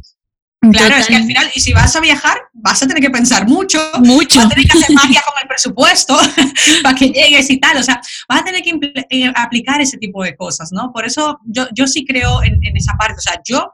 Claro, 0.61 0.97
es 0.97 1.07
que 1.07 1.17
al 1.17 1.25
final, 1.25 1.51
y 1.55 1.61
si 1.61 1.73
vas 1.73 1.95
a 1.95 2.01
viajar, 2.01 2.39
vas 2.55 2.83
a 2.83 2.87
tener 2.87 3.03
que 3.03 3.11
pensar 3.11 3.47
mucho. 3.47 3.79
Mucho. 4.01 4.37
Vas 4.37 4.47
a 4.47 4.49
tener 4.49 4.67
que 4.67 4.79
hacer 4.79 4.91
magia 4.95 5.23
con 5.25 5.41
el 5.41 5.49
presupuesto 5.49 6.19
para 6.83 6.95
que 6.95 7.09
llegues 7.09 7.51
y 7.51 7.59
tal. 7.59 7.77
O 7.77 7.83
sea, 7.83 8.01
vas 8.29 8.41
a 8.41 8.45
tener 8.45 8.63
que 8.63 8.79
eh, 9.11 9.33
aplicar 9.35 9.81
ese 9.81 9.99
tipo 9.99 10.25
de 10.25 10.35
cosas, 10.35 10.73
¿no? 10.73 10.93
Por 10.93 11.07
eso 11.07 11.39
yo, 11.45 11.69
yo 11.73 11.87
sí 11.87 12.05
creo 12.05 12.43
en, 12.43 12.59
en, 12.63 12.77
esa 12.77 12.95
parte. 12.95 13.19
O 13.19 13.21
sea, 13.21 13.41
yo 13.45 13.73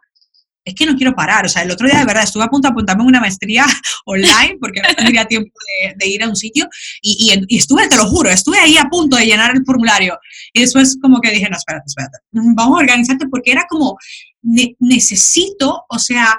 es 0.65 0.75
que 0.75 0.87
no 0.87 0.97
quiero 0.97 1.15
parar. 1.15 1.47
O 1.47 1.49
sea, 1.49 1.63
el 1.63 1.71
otro 1.71 1.89
día 1.89 1.99
de 1.99 2.05
verdad 2.05 2.25
estuve 2.25 2.45
a 2.45 2.49
punto 2.49 2.69
de 2.69 2.73
apuntarme 2.73 3.03
en 3.03 3.09
una 3.09 3.21
maestría 3.21 3.67
online 4.05 4.59
porque 4.61 4.81
no 4.81 4.95
tendría 4.95 5.25
tiempo 5.25 5.53
de, 5.83 5.95
de 5.97 6.07
ir 6.07 6.23
a 6.23 6.29
un 6.29 6.37
sitio 6.37 6.69
y, 7.01 7.33
y, 7.33 7.55
y, 7.55 7.59
estuve, 7.59 7.89
te 7.89 7.97
lo 7.97 8.07
juro, 8.07 8.31
estuve 8.31 8.59
ahí 8.59 8.77
a 8.77 8.85
punto 8.85 9.17
de 9.17 9.27
llenar 9.27 9.53
el 9.55 9.65
formulario. 9.65 10.19
Y 10.53 10.61
después 10.61 10.99
como 11.01 11.21
que 11.21 11.31
dije, 11.31 11.49
no, 11.51 11.57
espérate, 11.57 11.85
espérate, 11.87 12.19
vamos 12.33 12.79
a 12.79 12.83
organizarte 12.83 13.27
porque 13.29 13.53
era 13.53 13.67
como, 13.69 13.97
ne 14.43 14.77
necesito, 14.79 15.85
o 15.89 15.99
sea, 15.99 16.37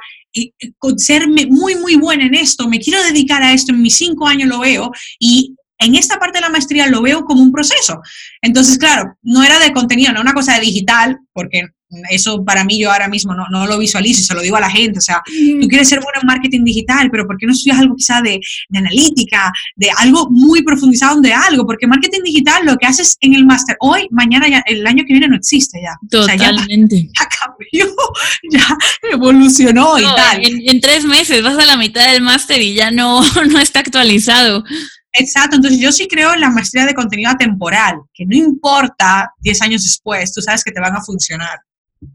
ser 0.98 1.28
muy, 1.28 1.76
muy 1.76 1.96
buena 1.96 2.26
en 2.26 2.36
esto, 2.36 2.68
me 2.68 2.80
quiero 2.80 3.04
dedicar 3.04 3.44
a 3.44 3.54
esto, 3.54 3.72
en 3.72 3.82
mis 3.82 3.96
cinco 3.96 4.28
años 4.28 4.50
lo 4.50 4.60
veo 4.60 4.92
y 5.20 5.56
en 5.80 5.96
esta 5.96 6.20
parte 6.20 6.38
de 6.38 6.42
la 6.42 6.50
maestría 6.50 6.88
lo 6.88 7.02
veo 7.02 7.26
como 7.26 7.42
un 7.42 7.52
proceso. 7.52 8.02
Entonces, 8.42 8.78
claro, 8.78 9.18
no 9.22 9.44
era 9.44 9.60
de 9.60 9.74
contenido, 9.74 10.14
no 10.14 10.22
una 10.22 10.34
cosa 10.34 10.54
de 10.56 10.62
digital, 10.62 11.20
porque 11.34 11.70
eso 12.10 12.44
para 12.44 12.64
mí 12.64 12.80
yo 12.80 12.92
ahora 12.92 13.08
mismo 13.08 13.34
no, 13.34 13.48
no 13.50 13.68
lo 13.68 13.78
visualizo 13.78 14.22
y 14.22 14.24
se 14.24 14.34
lo 14.34 14.42
digo 14.42 14.56
a 14.56 14.62
la 14.62 14.70
gente. 14.70 15.00
O 15.00 15.02
sea, 15.02 15.22
tú 15.26 15.68
quieres 15.68 15.90
ser 15.90 16.00
bueno 16.00 16.20
en 16.22 16.28
marketing 16.28 16.64
digital, 16.64 17.10
pero 17.12 17.26
¿por 17.26 17.38
qué 17.38 17.46
no 17.46 17.54
estudias 17.54 17.80
algo 17.80 17.96
quizá 17.96 18.22
de, 18.22 18.40
de 18.70 18.80
analítica, 18.80 19.52
de 19.76 19.90
algo 19.98 20.28
muy 20.30 20.64
profundizado 20.64 21.22
de 21.22 21.34
algo? 21.34 21.66
Porque 21.66 21.88
marketing 21.88 22.24
digital 22.24 22.66
lo 22.66 22.78
que 22.78 22.88
haces 22.88 23.18
en 23.22 23.34
el 23.34 23.46
máster 23.46 23.76
hoy, 23.80 24.08
mañana, 24.12 24.48
ya, 24.48 24.64
el 24.66 24.86
año 24.88 25.04
que 25.06 25.14
viene 25.14 25.28
no 25.28 25.36
existe 25.36 25.80
ya. 25.82 25.96
Totalmente. 26.10 26.96
O 26.96 27.00
sea, 27.00 27.08
ya, 27.08 27.20
ya, 27.20 27.30
cambió, 27.40 27.96
ya 28.52 28.78
evolucionó 29.12 29.98
no, 29.98 30.00
y 30.00 30.16
tal. 30.16 30.46
En, 30.46 30.70
en, 30.70 30.82
tres 30.82 31.06
meses 31.06 31.44
vas 31.44 31.58
a 31.58 31.66
la 31.66 31.78
mitad 31.78 32.12
del 32.12 32.22
máster 32.22 32.62
y 32.62 32.74
ya 32.74 32.92
no, 32.92 33.22
no 33.50 33.60
está 33.60 33.80
actualizado. 33.80 34.64
Exacto, 35.14 35.58
entonces 35.58 35.80
yo 35.80 35.92
sí 35.92 36.08
creo 36.08 36.34
en 36.34 36.42
la 36.42 36.50
maestría 36.50 36.86
de 36.86 36.96
contenido 36.96 37.34
temporal, 37.38 38.02
que 38.14 38.26
no 38.26 38.36
importa 38.36 39.32
10 39.40 39.62
años 39.62 39.84
después, 39.84 40.34
tú 40.34 40.42
sabes 40.42 40.64
que 40.64 40.72
te 40.72 40.82
van 40.82 40.96
a 40.96 41.02
funcionar. 41.04 41.60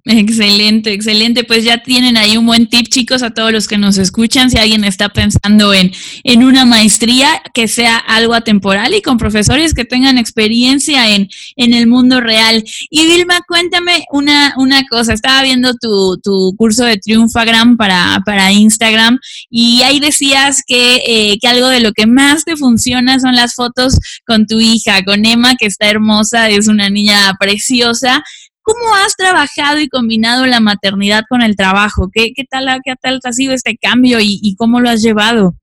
Excelente, 0.05 0.93
excelente. 0.93 1.45
Pues 1.45 1.65
ya 1.65 1.83
tienen 1.83 2.17
ahí 2.17 2.37
un 2.37 2.47
buen 2.47 2.67
tip, 2.67 2.89
chicos, 2.89 3.23
a 3.23 3.31
todos 3.31 3.53
los 3.53 3.69
que 3.69 3.77
nos 3.77 3.99
escuchan. 3.99 4.51
Si 4.51 4.57
alguien 4.57 4.85
está 4.85 5.11
pensando 5.11 5.75
en, 5.75 5.93
en 6.25 6.45
una 6.45 6.65
maestría 6.65 7.43
que 7.53 7.69
sea 7.69 7.97
algo 7.99 8.35
atemporal 8.35 8.95
y 8.95 9.03
con 9.03 9.19
profesores 9.19 9.75
que 9.75 9.85
tengan 9.85 10.17
experiencia 10.17 11.15
en, 11.15 11.29
en 11.57 11.75
el 11.75 11.87
mundo 11.87 12.21
real. 12.21 12.65
Y 12.91 13.07
Vilma, 13.07 13.41
cuéntame 13.47 14.05
una, 14.11 14.55
una 14.57 14.87
cosa. 14.87 15.13
Estaba 15.13 15.43
viendo 15.43 15.75
tu, 15.75 16.19
tu 16.23 16.55
curso 16.57 16.85
de 16.85 16.97
Triunfagram 16.97 17.77
para, 17.77 18.23
para 18.25 18.53
Instagram 18.53 19.19
y 19.51 19.83
ahí 19.83 20.01
decías 20.01 20.63
que, 20.67 21.03
eh, 21.07 21.39
que 21.41 21.49
algo 21.49 21.69
de 21.69 21.81
lo 21.81 21.93
que 21.93 22.07
más 22.07 22.45
te 22.45 22.57
funciona 22.57 23.21
son 23.21 23.35
las 23.35 23.55
fotos 23.55 23.99
con 24.27 24.47
tu 24.47 24.61
hija, 24.61 25.05
con 25.05 25.25
Emma, 25.25 25.57
que 25.57 25.67
está 25.67 25.89
hermosa, 25.89 26.49
es 26.49 26.69
una 26.69 26.91
niña 26.91 27.35
preciosa. 27.39 28.23
¿Cómo 28.69 28.95
has 28.97 29.17
trabajado 29.17 29.81
y 29.81 29.89
combinado 29.89 30.45
la 30.45 30.61
maternidad 30.61 31.25
con 31.27 31.41
el 31.41 31.57
trabajo? 31.57 32.11
¿Qué, 32.13 32.33
qué, 32.35 32.45
tal, 32.45 32.67
qué 32.85 32.97
tal 33.01 33.19
ha 33.25 33.33
sido 33.33 33.55
este 33.55 33.79
cambio 33.81 34.21
y, 34.21 34.39
y, 34.43 34.57
cómo 34.57 34.79
lo 34.81 34.91
has 34.91 35.01
llevado? 35.01 35.55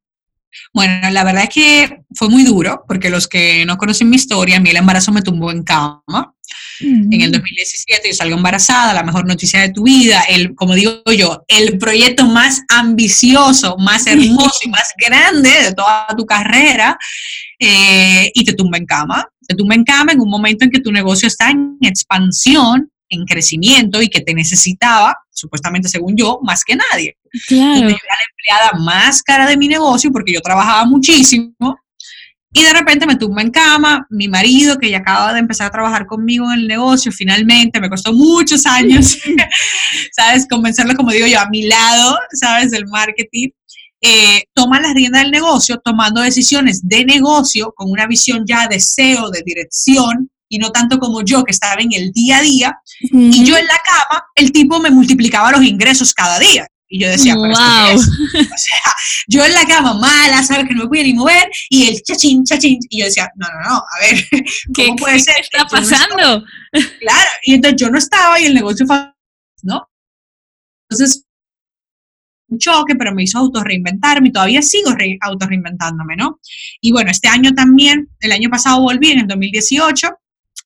Bueno, 0.73 1.11
la 1.11 1.23
verdad 1.23 1.43
es 1.43 1.49
que 1.49 2.03
fue 2.15 2.29
muy 2.29 2.43
duro, 2.43 2.83
porque 2.87 3.11
los 3.11 3.27
que 3.27 3.63
no 3.67 3.77
conocen 3.77 4.09
mi 4.09 4.15
historia, 4.15 4.57
a 4.57 4.59
mí 4.59 4.71
el 4.71 4.77
embarazo 4.77 5.11
me 5.11 5.21
tumbó 5.21 5.51
en 5.51 5.61
cama. 5.61 6.33
En 6.79 7.21
el 7.21 7.31
2017 7.31 8.09
yo 8.09 8.15
salgo 8.15 8.35
embarazada, 8.35 8.93
la 8.93 9.03
mejor 9.03 9.27
noticia 9.27 9.61
de 9.61 9.69
tu 9.69 9.83
vida, 9.83 10.23
el, 10.27 10.55
como 10.55 10.73
digo 10.73 11.03
yo, 11.15 11.43
el 11.47 11.77
proyecto 11.77 12.25
más 12.25 12.63
ambicioso, 12.69 13.77
más 13.77 14.07
hermoso 14.07 14.59
y 14.63 14.69
más 14.69 14.93
grande 14.97 15.49
de 15.49 15.73
toda 15.73 16.07
tu 16.17 16.25
carrera, 16.25 16.97
eh, 17.59 18.31
y 18.33 18.43
te 18.43 18.53
tumba 18.53 18.79
en 18.79 18.85
cama. 18.87 19.27
Te 19.47 19.55
tumba 19.55 19.75
en 19.75 19.83
cama 19.83 20.11
en 20.11 20.21
un 20.21 20.29
momento 20.29 20.65
en 20.65 20.71
que 20.71 20.81
tu 20.81 20.91
negocio 20.91 21.27
está 21.27 21.51
en 21.51 21.77
expansión, 21.81 22.91
en 23.09 23.25
crecimiento 23.25 24.01
y 24.01 24.07
que 24.07 24.21
te 24.21 24.33
necesitaba, 24.33 25.15
supuestamente 25.31 25.89
según 25.89 26.15
yo, 26.15 26.39
más 26.43 26.63
que 26.63 26.75
nadie. 26.75 27.17
Claro. 27.47 27.81
Yo 27.81 27.87
era 27.87 27.95
la 27.95 28.25
empleada 28.31 28.83
más 28.83 29.21
cara 29.21 29.47
de 29.47 29.57
mi 29.57 29.67
negocio 29.67 30.11
porque 30.11 30.33
yo 30.33 30.41
trabajaba 30.41 30.85
muchísimo 30.85 31.53
y 32.57 32.63
de 32.63 32.71
repente 32.71 33.05
me 33.05 33.17
tumba 33.17 33.41
en 33.41 33.51
cama, 33.51 34.07
mi 34.09 34.29
marido 34.29 34.77
que 34.77 34.89
ya 34.89 34.99
acaba 34.99 35.33
de 35.33 35.39
empezar 35.39 35.67
a 35.67 35.71
trabajar 35.71 36.05
conmigo 36.05 36.45
en 36.53 36.61
el 36.61 36.67
negocio, 36.67 37.11
finalmente 37.11 37.81
me 37.81 37.89
costó 37.89 38.13
muchos 38.13 38.65
años, 38.65 39.17
¿sabes? 40.15 40.47
Convencerlo, 40.49 40.95
como 40.95 41.11
digo 41.11 41.27
yo, 41.27 41.37
a 41.37 41.49
mi 41.49 41.63
lado, 41.63 42.17
¿sabes? 42.31 42.71
Del 42.71 42.87
marketing. 42.87 43.49
Eh, 43.99 44.43
toma 44.53 44.79
las 44.79 44.93
riendas 44.93 45.23
del 45.23 45.31
negocio, 45.31 45.81
tomando 45.83 46.21
decisiones 46.21 46.87
de 46.87 47.03
negocio 47.03 47.73
con 47.75 47.91
una 47.91 48.07
visión 48.07 48.45
ya 48.47 48.67
de 48.67 48.79
SEO, 48.79 49.31
de 49.31 49.41
dirección, 49.45 50.29
y 50.49 50.57
no 50.59 50.71
tanto 50.71 50.99
como 50.99 51.23
yo 51.23 51.43
que 51.43 51.51
estaba 51.51 51.81
en 51.81 51.91
el 51.93 52.11
día 52.11 52.37
a 52.37 52.41
día, 52.41 52.79
uh 53.11 53.17
-huh. 53.17 53.35
y 53.35 53.45
yo 53.45 53.57
en 53.57 53.65
la 53.65 53.77
cama, 53.85 54.23
el 54.35 54.51
tipo 54.51 54.79
me 54.79 54.91
multiplicaba 54.91 55.51
los 55.51 55.63
ingresos 55.63 56.13
cada 56.13 56.39
día. 56.39 56.67
Y 56.87 56.99
yo 56.99 57.09
decía, 57.09 57.33
pero 57.33 57.47
wow. 57.47 57.97
¿esto 57.97 58.11
qué 58.31 58.39
es? 58.39 58.49
O 58.53 58.57
sea, 58.57 58.93
yo 59.27 59.43
en 59.43 59.53
la 59.53 59.65
cama 59.65 59.95
mala, 59.95 60.43
sabes 60.43 60.67
que 60.67 60.75
no 60.75 60.83
me 60.83 60.87
podía 60.87 61.03
ni 61.03 61.13
mover, 61.13 61.49
y 61.69 61.87
el 61.87 62.01
chachín, 62.03 62.43
chachín, 62.45 62.77
y 62.89 62.99
yo 62.99 63.05
decía, 63.05 63.27
no, 63.35 63.47
no, 63.47 63.69
no, 63.69 63.75
a 63.77 63.99
ver, 64.01 64.23
¿cómo 64.75 64.95
¿Qué, 64.95 65.01
puede 65.01 65.15
qué 65.15 65.19
ser? 65.23 65.35
está 65.41 65.57
Yo 65.57 65.63
no 65.63 65.69
pasando? 65.71 66.45
estaba- 66.71 66.97
claro, 66.99 67.29
y 67.43 67.53
entonces 67.55 67.81
yo 67.81 67.89
no 67.89 67.97
estaba 67.97 68.39
y 68.39 68.45
el 68.45 68.53
negocio 68.53 68.85
fue, 68.85 68.97
¿no? 69.63 69.89
Entonces, 70.89 71.23
un 72.47 72.59
choque, 72.59 72.93
pero 72.95 73.11
me 73.13 73.23
hizo 73.23 73.39
autorreinventarme 73.39 74.27
y 74.27 74.31
todavía 74.31 74.61
sigo 74.61 74.91
re 74.91 75.17
autorreinventándome, 75.19 76.15
¿no? 76.15 76.39
Y 76.79 76.91
bueno, 76.91 77.09
este 77.09 77.27
año 77.27 77.53
también, 77.55 78.09
el 78.19 78.31
año 78.31 78.49
pasado 78.51 78.81
volví, 78.81 79.09
en 79.11 79.19
el 79.21 79.27
2018, 79.27 80.07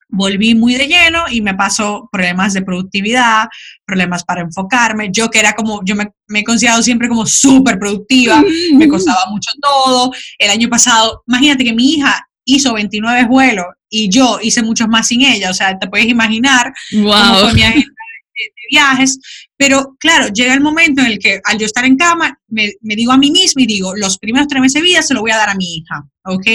volví 0.10 0.56
muy 0.56 0.76
de 0.76 0.88
lleno 0.88 1.24
y 1.30 1.41
me 1.41 1.54
pasó 1.54 2.10
problemas 2.12 2.54
de 2.54 2.63
productividad, 2.63 3.48
problemas 3.86 4.24
para 4.24 4.41
enfocarme. 4.41 5.10
Yo 5.12 5.30
que 5.30 5.39
era 5.39 5.54
como, 5.54 5.82
yo 5.86 5.95
me, 5.95 6.08
me 6.28 6.39
he 6.39 6.43
considerado 6.43 6.82
siempre 6.84 7.08
como 7.08 7.26
súper 7.26 7.78
productiva, 7.80 8.43
me 8.74 8.88
costaba 8.88 9.26
mucho 9.30 9.52
todo. 9.62 10.12
El 10.38 10.50
año 10.50 10.67
pasado, 10.69 11.24
imagínate 11.28 11.63
que 11.63 11.74
mi 11.74 11.93
hija 11.93 12.28
hizo 12.45 12.74
29 12.74 13.26
vuelos 13.26 13.65
y 13.89 14.10
yo 14.10 14.39
hice 14.41 14.63
muchos 14.63 14.88
más 14.88 15.08
sin 15.08 15.22
ella, 15.22 15.52
o 15.52 15.54
sea, 15.54 15.78
te 15.78 15.88
puedes 15.88 16.08
imaginar 16.08 16.74
cómo 16.91 17.04
Wow. 17.10 17.39
fue 17.41 17.54
mi 17.54 17.63
agenda 17.63 17.86
de, 17.86 18.43
de 18.43 18.62
viajes, 18.72 19.19
pero 19.58 19.95
claro, 20.00 20.28
llega 20.30 20.54
el 20.54 20.62
momento 20.62 21.02
en 21.02 21.08
el 21.08 21.19
que 21.19 21.41
al 21.43 21.58
yo 21.60 21.65
estar 21.65 21.86
en 21.86 21.98
cama, 21.98 22.39
me, 22.48 22.72
me 22.82 22.95
digo 22.95 23.12
a 23.12 23.17
mí 23.17 23.30
misma 23.30 23.62
y 23.63 23.67
digo, 23.67 23.95
los 23.95 24.17
primeros 24.17 24.48
tres 24.48 24.62
meses 24.62 24.82
de 24.82 24.88
vida 24.88 25.02
se 25.02 25.13
lo 25.13 25.22
voy 25.22 25.32
a 25.32 25.38
dar 25.38 25.50
a 25.50 25.56
mi 25.56 25.76
hija, 25.78 26.04
¿ok? 26.26 26.48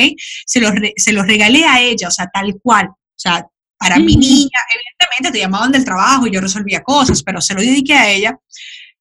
Se 0.47 0.61
los, 0.61 0.73
re, 0.75 0.95
se 0.97 1.13
los 1.13 1.27
regalé 1.27 1.65
a 1.65 1.81
ella, 1.81 2.09
o 2.09 2.11
sea, 2.11 2.27
tal 2.33 2.55
cual, 2.63 2.89
o 3.15 3.19
sea, 3.19 3.47
para 3.79 3.99
mi 3.99 4.13
Ujú. 4.13 4.21
niña, 4.21 4.59
evidentemente 4.75 5.33
te 5.33 5.39
llamaban 5.39 5.73
del 5.73 5.85
trabajo 5.85 6.27
y 6.27 6.33
yo 6.33 6.41
resolvía 6.41 6.83
cosas, 6.83 7.23
pero 7.23 7.41
se 7.41 7.55
lo 7.55 7.61
dediqué 7.61 7.95
a 7.95 8.11
ella. 8.11 8.39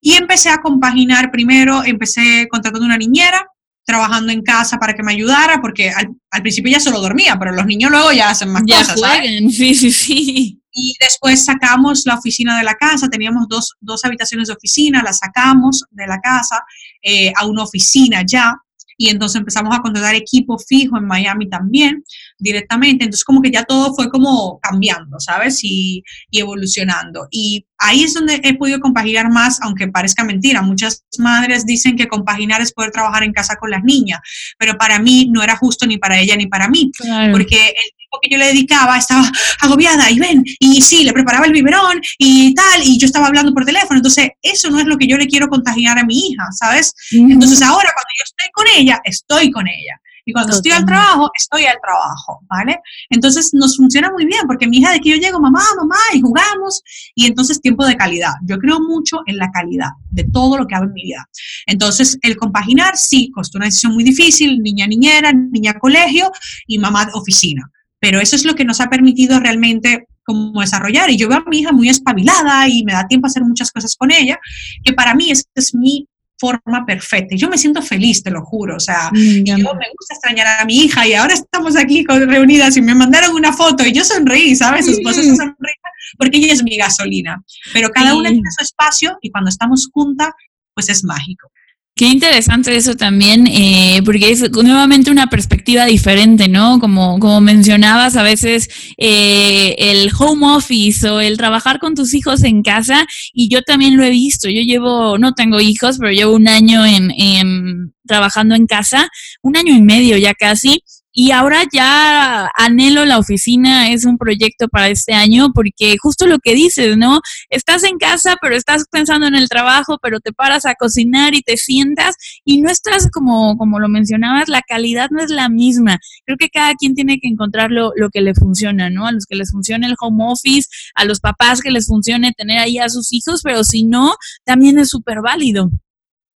Y 0.01 0.13
empecé 0.13 0.49
a 0.49 0.57
compaginar, 0.57 1.31
primero 1.31 1.83
empecé 1.83 2.47
contratando 2.49 2.85
una 2.85 2.97
niñera, 2.97 3.47
trabajando 3.85 4.31
en 4.31 4.41
casa 4.41 4.77
para 4.77 4.93
que 4.93 5.03
me 5.03 5.13
ayudara, 5.13 5.59
porque 5.61 5.89
al, 5.89 6.09
al 6.31 6.41
principio 6.41 6.71
ya 6.71 6.79
solo 6.79 6.99
dormía, 6.99 7.37
pero 7.37 7.51
los 7.51 7.65
niños 7.65 7.91
luego 7.91 8.11
ya 8.11 8.29
hacen 8.29 8.49
más 8.49 8.63
Ya 8.65 8.79
cosas, 8.79 8.99
¿sabes? 8.99 9.19
juegan, 9.21 9.49
sí, 9.49 9.75
sí, 9.75 9.91
sí. 9.91 10.59
Y 10.75 10.95
después 10.99 11.45
sacamos 11.45 12.03
la 12.05 12.15
oficina 12.15 12.57
de 12.57 12.63
la 12.63 12.73
casa, 12.75 13.07
teníamos 13.07 13.47
dos, 13.47 13.75
dos 13.79 14.03
habitaciones 14.05 14.47
de 14.47 14.53
oficina, 14.55 15.03
la 15.03 15.13
sacamos 15.13 15.83
de 15.91 16.07
la 16.07 16.19
casa 16.19 16.63
eh, 17.01 17.31
a 17.35 17.45
una 17.45 17.63
oficina 17.63 18.23
ya, 18.25 18.55
y 18.97 19.09
entonces 19.09 19.37
empezamos 19.39 19.75
a 19.75 19.81
contratar 19.81 20.15
equipo 20.15 20.57
fijo 20.57 20.97
en 20.97 21.05
Miami 21.05 21.49
también, 21.49 22.03
directamente, 22.43 23.05
entonces 23.05 23.23
como 23.23 23.41
que 23.41 23.49
ya 23.51 23.63
todo 23.63 23.93
fue 23.95 24.09
como 24.09 24.59
cambiando, 24.59 25.19
¿sabes? 25.19 25.63
Y, 25.63 26.03
y 26.29 26.39
evolucionando. 26.39 27.27
Y 27.31 27.65
ahí 27.77 28.03
es 28.03 28.13
donde 28.13 28.39
he 28.43 28.53
podido 28.55 28.79
compaginar 28.79 29.29
más, 29.31 29.59
aunque 29.61 29.87
parezca 29.87 30.23
mentira. 30.23 30.61
Muchas 30.61 31.03
madres 31.17 31.65
dicen 31.65 31.95
que 31.95 32.07
compaginar 32.07 32.61
es 32.61 32.71
poder 32.73 32.91
trabajar 32.91 33.23
en 33.23 33.33
casa 33.33 33.55
con 33.55 33.71
las 33.71 33.83
niñas, 33.83 34.19
pero 34.57 34.77
para 34.77 34.99
mí 34.99 35.27
no 35.31 35.41
era 35.41 35.55
justo 35.57 35.85
ni 35.87 35.97
para 35.97 36.19
ella 36.19 36.35
ni 36.35 36.47
para 36.47 36.67
mí 36.67 36.91
Claro. 36.97 37.31
porque 37.31 37.55
el 37.55 37.73
tiempo 37.97 38.19
que 38.21 38.29
yo 38.29 38.37
le 38.37 38.45
dedicaba 38.47 38.97
estaba 38.97 39.29
agobiada 39.61 40.11
y 40.11 40.19
ven, 40.19 40.43
y 40.59 40.81
sí, 40.81 41.03
le 41.03 41.13
preparaba 41.13 41.45
el 41.45 41.51
biberón 41.53 42.01
y 42.17 42.53
tal, 42.53 42.83
y 42.83 42.97
yo 42.99 43.05
estaba 43.05 43.27
hablando 43.27 43.53
por 43.53 43.65
teléfono, 43.65 43.97
entonces 43.97 44.29
eso 44.41 44.69
no 44.69 44.79
es 44.79 44.85
lo 44.85 44.97
que 44.97 45.07
yo 45.07 45.17
le 45.17 45.27
quiero 45.27 45.47
contagiar 45.47 45.97
a 45.97 46.03
mi 46.05 46.27
hija, 46.27 46.43
¿sabes? 46.51 46.93
Ujú. 47.13 47.31
Entonces 47.31 47.61
ahora 47.61 47.89
cuando 47.93 48.09
yo 48.19 48.23
estoy 48.23 48.51
con 48.53 48.65
ella, 48.77 49.01
estoy 49.03 49.51
con 49.51 49.67
ella. 49.67 49.99
Y 50.25 50.31
cuando 50.31 50.53
estoy 50.53 50.71
al 50.71 50.85
trabajo, 50.85 51.29
estoy 51.37 51.65
al 51.65 51.77
trabajo, 51.81 52.39
¿vale? 52.49 52.79
Entonces 53.09 53.51
nos 53.53 53.75
funciona 53.75 54.09
muy 54.11 54.25
bien 54.25 54.41
porque 54.47 54.67
mi 54.67 54.77
hija 54.77 54.91
de 54.91 54.99
que 54.99 55.09
yo 55.09 55.15
llego, 55.17 55.39
mamá, 55.39 55.63
mamá, 55.77 55.97
y 56.13 56.21
jugamos, 56.21 56.81
y 57.15 57.25
entonces 57.25 57.61
tiempo 57.61 57.85
de 57.85 57.97
calidad. 57.97 58.33
Yo 58.45 58.57
creo 58.57 58.79
mucho 58.79 59.19
en 59.25 59.37
la 59.37 59.51
calidad 59.51 59.89
de 60.09 60.23
todo 60.23 60.57
lo 60.57 60.65
que 60.65 60.75
hago 60.75 60.85
en 60.85 60.93
mi 60.93 61.03
vida. 61.03 61.27
Entonces, 61.65 62.17
el 62.21 62.37
compaginar, 62.37 62.97
sí, 62.97 63.31
costó 63.31 63.57
una 63.57 63.65
decisión 63.65 63.93
muy 63.93 64.03
difícil, 64.03 64.59
niña 64.59 64.87
niñera, 64.87 65.33
niña 65.33 65.73
colegio 65.73 66.31
y 66.67 66.79
mamá 66.79 67.09
oficina. 67.13 67.69
Pero 67.99 68.19
eso 68.19 68.35
es 68.35 68.45
lo 68.45 68.55
que 68.55 68.65
nos 68.65 68.79
ha 68.81 68.89
permitido 68.89 69.39
realmente 69.39 70.07
como 70.23 70.61
desarrollar. 70.61 71.09
Y 71.09 71.17
yo 71.17 71.27
veo 71.27 71.39
a 71.39 71.49
mi 71.49 71.59
hija 71.59 71.71
muy 71.71 71.89
espabilada 71.89 72.67
y 72.69 72.83
me 72.85 72.93
da 72.93 73.07
tiempo 73.07 73.27
a 73.27 73.29
hacer 73.29 73.43
muchas 73.43 73.71
cosas 73.71 73.95
con 73.97 74.11
ella, 74.11 74.39
que 74.83 74.93
para 74.93 75.15
mí 75.15 75.31
es 75.31 75.75
mi 75.75 76.07
forma 76.43 76.85
perfecta. 76.85 77.35
Y 77.35 77.37
yo 77.37 77.47
me 77.47 77.57
siento 77.57 77.81
feliz, 77.81 78.21
te 78.21 78.31
lo 78.31 78.43
juro. 78.43 78.75
O 78.75 78.79
sea, 78.79 79.09
mm, 79.13 79.43
yo 79.45 79.55
me 79.55 79.87
gusta 79.97 80.13
extrañar 80.15 80.47
a 80.59 80.65
mi 80.65 80.75
hija 80.75 81.07
y 81.07 81.13
ahora 81.13 81.33
estamos 81.33 81.77
aquí 81.77 82.05
reunidas 82.05 82.75
y 82.75 82.81
me 82.81 82.93
mandaron 82.93 83.33
una 83.33 83.53
foto 83.53 83.85
y 83.85 83.93
yo 83.93 84.03
sonreí, 84.03 84.53
¿sabes? 84.55 84.85
Su 84.85 84.91
esposa 84.91 85.21
se 85.21 85.35
sonríe 85.35 85.83
porque 86.17 86.37
ella 86.37 86.51
es 86.51 86.63
mi 86.63 86.75
gasolina. 86.75 87.41
Pero 87.71 87.89
cada 87.89 88.13
una 88.15 88.29
tiene 88.29 88.49
su 88.57 88.63
espacio 88.63 89.17
y 89.21 89.31
cuando 89.31 89.49
estamos 89.49 89.89
juntas, 89.93 90.31
pues 90.73 90.89
es 90.89 91.03
mágico. 91.05 91.49
Qué 91.95 92.07
interesante 92.07 92.75
eso 92.75 92.95
también, 92.95 93.45
eh, 93.45 94.01
porque 94.03 94.31
es 94.31 94.49
nuevamente 94.51 95.11
una 95.11 95.27
perspectiva 95.27 95.85
diferente, 95.85 96.47
¿no? 96.47 96.79
Como, 96.79 97.19
como 97.19 97.39
mencionabas, 97.39 98.15
a 98.15 98.23
veces 98.23 98.67
eh, 98.97 99.75
el 99.77 100.09
home 100.17 100.55
office 100.55 101.07
o 101.07 101.19
el 101.21 101.37
trabajar 101.37 101.77
con 101.77 101.93
tus 101.93 102.15
hijos 102.15 102.43
en 102.43 102.63
casa, 102.63 103.05
y 103.31 103.47
yo 103.47 103.61
también 103.61 103.95
lo 103.95 104.03
he 104.03 104.09
visto. 104.09 104.49
Yo 104.49 104.61
llevo, 104.61 105.19
no 105.19 105.33
tengo 105.33 105.61
hijos, 105.61 105.97
pero 105.99 106.11
llevo 106.11 106.33
un 106.33 106.47
año 106.47 106.83
en, 106.83 107.11
en 107.11 107.93
trabajando 108.07 108.55
en 108.55 108.65
casa, 108.65 109.07
un 109.43 109.55
año 109.55 109.75
y 109.75 109.81
medio 109.83 110.17
ya 110.17 110.33
casi, 110.33 110.83
y 111.13 111.31
ahora 111.31 111.63
ya 111.71 112.49
anhelo 112.55 113.05
la 113.05 113.19
oficina, 113.19 113.91
es 113.91 114.03
un 114.03 114.17
proyecto 114.17 114.67
para 114.67 114.89
este 114.89 115.13
año, 115.13 115.51
porque 115.53 115.95
justo 116.01 116.25
lo 116.25 116.39
que 116.39 116.55
dices, 116.55 116.97
¿no? 116.97 117.21
Estás 117.49 117.83
en 117.83 117.99
casa, 117.99 118.35
pero 118.41 118.55
estás 118.55 118.85
pensando 118.91 119.27
en 119.27 119.35
el 119.35 119.47
trabajo, 119.47 119.99
pero 120.01 120.19
te 120.19 120.33
paras 120.33 120.65
a 120.65 120.73
cocinar 120.73 121.35
y 121.35 121.41
te 121.41 121.55
sientas 121.55 122.15
y 122.43 122.61
no 122.61 122.69
estás 122.69 123.09
como, 123.11 123.55
como 123.57 123.79
lo 123.79 123.87
mencionabas, 123.89 124.49
la 124.49 124.63
calidad 124.63 125.09
no 125.11 125.21
es 125.21 125.29
la 125.29 125.49
misma. 125.49 125.99
Creo 126.25 126.37
que 126.37 126.49
cada 126.49 126.73
quien 126.73 126.95
tiene 126.95 127.19
que 127.19 127.27
encontrar 127.27 127.69
lo, 127.69 127.91
lo 127.95 128.09
que 128.09 128.21
le 128.21 128.33
funciona, 128.33 128.89
¿no? 128.89 129.05
A 129.05 129.11
los 129.11 129.25
que 129.25 129.35
les 129.35 129.51
funcione 129.51 129.85
el 129.85 129.95
home 129.99 130.23
office, 130.25 130.67
a 130.95 131.05
los 131.05 131.19
papás 131.19 131.61
que 131.61 131.69
les 131.69 131.85
funcione 131.85 132.33
tener 132.33 132.57
ahí 132.57 132.79
a 132.79 132.89
sus 132.89 133.13
hijos, 133.13 133.41
pero 133.43 133.63
si 133.63 133.83
no, 133.83 134.15
también 134.45 134.79
es 134.79 134.89
súper 134.89 135.21
válido. 135.21 135.69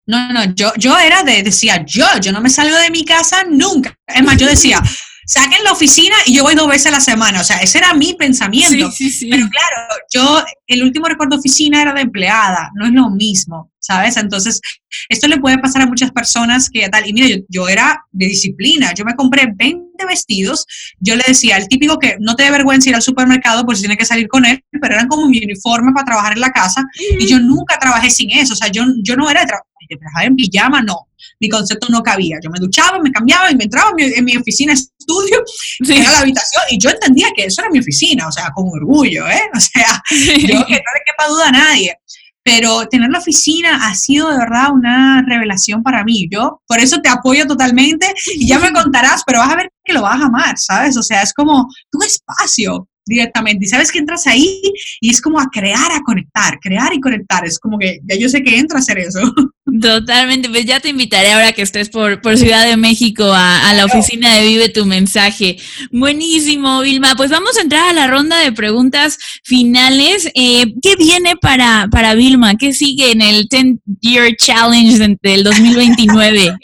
No, 0.07 0.33
no, 0.33 0.45
yo, 0.55 0.73
yo 0.77 0.99
era 0.99 1.23
de, 1.23 1.43
decía, 1.43 1.85
yo, 1.87 2.07
yo 2.21 2.33
no 2.33 2.41
me 2.41 2.51
salgo 2.51 2.77
de 2.77 2.91
mi 2.91 3.05
casa 3.05 3.45
nunca. 3.49 3.99
Es 4.07 4.23
más, 4.23 4.37
yo 4.37 4.47
decía, 4.47 4.83
saquen 5.27 5.65
la 5.65 5.73
oficina 5.73 6.15
y 6.27 6.35
yo 6.35 6.43
voy 6.43 6.55
dos 6.55 6.69
veces 6.69 6.87
a 6.87 6.91
la 6.91 7.01
semana. 7.01 7.41
O 7.41 7.45
sea, 7.45 7.59
ese 7.59 7.79
era 7.79 7.95
mi 7.95 8.15
pensamiento. 8.15 8.91
Sí, 8.91 9.11
sí, 9.11 9.19
sí. 9.19 9.31
Pero 9.31 9.49
claro, 9.49 9.89
yo, 10.13 10.45
el 10.67 10.83
último 10.83 11.07
recuerdo 11.07 11.37
de 11.37 11.41
oficina 11.41 11.81
era 11.81 11.93
de 11.93 12.03
empleada, 12.03 12.71
no 12.75 12.87
es 12.87 12.93
lo 12.93 13.11
mismo, 13.11 13.73
¿sabes? 13.79 14.17
Entonces, 14.17 14.61
esto 15.09 15.27
le 15.27 15.39
puede 15.39 15.59
pasar 15.59 15.83
a 15.83 15.87
muchas 15.87 16.11
personas 16.13 16.69
que 16.71 16.89
tal. 16.89 17.09
Y 17.09 17.13
mira, 17.13 17.29
yo, 17.29 17.37
yo 17.49 17.69
era 17.69 18.05
de 18.13 18.27
disciplina, 18.27 18.93
yo 18.95 19.05
me 19.05 19.15
compré 19.15 19.49
20 19.55 19.85
vestidos, 20.07 20.67
yo 20.99 21.17
le 21.17 21.25
decía, 21.27 21.57
el 21.57 21.69
típico 21.69 21.99
que 21.99 22.17
no 22.21 22.37
te 22.37 22.45
dé 22.45 22.51
vergüenza 22.51 22.91
ir 22.91 22.95
al 22.95 23.03
supermercado 23.03 23.65
por 23.65 23.77
si 23.77 23.83
tiene 23.83 23.97
que 23.97 24.05
salir 24.05 24.29
con 24.29 24.45
él, 24.45 24.63
pero 24.81 24.95
eran 24.95 25.09
como 25.09 25.29
mi 25.29 25.43
uniforme 25.43 25.93
para 25.93 26.05
trabajar 26.05 26.33
en 26.35 26.41
la 26.41 26.51
casa 26.51 26.83
y 27.19 27.27
yo 27.27 27.39
nunca 27.41 27.79
trabajé 27.79 28.11
sin 28.11 28.31
eso. 28.31 28.53
O 28.53 28.57
sea, 28.57 28.69
yo, 28.69 28.85
yo 29.03 29.17
no 29.17 29.31
era 29.31 29.45
de 29.45 29.53
trabajar 29.87 29.99
trabajaba 30.01 30.25
en 30.25 30.37
pijama, 30.37 30.83
no. 30.83 31.09
Mi 31.41 31.49
concepto 31.49 31.89
no 31.91 32.03
cabía. 32.03 32.39
Yo 32.43 32.51
me 32.51 32.59
duchaba, 32.59 32.99
me 32.99 33.11
cambiaba 33.11 33.51
y 33.51 33.57
me 33.57 33.65
entraba 33.65 33.93
en 33.99 34.25
mi, 34.25 34.37
oficina 34.37 34.73
estudio, 34.73 35.43
era 35.89 36.13
la 36.13 36.19
habitación, 36.21 36.63
y 36.71 36.79
yo 36.79 36.91
entendía 36.91 37.29
que 37.35 37.45
eso 37.45 37.63
era 37.63 37.71
mi 37.71 37.79
oficina, 37.79 38.29
o 38.29 38.33
sea, 38.33 38.51
con 38.51 38.69
orgullo, 38.69 39.27
¿eh? 39.29 39.43
O 39.55 39.61
sea, 39.61 40.03
yo 40.11 40.67
que 40.67 40.75
no 40.75 40.91
le 40.93 41.03
quepa 41.07 41.29
duda 41.29 41.49
a 41.49 41.53
nadie. 41.53 41.97
Pero 42.43 42.87
tener 42.89 43.11
la 43.11 43.21
oficina 43.21 43.89
ha 43.89 43.95
sido 43.95 44.31
de 44.31 44.37
verdad 44.37 44.71
una 44.71 45.25
revelación 45.27 45.83
para 45.83 46.05
mí. 46.05 46.29
Yo 46.31 46.61
por 46.67 46.79
eso 46.79 47.01
te 47.01 47.09
apoyo 47.09 47.47
totalmente 47.47 48.13
y 48.35 48.47
ya 48.47 48.59
me 48.59 48.71
contarás, 48.71 49.23
pero 49.25 49.39
vas 49.39 49.51
a 49.51 49.57
ver 49.57 49.73
que 49.83 49.95
lo 49.95 50.03
vas 50.03 50.21
a 50.21 50.27
amar, 50.27 50.59
¿sabes? 50.59 50.95
O 50.99 51.03
sea, 51.03 51.23
es 51.23 51.33
como 51.33 51.67
tu 51.91 52.03
espacio 52.03 52.87
directamente. 53.07 53.65
Y 53.65 53.69
sabes 53.69 53.91
que 53.91 53.99
entras 53.99 54.27
ahí 54.27 54.61
y 55.01 55.11
es 55.11 55.21
como 55.21 55.41
a 55.41 55.49
crear, 55.53 55.93
a 55.93 56.01
conectar, 56.03 56.59
crear 56.61 56.93
y 56.95 57.01
conectar. 57.01 57.45
Es 57.45 57.59
como 57.59 57.79
que 57.79 58.01
ya 58.05 58.17
yo 58.17 58.29
sé 58.29 58.43
que 58.43 58.59
entra 58.59 58.79
a 58.79 58.81
hacer 58.81 58.99
eso. 58.99 59.21
Totalmente, 59.81 60.49
pues 60.49 60.67
ya 60.67 60.79
te 60.79 60.91
invitaré 60.91 61.33
ahora 61.33 61.53
que 61.53 61.63
estés 61.63 61.89
por, 61.89 62.21
por 62.21 62.37
Ciudad 62.37 62.67
de 62.67 62.77
México 62.77 63.25
a, 63.35 63.73
la 63.75 63.87
oficina 63.87 64.35
de 64.35 64.47
Vive 64.47 64.69
tu 64.69 64.85
mensaje. 64.85 65.57
Buenísimo, 65.91 66.81
Vilma. 66.81 67.15
Pues 67.17 67.31
vamos 67.31 67.59
a 67.59 67.63
entrar 67.63 67.89
a 67.89 67.93
la 67.93 68.07
ronda 68.07 68.39
de 68.39 68.53
preguntas 68.53 69.19
finales. 69.43 70.31
Eh, 70.35 70.75
¿Qué 70.83 70.97
viene 70.97 71.37
para, 71.37 71.89
para 71.91 72.15
Vilma? 72.15 72.57
¿Qué 72.57 72.73
sigue 72.73 73.11
en 73.11 73.23
el 73.23 73.47
10 73.49 73.79
Year 74.01 74.37
Challenge 74.37 75.17
del 75.23 75.45
2029? 75.45 76.57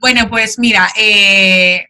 bueno, 0.00 0.28
pues 0.28 0.58
mira, 0.58 0.88
eh, 0.98 1.86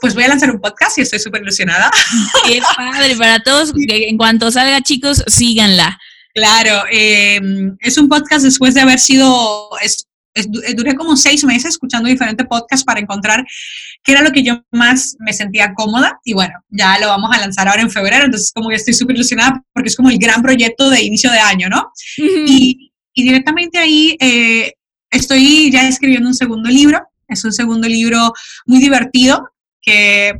pues 0.00 0.14
voy 0.14 0.24
a 0.24 0.28
lanzar 0.28 0.50
un 0.50 0.60
podcast 0.60 0.98
y 0.98 1.02
estoy 1.02 1.18
súper 1.18 1.42
ilusionada. 1.42 1.90
Qué 2.46 2.60
padre, 2.76 3.16
para 3.16 3.40
todos, 3.40 3.72
en 3.76 4.16
cuanto 4.16 4.50
salga 4.50 4.80
chicos, 4.82 5.22
síganla. 5.26 5.98
Claro, 6.34 6.84
em, 6.90 7.76
es 7.80 7.98
un 7.98 8.08
podcast 8.08 8.44
después 8.44 8.74
de 8.74 8.80
haber 8.80 8.98
sido, 9.00 9.70
es, 9.82 10.08
duré 10.76 10.94
como 10.94 11.16
seis 11.16 11.42
meses 11.44 11.70
escuchando 11.70 12.08
diferentes 12.08 12.46
podcasts 12.46 12.84
para 12.84 13.00
encontrar 13.00 13.44
qué 14.04 14.12
era 14.12 14.22
lo 14.22 14.30
que 14.30 14.44
yo 14.44 14.62
más 14.70 15.16
me 15.18 15.32
sentía 15.32 15.74
cómoda 15.74 16.20
y 16.24 16.34
bueno, 16.34 16.54
ya 16.68 16.98
lo 17.00 17.08
vamos 17.08 17.30
a 17.34 17.40
lanzar 17.40 17.66
ahora 17.66 17.82
en 17.82 17.90
febrero, 17.90 18.26
entonces 18.26 18.52
como 18.54 18.68
que 18.68 18.76
estoy 18.76 18.94
súper 18.94 19.16
ilusionada 19.16 19.64
porque 19.72 19.88
es 19.88 19.96
como 19.96 20.10
el 20.10 20.18
gran 20.18 20.42
proyecto 20.42 20.90
de 20.90 21.02
inicio 21.02 21.30
de 21.32 21.40
año, 21.40 21.68
¿no? 21.68 21.90
y, 22.16 22.92
y, 23.14 23.22
directamente 23.24 23.78
ahí 23.78 24.16
eh, 24.20 24.74
estoy 25.10 25.72
ya 25.72 25.88
escribiendo 25.88 26.28
un 26.28 26.34
segundo 26.34 26.68
libro, 26.68 27.02
es 27.26 27.44
un 27.44 27.52
segundo 27.52 27.88
libro 27.88 28.32
muy 28.64 28.78
divertido, 28.78 29.50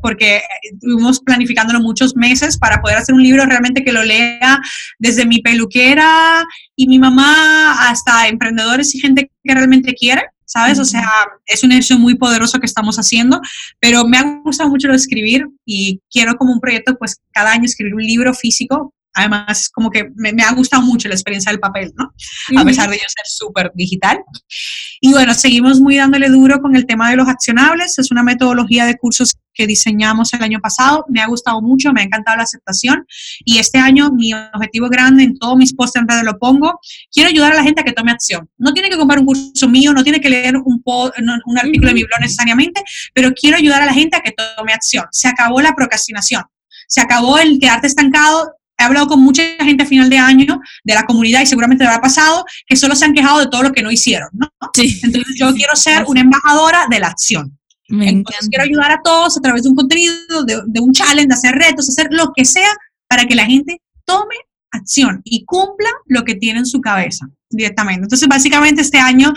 porque 0.03 0.43
estuvimos 0.63 1.21
planificándolo 1.21 1.81
muchos 1.81 2.17
meses 2.17 2.59
para 2.59 2.81
poder 2.81 2.99
hacer 2.99 3.15
un 3.15 3.23
libro 3.23 3.45
realmente 3.47 3.85
que 3.85 3.93
lo 3.93 4.03
lea 4.03 4.61
desde 4.99 5.27
mi 5.27 5.41
peluquera 5.41 6.45
y 6.77 6.89
mi 6.89 6.99
mamá 6.99 7.89
hasta 7.89 8.29
emprendedores 8.29 8.95
y 8.95 9.01
gente 9.01 9.31
que 9.43 9.55
realmente 9.55 9.95
quiere. 9.95 10.23
¿sabes? 10.49 10.79
O 10.79 10.85
sea, 10.87 11.07
es 11.45 11.63
un 11.63 11.73
ejercicio 11.73 11.99
muy 11.99 12.15
poderoso 12.15 12.59
que 12.59 12.65
estamos 12.65 12.97
haciendo, 12.97 13.39
pero 13.81 14.07
me 14.07 14.17
ha 14.17 14.41
gustado 14.43 14.71
mucho 14.71 14.87
lo 14.87 14.95
de 14.95 14.99
escribir 14.99 15.47
y 15.67 16.01
quiero 16.11 16.37
como 16.37 16.55
un 16.55 16.61
proyecto, 16.61 16.97
pues 16.99 17.21
cada 17.33 17.53
año 17.53 17.67
escribir 17.67 17.95
un 17.95 18.03
libro 18.03 18.33
físico 18.33 18.95
Además, 19.19 19.69
como 19.69 19.91
que 19.91 20.11
me, 20.15 20.31
ha 20.45 20.53
gustado 20.53 20.81
mucho 20.81 21.09
la 21.09 21.15
experiencia 21.15 21.51
del 21.51 21.59
papel, 21.59 21.93
¿no? 21.97 22.13
A 22.57 22.65
pesar 22.65 22.89
de 22.89 22.97
yo 22.97 23.03
ser 23.09 23.27
súper 23.27 23.73
digital. 23.75 24.21
Y 25.01 25.11
bueno, 25.11 25.35
seguimos 25.35 25.81
muy 25.81 25.97
dándole 25.97 26.29
duro 26.29 26.61
con 26.61 26.77
el 26.77 26.87
tema 26.87 27.11
de 27.11 27.17
los 27.17 27.27
accionables. 27.27 27.99
Es 27.99 28.13
una 28.13 28.23
metodología 28.23 28.87
de 28.87 28.97
cursos 28.97 29.35
que 29.53 29.67
diseñamos 29.67 30.33
el 30.35 30.43
año 30.45 30.61
pasado. 30.61 31.05
Me 31.09 31.21
ha 31.21 31.27
gustado 31.27 31.61
mucho, 31.61 31.93
me 31.93 32.01
ha 32.01 32.05
encantado 32.05 32.37
la 32.37 32.45
aceptación. 32.45 33.05
Y 33.45 33.59
este 33.59 33.79
año 33.79 34.13
mi 34.13 34.33
objetivo 34.33 34.89
grande 34.89 35.25
en 35.25 35.37
todos 35.37 35.57
mis 35.57 35.75
posts 35.75 35.97
en 35.97 36.07
redes 36.07 36.23
lo 36.23 36.39
pongo. 36.39 36.79
Quiero 37.13 37.29
ayudar 37.29 37.55
a 37.55 37.57
la 37.57 37.65
gente 37.65 37.81
a 37.81 37.85
que 37.85 37.93
tome 37.93 38.13
acción. 38.13 38.49
No 38.57 38.73
tiene 38.73 38.89
que 38.89 38.97
comprar 38.97 39.19
un 39.19 39.27
curso 39.27 39.69
mío, 39.69 39.93
no 39.93 40.05
tiene 40.05 40.21
que 40.21 40.31
leer 40.31 40.57
un, 40.57 40.81
un 40.85 41.59
artículo 41.59 41.89
de 41.89 41.95
mi 41.95 42.05
blog 42.05 42.21
necesariamente, 42.21 42.81
pero 43.13 43.33
quiero 43.33 43.57
ayudar 43.57 43.83
a 43.83 43.87
la 43.87 43.95
gente 43.95 44.17
a 44.17 44.21
que 44.21 44.31
tome 44.31 44.73
acción. 44.73 45.07
Se 45.11 45.27
acabó 45.27 45.61
la 45.61 45.75
procrastinación. 45.75 46.45
Se 46.87 47.01
acabó 47.01 47.39
el 47.39 47.59
quedarte 47.59 47.89
estancado 47.89 48.58
he 48.79 48.85
hablado 48.85 49.09
con 49.09 49.21
mucha 49.21 49.43
gente 49.59 49.83
a 49.83 49.87
final 49.87 50.09
de 50.09 50.19
año 50.19 50.61
de 50.85 50.95
la 50.95 51.05
comunidad 51.05 51.43
y 51.43 51.47
seguramente 51.47 51.85
lo 51.85 51.91
habrá 51.91 52.01
pasado, 52.01 52.45
que 52.67 52.77
solo 52.77 52.95
se 52.95 53.05
han 53.05 53.13
quejado 53.13 53.41
de 53.41 53.49
todo 53.49 53.65
lo 53.65 53.73
que 53.73 53.83
no 53.83 53.91
hicieron, 53.91 54.29
¿no? 54.33 54.49
Sí. 54.75 55.01
Entonces 55.03 55.35
yo 55.37 55.53
quiero 55.55 55.75
ser 55.75 56.05
una 56.07 56.21
embajadora 56.21 56.87
de 56.89 57.01
la 57.01 57.09
acción. 57.09 57.59
Entonces 57.91 58.49
quiero 58.51 58.65
ayudar 58.65 58.93
a 58.93 59.01
todos 59.03 59.39
a 59.39 59.41
través 59.41 59.63
de 59.63 59.71
un 59.71 59.75
contenido, 59.75 60.45
de, 60.45 60.61
de 60.67 60.81
un 60.81 60.93
challenge, 60.93 61.27
de 61.27 61.35
hacer 61.35 61.55
retos, 61.55 61.89
hacer 61.89 62.09
lo 62.11 62.33
que 62.37 62.45
sea 62.45 62.69
para 63.09 63.25
que 63.25 63.35
la 63.35 63.47
gente 63.47 63.81
tome 64.05 64.35
acción 64.71 65.21
y 65.25 65.45
cumpla 65.45 65.89
lo 66.07 66.25
que 66.25 66.35
tiene 66.35 66.61
en 66.61 66.67
su 66.67 66.81
cabeza 66.81 67.29
directamente. 67.51 68.03
Entonces, 68.03 68.29
básicamente 68.29 68.83
este 68.83 68.99
año, 68.99 69.33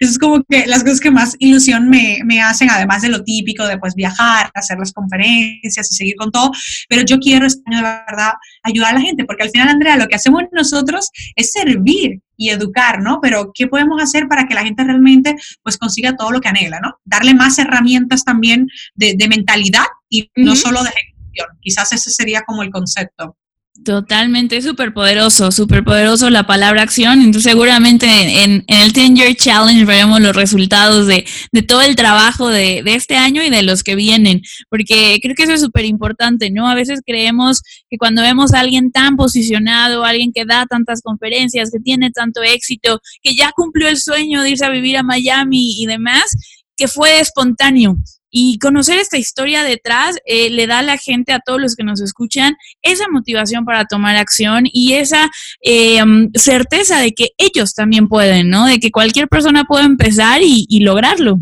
eso 0.00 0.10
es 0.10 0.18
como 0.18 0.42
que 0.48 0.66
las 0.66 0.82
cosas 0.82 1.00
que 1.00 1.10
más 1.10 1.36
ilusión 1.38 1.88
me, 1.88 2.18
me, 2.24 2.40
hacen, 2.42 2.70
además 2.70 3.02
de 3.02 3.08
lo 3.08 3.22
típico 3.22 3.66
de 3.66 3.78
pues 3.78 3.94
viajar, 3.94 4.50
hacer 4.54 4.78
las 4.78 4.92
conferencias 4.92 5.90
y 5.90 5.94
seguir 5.94 6.16
con 6.16 6.30
todo, 6.30 6.50
pero 6.88 7.02
yo 7.02 7.18
quiero 7.18 7.46
este 7.46 7.62
año 7.66 7.78
de 7.78 7.82
verdad 7.82 8.32
ayudar 8.62 8.90
a 8.90 8.98
la 8.98 9.00
gente, 9.00 9.24
porque 9.24 9.44
al 9.44 9.50
final, 9.50 9.68
Andrea, 9.68 9.96
lo 9.96 10.08
que 10.08 10.16
hacemos 10.16 10.42
nosotros 10.52 11.10
es 11.36 11.52
servir 11.52 12.20
y 12.36 12.50
educar, 12.50 13.00
¿no? 13.00 13.20
Pero 13.20 13.52
¿qué 13.54 13.68
podemos 13.68 14.02
hacer 14.02 14.26
para 14.26 14.46
que 14.46 14.54
la 14.54 14.64
gente 14.64 14.82
realmente 14.82 15.36
pues 15.62 15.78
consiga 15.78 16.16
todo 16.16 16.32
lo 16.32 16.40
que 16.40 16.48
anhela, 16.48 16.80
¿no? 16.80 16.98
Darle 17.04 17.34
más 17.34 17.58
herramientas 17.58 18.24
también 18.24 18.66
de, 18.94 19.14
de 19.16 19.28
mentalidad 19.28 19.84
y 20.08 20.30
no 20.36 20.56
solo 20.56 20.82
de 20.82 20.90
ejecución. 20.90 21.46
Quizás 21.60 21.92
ese 21.92 22.10
sería 22.10 22.42
como 22.42 22.62
el 22.62 22.70
concepto. 22.70 23.36
Totalmente, 23.84 24.60
súper 24.60 24.92
poderoso, 24.92 25.50
súper 25.50 25.82
poderoso 25.82 26.28
la 26.28 26.46
palabra 26.46 26.82
acción. 26.82 27.20
Entonces 27.20 27.50
seguramente 27.50 28.06
en, 28.44 28.64
el 28.68 28.92
10 28.92 29.14
Year 29.14 29.34
Challenge 29.34 29.86
veremos 29.86 30.20
los 30.20 30.36
resultados 30.36 31.06
de, 31.06 31.24
todo 31.66 31.80
el 31.80 31.96
trabajo 31.96 32.48
de, 32.48 32.82
de, 32.84 32.94
este 32.94 33.16
año 33.16 33.42
y 33.42 33.48
de 33.48 33.62
los 33.62 33.82
que 33.82 33.96
vienen, 33.96 34.42
porque 34.68 35.18
creo 35.22 35.34
que 35.34 35.44
eso 35.44 35.54
es 35.54 35.62
súper 35.62 35.86
importante, 35.86 36.50
¿no? 36.50 36.68
A 36.68 36.74
veces 36.74 37.00
creemos 37.04 37.62
que 37.88 37.96
cuando 37.96 38.20
vemos 38.20 38.52
a 38.52 38.60
alguien 38.60 38.92
tan 38.92 39.16
posicionado, 39.16 40.04
alguien 40.04 40.32
que 40.34 40.44
da 40.44 40.66
tantas 40.66 41.00
conferencias, 41.00 41.70
que 41.72 41.80
tiene 41.80 42.10
tanto 42.10 42.42
éxito, 42.42 43.00
que 43.22 43.34
ya 43.34 43.52
cumplió 43.56 43.88
el 43.88 43.96
sueño 43.96 44.42
de 44.42 44.50
irse 44.50 44.66
a 44.66 44.70
vivir 44.70 44.98
a 44.98 45.02
Miami 45.02 45.82
y 45.82 45.86
demás, 45.86 46.36
que 46.76 46.88
fue 46.88 47.20
espontáneo. 47.20 47.96
Y 48.32 48.58
conocer 48.58 48.98
esta 48.98 49.18
historia 49.18 49.62
detrás 49.62 50.16
eh, 50.24 50.50
le 50.50 50.66
da 50.66 50.78
a 50.78 50.82
la 50.82 50.96
gente, 50.96 51.32
a 51.32 51.38
todos 51.38 51.60
los 51.60 51.76
que 51.76 51.84
nos 51.84 52.00
escuchan, 52.00 52.56
esa 52.82 53.04
motivación 53.08 53.64
para 53.64 53.84
tomar 53.84 54.16
acción 54.16 54.64
y 54.64 54.94
esa 54.94 55.30
eh, 55.60 56.00
certeza 56.34 56.98
de 56.98 57.12
que 57.12 57.28
ellos 57.36 57.74
también 57.74 58.08
pueden, 58.08 58.48
¿no? 58.48 58.66
De 58.66 58.80
que 58.80 58.90
cualquier 58.90 59.28
persona 59.28 59.64
puede 59.64 59.84
empezar 59.84 60.40
y 60.42 60.80
lograrlo. 60.80 61.40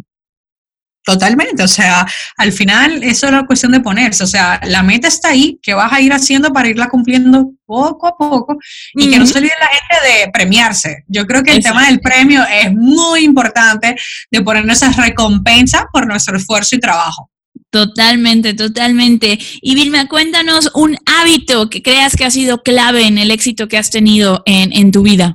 Totalmente, 1.02 1.62
o 1.62 1.68
sea, 1.68 2.06
al 2.36 2.52
final 2.52 3.02
eso 3.02 3.26
es 3.26 3.32
la 3.32 3.46
cuestión 3.46 3.72
de 3.72 3.80
ponerse, 3.80 4.22
o 4.22 4.26
sea, 4.26 4.60
la 4.64 4.82
meta 4.82 5.08
está 5.08 5.30
ahí, 5.30 5.58
que 5.62 5.72
vas 5.72 5.90
a 5.90 6.00
ir 6.00 6.12
haciendo 6.12 6.52
para 6.52 6.68
irla 6.68 6.90
cumpliendo 6.90 7.52
poco 7.64 8.06
a 8.06 8.16
poco 8.16 8.58
y 8.94 9.10
que 9.10 9.18
no 9.18 9.26
se 9.26 9.38
olvide 9.38 9.52
la 9.58 9.66
gente 9.68 10.24
de 10.24 10.30
premiarse. 10.30 11.04
Yo 11.08 11.26
creo 11.26 11.42
que 11.42 11.52
el 11.52 11.62
tema 11.62 11.86
del 11.86 12.00
premio 12.00 12.44
es 12.44 12.72
muy 12.74 13.24
importante 13.24 13.96
de 14.30 14.40
ponernos 14.42 14.76
esa 14.76 14.92
recompensa 14.92 15.86
por 15.90 16.06
nuestro 16.06 16.36
esfuerzo 16.36 16.76
y 16.76 16.80
trabajo. 16.80 17.30
Totalmente, 17.70 18.52
totalmente. 18.52 19.38
Y 19.62 19.76
Vilma, 19.76 20.06
cuéntanos 20.06 20.70
un 20.74 20.98
hábito 21.06 21.70
que 21.70 21.82
creas 21.82 22.16
que 22.16 22.24
ha 22.24 22.30
sido 22.30 22.62
clave 22.62 23.06
en 23.06 23.16
el 23.16 23.30
éxito 23.30 23.68
que 23.68 23.78
has 23.78 23.90
tenido 23.90 24.42
en, 24.44 24.72
en 24.72 24.90
tu 24.90 25.02
vida. 25.02 25.34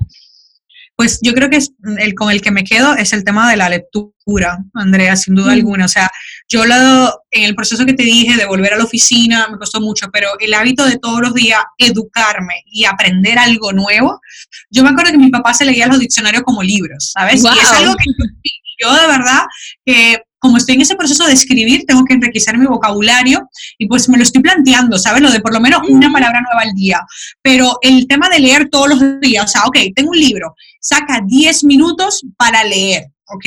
Pues 0.96 1.20
yo 1.22 1.34
creo 1.34 1.50
que 1.50 1.58
es 1.58 1.74
el 1.98 2.14
con 2.14 2.32
el 2.32 2.42
que 2.42 2.52
me 2.52 2.64
quedo 2.64 2.96
es 2.96 3.12
el 3.12 3.24
tema 3.24 3.50
de 3.50 3.58
la 3.58 3.70
lectura, 3.70 4.60
Andrea, 4.74 5.16
sin 5.16 5.36
duda 5.36 5.48
mm. 5.48 5.58
alguna. 5.58 5.86
O 5.86 5.90
sea, 5.90 6.10
yo 6.48 6.66
lo, 6.66 7.22
en 7.32 7.44
el 7.44 7.56
proceso 7.56 7.86
que 7.86 7.94
te 7.94 8.04
dije 8.04 8.38
de 8.38 8.46
volver 8.46 8.74
a 8.74 8.78
la 8.78 8.86
oficina 8.86 9.48
me 9.50 9.58
costó 9.58 9.82
mucho, 9.82 10.08
pero 10.12 10.30
el 10.40 10.54
hábito 10.54 10.86
de 10.86 10.98
todos 10.98 11.22
los 11.22 11.34
días 11.34 11.62
educarme 11.78 12.64
y 12.66 12.86
aprender 12.86 13.38
algo 13.38 13.74
nuevo, 13.74 14.22
yo 14.70 14.84
me 14.84 14.90
acuerdo 14.90 15.12
que 15.12 15.18
mi 15.18 15.30
papá 15.30 15.54
se 15.54 15.66
leía 15.66 15.88
los 15.88 16.00
diccionarios 16.00 16.44
como 16.44 16.64
libros, 16.64 17.12
¿sabes? 17.14 17.44
Y 17.44 17.48
es 17.48 17.72
algo 17.72 17.96
que 17.96 18.06
yo 18.82 18.94
de 18.94 19.08
verdad 19.08 19.44
que 19.86 20.22
como 20.46 20.58
estoy 20.58 20.76
en 20.76 20.82
ese 20.82 20.96
proceso 20.96 21.26
de 21.26 21.34
escribir, 21.34 21.86
tengo 21.88 22.06
que 22.06 22.14
enriquecer 22.14 22.56
mi 22.56 22.68
vocabulario 22.68 23.50
y 23.80 23.88
pues 23.88 24.08
me 24.08 24.18
lo 24.18 24.22
estoy 24.22 24.44
planteando, 24.44 25.00
¿sabes? 25.00 25.24
Lo 25.24 25.32
de 25.32 25.40
por 25.40 25.52
lo 25.52 25.60
menos 25.60 25.82
una 25.90 26.12
palabra 26.12 26.40
nueva 26.40 26.62
al 26.62 26.76
día. 26.76 27.02
Pero 27.42 27.80
el 27.82 28.08
tema 28.08 28.30
de 28.30 28.40
leer 28.40 28.70
todos 28.70 28.90
los 28.90 29.20
días, 29.22 29.46
o 29.46 29.48
sea, 29.48 29.64
ok, 29.66 29.78
tengo 29.96 30.12
un 30.12 30.20
libro, 30.20 30.54
saca 30.80 31.20
10 31.26 31.64
minutos 31.64 32.24
para 32.38 32.64
leer, 32.64 33.06
¿ok? 33.26 33.46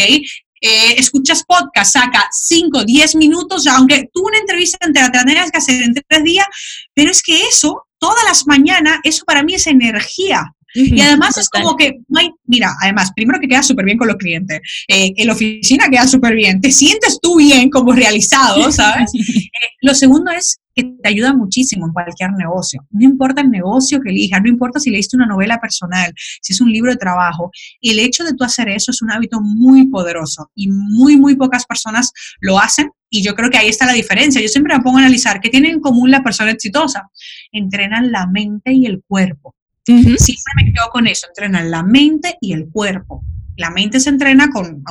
Eh, 0.61 0.95
escuchas 0.97 1.45
podcast, 1.47 1.93
saca 1.93 2.29
5, 2.33 2.83
10 2.83 3.15
minutos, 3.15 3.69
aunque 3.69 4.11
tú 4.13 4.27
una 4.27 4.39
entrevista 4.39 4.85
entera 4.85 5.13
te 5.13 5.19
la 5.19 5.25
tengas 5.25 5.53
que 5.53 5.59
hacer 5.59 5.81
en 5.81 5.95
tres 5.95 6.25
días, 6.25 6.47
pero 6.95 7.13
es 7.13 7.23
que 7.23 7.43
eso, 7.43 7.87
todas 8.01 8.25
las 8.25 8.45
mañanas, 8.49 8.99
eso 9.05 9.25
para 9.25 9.45
mí 9.45 9.55
es 9.55 9.69
energía. 9.69 10.53
Y 10.75 11.01
además 11.01 11.37
es 11.39 11.49
como 11.49 11.77
que 11.77 12.01
no 12.09 12.21
hay, 12.21 12.31
mira, 12.47 12.75
además, 12.83 13.13
primero 13.15 13.41
que 13.41 13.49
queda 13.49 13.63
súper 13.63 13.85
bien 13.85 13.99
con 13.99 14.09
los 14.09 14.17
clientes, 14.17 14.61
eh, 14.89 15.13
en 15.17 15.27
la 15.27 15.33
oficina 15.33 15.89
queda 15.91 16.07
súper 16.07 16.35
bien, 16.35 16.61
te 16.61 16.71
sientes 16.71 17.19
tú 17.21 17.37
bien 17.37 17.71
como 17.71 17.93
realizado, 17.93 18.71
¿sabes? 18.73 19.11
Eh, 19.15 19.51
lo 19.83 19.95
segundo 19.95 20.31
es 20.31 20.61
que 20.75 20.85
te 20.85 21.09
ayuda 21.09 21.35
muchísimo 21.35 21.87
en 21.87 21.93
cualquier 21.93 22.33
negocio. 22.33 22.87
No 22.91 23.05
importa 23.05 23.41
el 23.41 23.51
negocio 23.51 24.01
que 24.01 24.11
elijas, 24.11 24.41
no 24.41 24.49
importa 24.49 24.79
si 24.79 24.91
leíste 24.91 25.17
una 25.17 25.27
novela 25.27 25.59
personal, 25.61 26.13
si 26.41 26.53
es 26.53 26.61
un 26.61 26.71
libro 26.71 26.93
de 26.93 26.97
trabajo, 26.97 27.51
el 27.81 27.99
hecho 27.99 28.23
de 28.23 28.35
tú 28.35 28.45
hacer 28.45 28.69
eso 28.69 28.93
es 28.93 29.03
un 29.03 29.11
hábito 29.11 29.41
muy 29.41 29.89
poderoso 29.89 30.51
y 30.55 30.69
muy, 30.69 31.17
muy 31.17 31.35
pocas 31.35 31.67
personas 31.67 32.13
lo 32.41 32.61
hacen 32.61 32.91
y 33.11 33.23
yo 33.23 33.35
creo 33.35 33.51
que 33.51 33.59
ahí 33.59 33.69
está 33.69 33.87
la 33.87 33.93
diferencia. 33.93 34.41
Yo 34.41 34.49
siempre 34.49 34.77
me 34.77 34.83
pongo 34.83 34.99
a 34.99 35.01
analizar 35.01 35.41
qué 35.41 35.49
tienen 35.49 35.73
en 35.73 35.81
común 35.81 36.11
la 36.11 36.23
persona 36.23 36.51
exitosa. 36.51 37.09
Entrenan 37.53 38.13
la 38.13 38.27
mente 38.27 38.73
y 38.73 38.87
el 38.87 39.03
cuerpo. 39.07 39.55
Siempre 39.93 40.53
me 40.57 40.73
quedo 40.73 40.89
con 40.91 41.07
eso, 41.07 41.27
entrenan 41.29 41.71
la 41.71 41.83
mente 41.83 42.37
y 42.41 42.53
el 42.53 42.69
cuerpo. 42.69 43.25
La 43.57 43.71
mente 43.71 43.99
se 43.99 44.11
entrena 44.11 44.51
con 44.51 44.85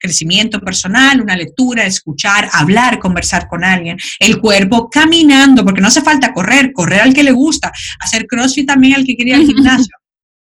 crecimiento 0.00 0.58
personal, 0.58 1.20
una 1.20 1.36
lectura, 1.36 1.84
escuchar, 1.84 2.48
hablar, 2.52 2.98
conversar 2.98 3.46
con 3.48 3.62
alguien. 3.62 3.98
El 4.18 4.40
cuerpo 4.40 4.88
caminando, 4.88 5.62
porque 5.62 5.82
no 5.82 5.88
hace 5.88 6.00
falta 6.00 6.32
correr, 6.32 6.72
correr 6.72 7.00
al 7.00 7.12
que 7.12 7.22
le 7.22 7.32
gusta, 7.32 7.70
hacer 8.00 8.26
crossfit 8.26 8.66
también 8.66 8.94
al 8.94 9.04
que 9.04 9.14
quería 9.14 9.36
el 9.36 9.46
gimnasio. 9.46 9.94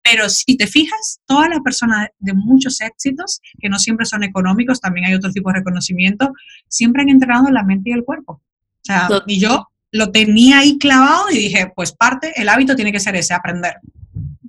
Pero 0.03 0.29
si 0.29 0.57
te 0.57 0.67
fijas, 0.67 1.21
todas 1.27 1.49
las 1.49 1.61
personas 1.61 2.09
de 2.19 2.35
muchos 2.35 2.81
éxitos, 2.81 3.41
que 3.61 3.69
no 3.69 3.79
siempre 3.79 4.07
son 4.07 4.23
económicos, 4.23 4.81
también 4.81 5.07
hay 5.07 5.15
otro 5.15 5.31
tipo 5.31 5.51
de 5.51 5.59
reconocimiento, 5.59 6.33
siempre 6.69 7.03
han 7.03 7.09
entrenado 7.09 7.51
la 7.51 7.65
mente 7.65 7.91
y 7.91 7.93
el 7.93 8.05
cuerpo. 8.05 8.35
O 8.35 8.85
sea, 8.85 9.09
y 9.27 9.39
yo 9.39 9.69
lo 9.93 10.11
tenía 10.11 10.61
ahí 10.61 10.79
clavado 10.79 11.31
y 11.31 11.39
dije, 11.39 11.73
pues 11.75 11.93
parte, 11.93 12.33
el 12.37 12.49
hábito 12.49 12.75
tiene 12.75 12.91
que 12.91 13.01
ser 13.01 13.15
ese, 13.15 13.35
aprender. 13.35 13.75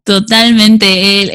Totalmente. 0.06 1.30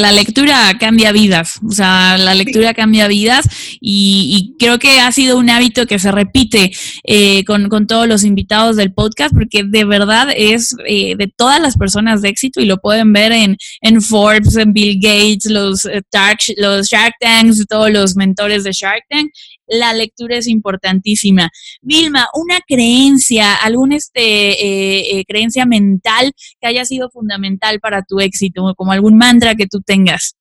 la 0.00 0.12
lectura 0.12 0.76
cambia 0.78 1.12
vidas. 1.12 1.58
O 1.66 1.70
sea, 1.70 2.18
la 2.18 2.34
lectura 2.34 2.74
cambia 2.74 3.08
vidas 3.08 3.48
y, 3.80 4.54
creo 4.58 4.78
que 4.78 5.00
ha 5.00 5.10
sido 5.12 5.38
un 5.38 5.48
hábito 5.48 5.86
que 5.86 5.98
se 5.98 6.12
repite 6.12 6.72
eh, 7.04 7.42
con, 7.44 7.86
todos 7.86 8.06
los 8.06 8.24
invitados 8.24 8.76
del 8.76 8.92
podcast 8.92 9.34
porque 9.34 9.64
de 9.64 9.84
verdad 9.84 10.28
es 10.36 10.76
eh, 10.86 11.16
de 11.16 11.26
todas 11.26 11.60
las 11.60 11.76
personas 11.76 12.20
de 12.20 12.28
éxito 12.28 12.60
y 12.60 12.66
lo 12.66 12.76
pueden 12.76 13.12
ver 13.14 13.32
en, 13.32 13.56
en 13.80 14.02
Forbes, 14.02 14.56
en 14.56 14.72
Bill 14.74 14.98
Gates, 15.00 15.46
los, 15.46 15.86
eh, 15.86 16.02
los 16.58 16.88
Shark 16.88 17.14
Tanks, 17.18 17.66
todos 17.66 17.90
los 17.90 18.14
mentores 18.14 18.62
de 18.64 18.72
Shark 18.72 19.04
Tank 19.08 19.30
la 19.72 19.94
lectura 19.94 20.36
es 20.36 20.46
importantísima. 20.46 21.50
Vilma, 21.80 22.28
una 22.34 22.60
creencia, 22.66 23.54
alguna 23.56 23.96
este, 23.96 24.20
eh, 24.20 25.18
eh, 25.18 25.24
creencia 25.26 25.66
mental 25.66 26.32
que 26.60 26.66
haya 26.68 26.84
sido 26.84 27.10
fundamental 27.10 27.80
para 27.80 28.02
tu 28.02 28.20
éxito, 28.20 28.74
como 28.76 28.92
algún 28.92 29.16
mantra 29.16 29.54
que 29.54 29.66
tú 29.66 29.80
tengas. 29.80 30.36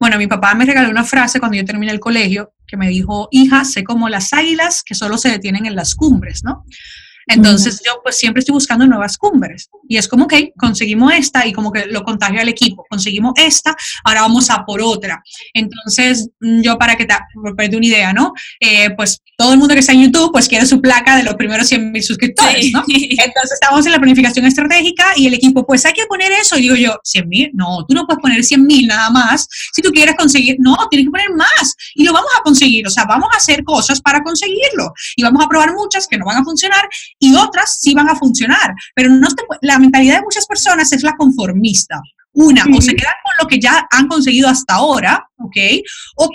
Bueno, 0.00 0.16
mi 0.16 0.28
papá 0.28 0.54
me 0.54 0.64
regaló 0.64 0.90
una 0.90 1.04
frase 1.04 1.40
cuando 1.40 1.56
yo 1.56 1.64
terminé 1.64 1.90
el 1.90 1.98
colegio 1.98 2.52
que 2.66 2.76
me 2.76 2.88
dijo, 2.88 3.28
hija, 3.32 3.64
sé 3.64 3.82
como 3.82 4.08
las 4.08 4.32
águilas 4.32 4.84
que 4.84 4.94
solo 4.94 5.18
se 5.18 5.30
detienen 5.30 5.66
en 5.66 5.74
las 5.74 5.96
cumbres, 5.96 6.44
¿no? 6.44 6.64
Entonces 7.28 7.80
yo 7.84 8.00
pues 8.02 8.16
siempre 8.16 8.40
estoy 8.40 8.54
buscando 8.54 8.86
nuevas 8.86 9.16
cumbres. 9.16 9.68
Y 9.88 9.96
es 9.96 10.08
como 10.08 10.26
que 10.26 10.52
conseguimos 10.58 11.12
esta 11.12 11.46
y 11.46 11.52
como 11.52 11.70
que 11.72 11.86
lo 11.86 12.02
contagio 12.02 12.40
al 12.40 12.48
equipo, 12.48 12.84
conseguimos 12.88 13.34
esta, 13.36 13.76
ahora 14.04 14.22
vamos 14.22 14.50
a 14.50 14.64
por 14.64 14.80
otra. 14.82 15.22
Entonces 15.54 16.28
yo 16.40 16.78
para 16.78 16.96
que 16.96 17.06
te, 17.06 17.14
para 17.56 17.76
una 17.76 17.86
idea, 17.86 18.12
¿no? 18.12 18.32
Eh, 18.60 18.90
pues 18.96 19.20
todo 19.36 19.52
el 19.52 19.58
mundo 19.58 19.74
que 19.74 19.80
está 19.80 19.92
en 19.92 20.02
YouTube 20.02 20.32
pues 20.32 20.48
quiere 20.48 20.66
su 20.66 20.80
placa 20.80 21.16
de 21.16 21.22
los 21.22 21.34
primeros 21.34 21.68
100 21.68 21.92
mil 21.92 22.02
suscriptores, 22.02 22.72
¿no? 22.72 22.82
Entonces 22.88 23.52
estamos 23.52 23.84
en 23.86 23.92
la 23.92 23.98
planificación 23.98 24.46
estratégica 24.46 25.12
y 25.16 25.26
el 25.26 25.34
equipo 25.34 25.66
pues 25.66 25.84
hay 25.86 25.92
que 25.92 26.06
poner 26.06 26.32
eso. 26.32 26.56
Y 26.56 26.62
digo 26.62 26.74
yo, 26.74 26.98
100 27.04 27.28
mil, 27.28 27.50
no, 27.54 27.84
tú 27.86 27.94
no 27.94 28.06
puedes 28.06 28.20
poner 28.20 28.42
100 28.42 28.64
mil 28.64 28.86
nada 28.86 29.10
más. 29.10 29.46
Si 29.72 29.82
tú 29.82 29.90
quieres 29.90 30.14
conseguir, 30.16 30.56
no, 30.58 30.76
tienes 30.90 31.06
que 31.06 31.10
poner 31.10 31.30
más. 31.34 31.74
Y 31.94 32.04
lo 32.04 32.12
vamos 32.12 32.30
a 32.38 32.42
conseguir, 32.42 32.86
o 32.86 32.90
sea, 32.90 33.04
vamos 33.04 33.28
a 33.32 33.36
hacer 33.36 33.64
cosas 33.64 34.00
para 34.00 34.22
conseguirlo. 34.22 34.92
Y 35.16 35.22
vamos 35.22 35.44
a 35.44 35.48
probar 35.48 35.72
muchas 35.74 36.06
que 36.06 36.18
no 36.18 36.24
van 36.24 36.38
a 36.38 36.44
funcionar 36.44 36.88
y 37.18 37.34
otras 37.34 37.78
sí 37.80 37.94
van 37.94 38.08
a 38.08 38.16
funcionar, 38.16 38.74
pero 38.94 39.10
no 39.10 39.28
la 39.62 39.78
mentalidad 39.78 40.16
de 40.16 40.22
muchas 40.22 40.46
personas 40.46 40.92
es 40.92 41.02
la 41.02 41.16
conformista. 41.16 42.00
Una, 42.32 42.64
o 42.72 42.80
se 42.80 42.94
quedan 42.94 43.14
con 43.24 43.32
lo 43.40 43.48
que 43.48 43.58
ya 43.58 43.88
han 43.90 44.06
conseguido 44.06 44.48
hasta 44.48 44.74
ahora, 44.74 45.28
¿ok? 45.38 45.56
O, 46.16 46.30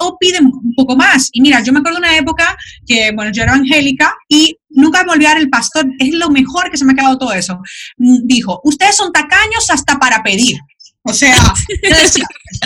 o, 0.00 0.18
piden 0.18 0.46
un 0.46 0.74
poco 0.76 0.96
más. 0.96 1.30
Y 1.32 1.40
mira, 1.40 1.62
yo 1.62 1.72
me 1.72 1.78
acuerdo 1.78 1.98
de 1.98 2.06
una 2.06 2.16
época 2.16 2.56
que, 2.86 3.10
bueno, 3.14 3.30
yo 3.32 3.42
era 3.42 3.54
angélica 3.54 4.14
y 4.28 4.58
nunca 4.68 5.02
me 5.04 5.12
olvidar 5.12 5.38
el 5.38 5.48
pastor, 5.48 5.86
es 5.98 6.12
lo 6.12 6.28
mejor 6.28 6.70
que 6.70 6.76
se 6.76 6.84
me 6.84 6.92
ha 6.92 6.96
quedado 6.96 7.16
todo 7.16 7.32
eso. 7.32 7.58
Mm, 7.96 8.26
dijo, 8.26 8.60
ustedes 8.64 8.96
son 8.96 9.12
tacaños 9.12 9.70
hasta 9.70 9.98
para 9.98 10.22
pedir. 10.22 10.58
O 11.04 11.14
sea, 11.14 11.36
es 11.82 12.18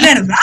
verdad. 0.02 0.36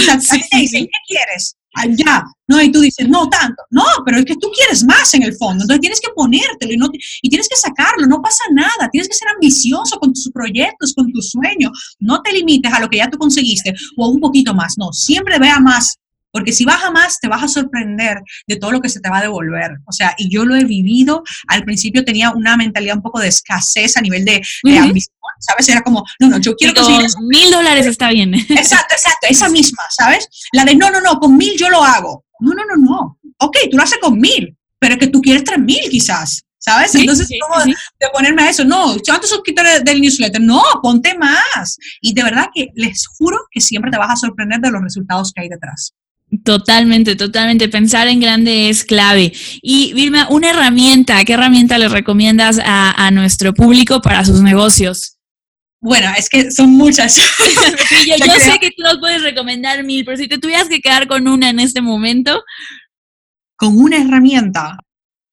O 0.00 0.02
sea, 0.02 0.18
te 0.18 0.56
dicen, 0.56 0.84
¿qué 0.86 0.98
quieres? 1.06 1.56
Allá, 1.74 2.24
¿no? 2.48 2.60
Y 2.60 2.70
tú 2.70 2.80
dices, 2.80 3.08
no 3.08 3.28
tanto, 3.28 3.62
no, 3.70 3.84
pero 4.04 4.18
es 4.18 4.24
que 4.24 4.36
tú 4.36 4.50
quieres 4.54 4.84
más 4.84 5.12
en 5.14 5.22
el 5.22 5.34
fondo, 5.34 5.64
entonces 5.64 5.80
tienes 5.80 6.00
que 6.00 6.12
ponértelo 6.14 6.72
y, 6.72 6.76
no, 6.76 6.88
y 7.22 7.28
tienes 7.28 7.48
que 7.48 7.56
sacarlo, 7.56 8.06
no 8.06 8.20
pasa 8.20 8.44
nada, 8.52 8.88
tienes 8.90 9.08
que 9.08 9.14
ser 9.14 9.28
ambicioso 9.28 9.98
con 9.98 10.12
tus 10.12 10.30
proyectos, 10.32 10.94
con 10.94 11.10
tus 11.12 11.30
sueños, 11.30 11.96
no 11.98 12.20
te 12.22 12.32
limites 12.32 12.72
a 12.72 12.80
lo 12.80 12.88
que 12.88 12.98
ya 12.98 13.08
tú 13.08 13.18
conseguiste 13.18 13.74
o 13.96 14.08
un 14.08 14.20
poquito 14.20 14.54
más, 14.54 14.74
no, 14.76 14.92
siempre 14.92 15.38
vea 15.38 15.58
más, 15.60 15.98
porque 16.32 16.52
si 16.52 16.64
baja 16.64 16.90
más, 16.90 17.20
te 17.20 17.28
vas 17.28 17.42
a 17.42 17.48
sorprender 17.48 18.22
de 18.46 18.56
todo 18.56 18.72
lo 18.72 18.80
que 18.80 18.88
se 18.88 19.00
te 19.00 19.10
va 19.10 19.18
a 19.18 19.22
devolver. 19.22 19.72
O 19.84 19.92
sea, 19.92 20.14
y 20.16 20.30
yo 20.30 20.46
lo 20.46 20.56
he 20.56 20.64
vivido. 20.64 21.22
Al 21.46 21.62
principio 21.62 22.04
tenía 22.04 22.30
una 22.30 22.56
mentalidad 22.56 22.96
un 22.96 23.02
poco 23.02 23.20
de 23.20 23.28
escasez 23.28 23.98
a 23.98 24.00
nivel 24.00 24.24
de, 24.24 24.40
ambición, 24.78 25.14
¿sabes? 25.42 25.68
Era 25.68 25.82
como, 25.82 26.04
no, 26.20 26.28
no, 26.28 26.38
yo 26.38 26.54
quiero 26.56 26.74
conseguir... 26.74 27.06
Mil 27.20 27.50
dólares 27.50 27.86
está 27.86 28.10
bien. 28.10 28.34
Exacto, 28.48 28.94
exacto, 28.94 29.26
esa 29.28 29.48
misma, 29.48 29.82
¿sabes? 29.90 30.28
La 30.52 30.64
de, 30.64 30.74
no, 30.74 30.90
no, 30.90 31.00
no, 31.00 31.18
con 31.18 31.36
mil 31.36 31.56
yo 31.58 31.68
lo 31.68 31.82
hago. 31.82 32.24
No, 32.40 32.54
no, 32.54 32.64
no, 32.64 32.76
no. 32.76 33.18
Ok, 33.38 33.56
tú 33.70 33.76
lo 33.76 33.82
haces 33.82 33.98
con 33.98 34.18
mil, 34.18 34.56
pero 34.78 34.94
es 34.94 35.00
que 35.00 35.08
tú 35.08 35.20
quieres 35.20 35.44
tres 35.44 35.58
mil 35.58 35.88
quizás. 35.90 36.42
¿sabes? 36.58 36.94
Entonces, 36.94 37.28
¿cómo 37.40 37.64
de 37.64 38.08
ponerme 38.12 38.42
a 38.42 38.50
eso? 38.50 38.64
No, 38.64 38.96
¿cuántos 39.04 39.30
suscriptores 39.30 39.84
del 39.84 40.00
newsletter? 40.00 40.40
No, 40.40 40.62
ponte 40.80 41.18
más. 41.18 41.76
Y 42.00 42.14
de 42.14 42.22
verdad 42.22 42.50
que 42.54 42.68
les 42.76 43.06
juro 43.18 43.36
que 43.50 43.60
siempre 43.60 43.90
te 43.90 43.98
vas 43.98 44.10
a 44.10 44.16
sorprender 44.16 44.60
de 44.60 44.70
los 44.70 44.80
resultados 44.80 45.32
que 45.32 45.42
hay 45.42 45.48
detrás. 45.48 45.92
Totalmente, 46.44 47.14
totalmente. 47.14 47.68
Pensar 47.68 48.08
en 48.08 48.20
grande 48.20 48.70
es 48.70 48.84
clave. 48.84 49.32
Y 49.60 49.92
Vilma, 49.92 50.28
una 50.30 50.50
herramienta, 50.50 51.22
¿qué 51.24 51.34
herramienta 51.34 51.76
le 51.76 51.88
recomiendas 51.88 52.58
a, 52.64 53.10
nuestro 53.10 53.52
público 53.52 54.00
para 54.00 54.24
sus 54.24 54.40
negocios? 54.40 55.18
Bueno, 55.82 56.12
es 56.16 56.28
que 56.28 56.52
son 56.52 56.70
muchas. 56.70 57.16
yo, 57.16 58.34
sé 58.38 58.58
que 58.60 58.70
tú 58.70 58.84
nos 58.84 58.98
puedes 58.98 59.20
recomendar 59.20 59.82
mil, 59.82 60.04
pero 60.04 60.16
si 60.16 60.28
te 60.28 60.38
tuvieras 60.38 60.68
que 60.68 60.80
quedar 60.80 61.08
con 61.08 61.26
una 61.26 61.50
en 61.50 61.58
este 61.58 61.82
momento. 61.82 62.44
Con 63.56 63.76
una 63.76 63.98
herramienta. 63.98 64.78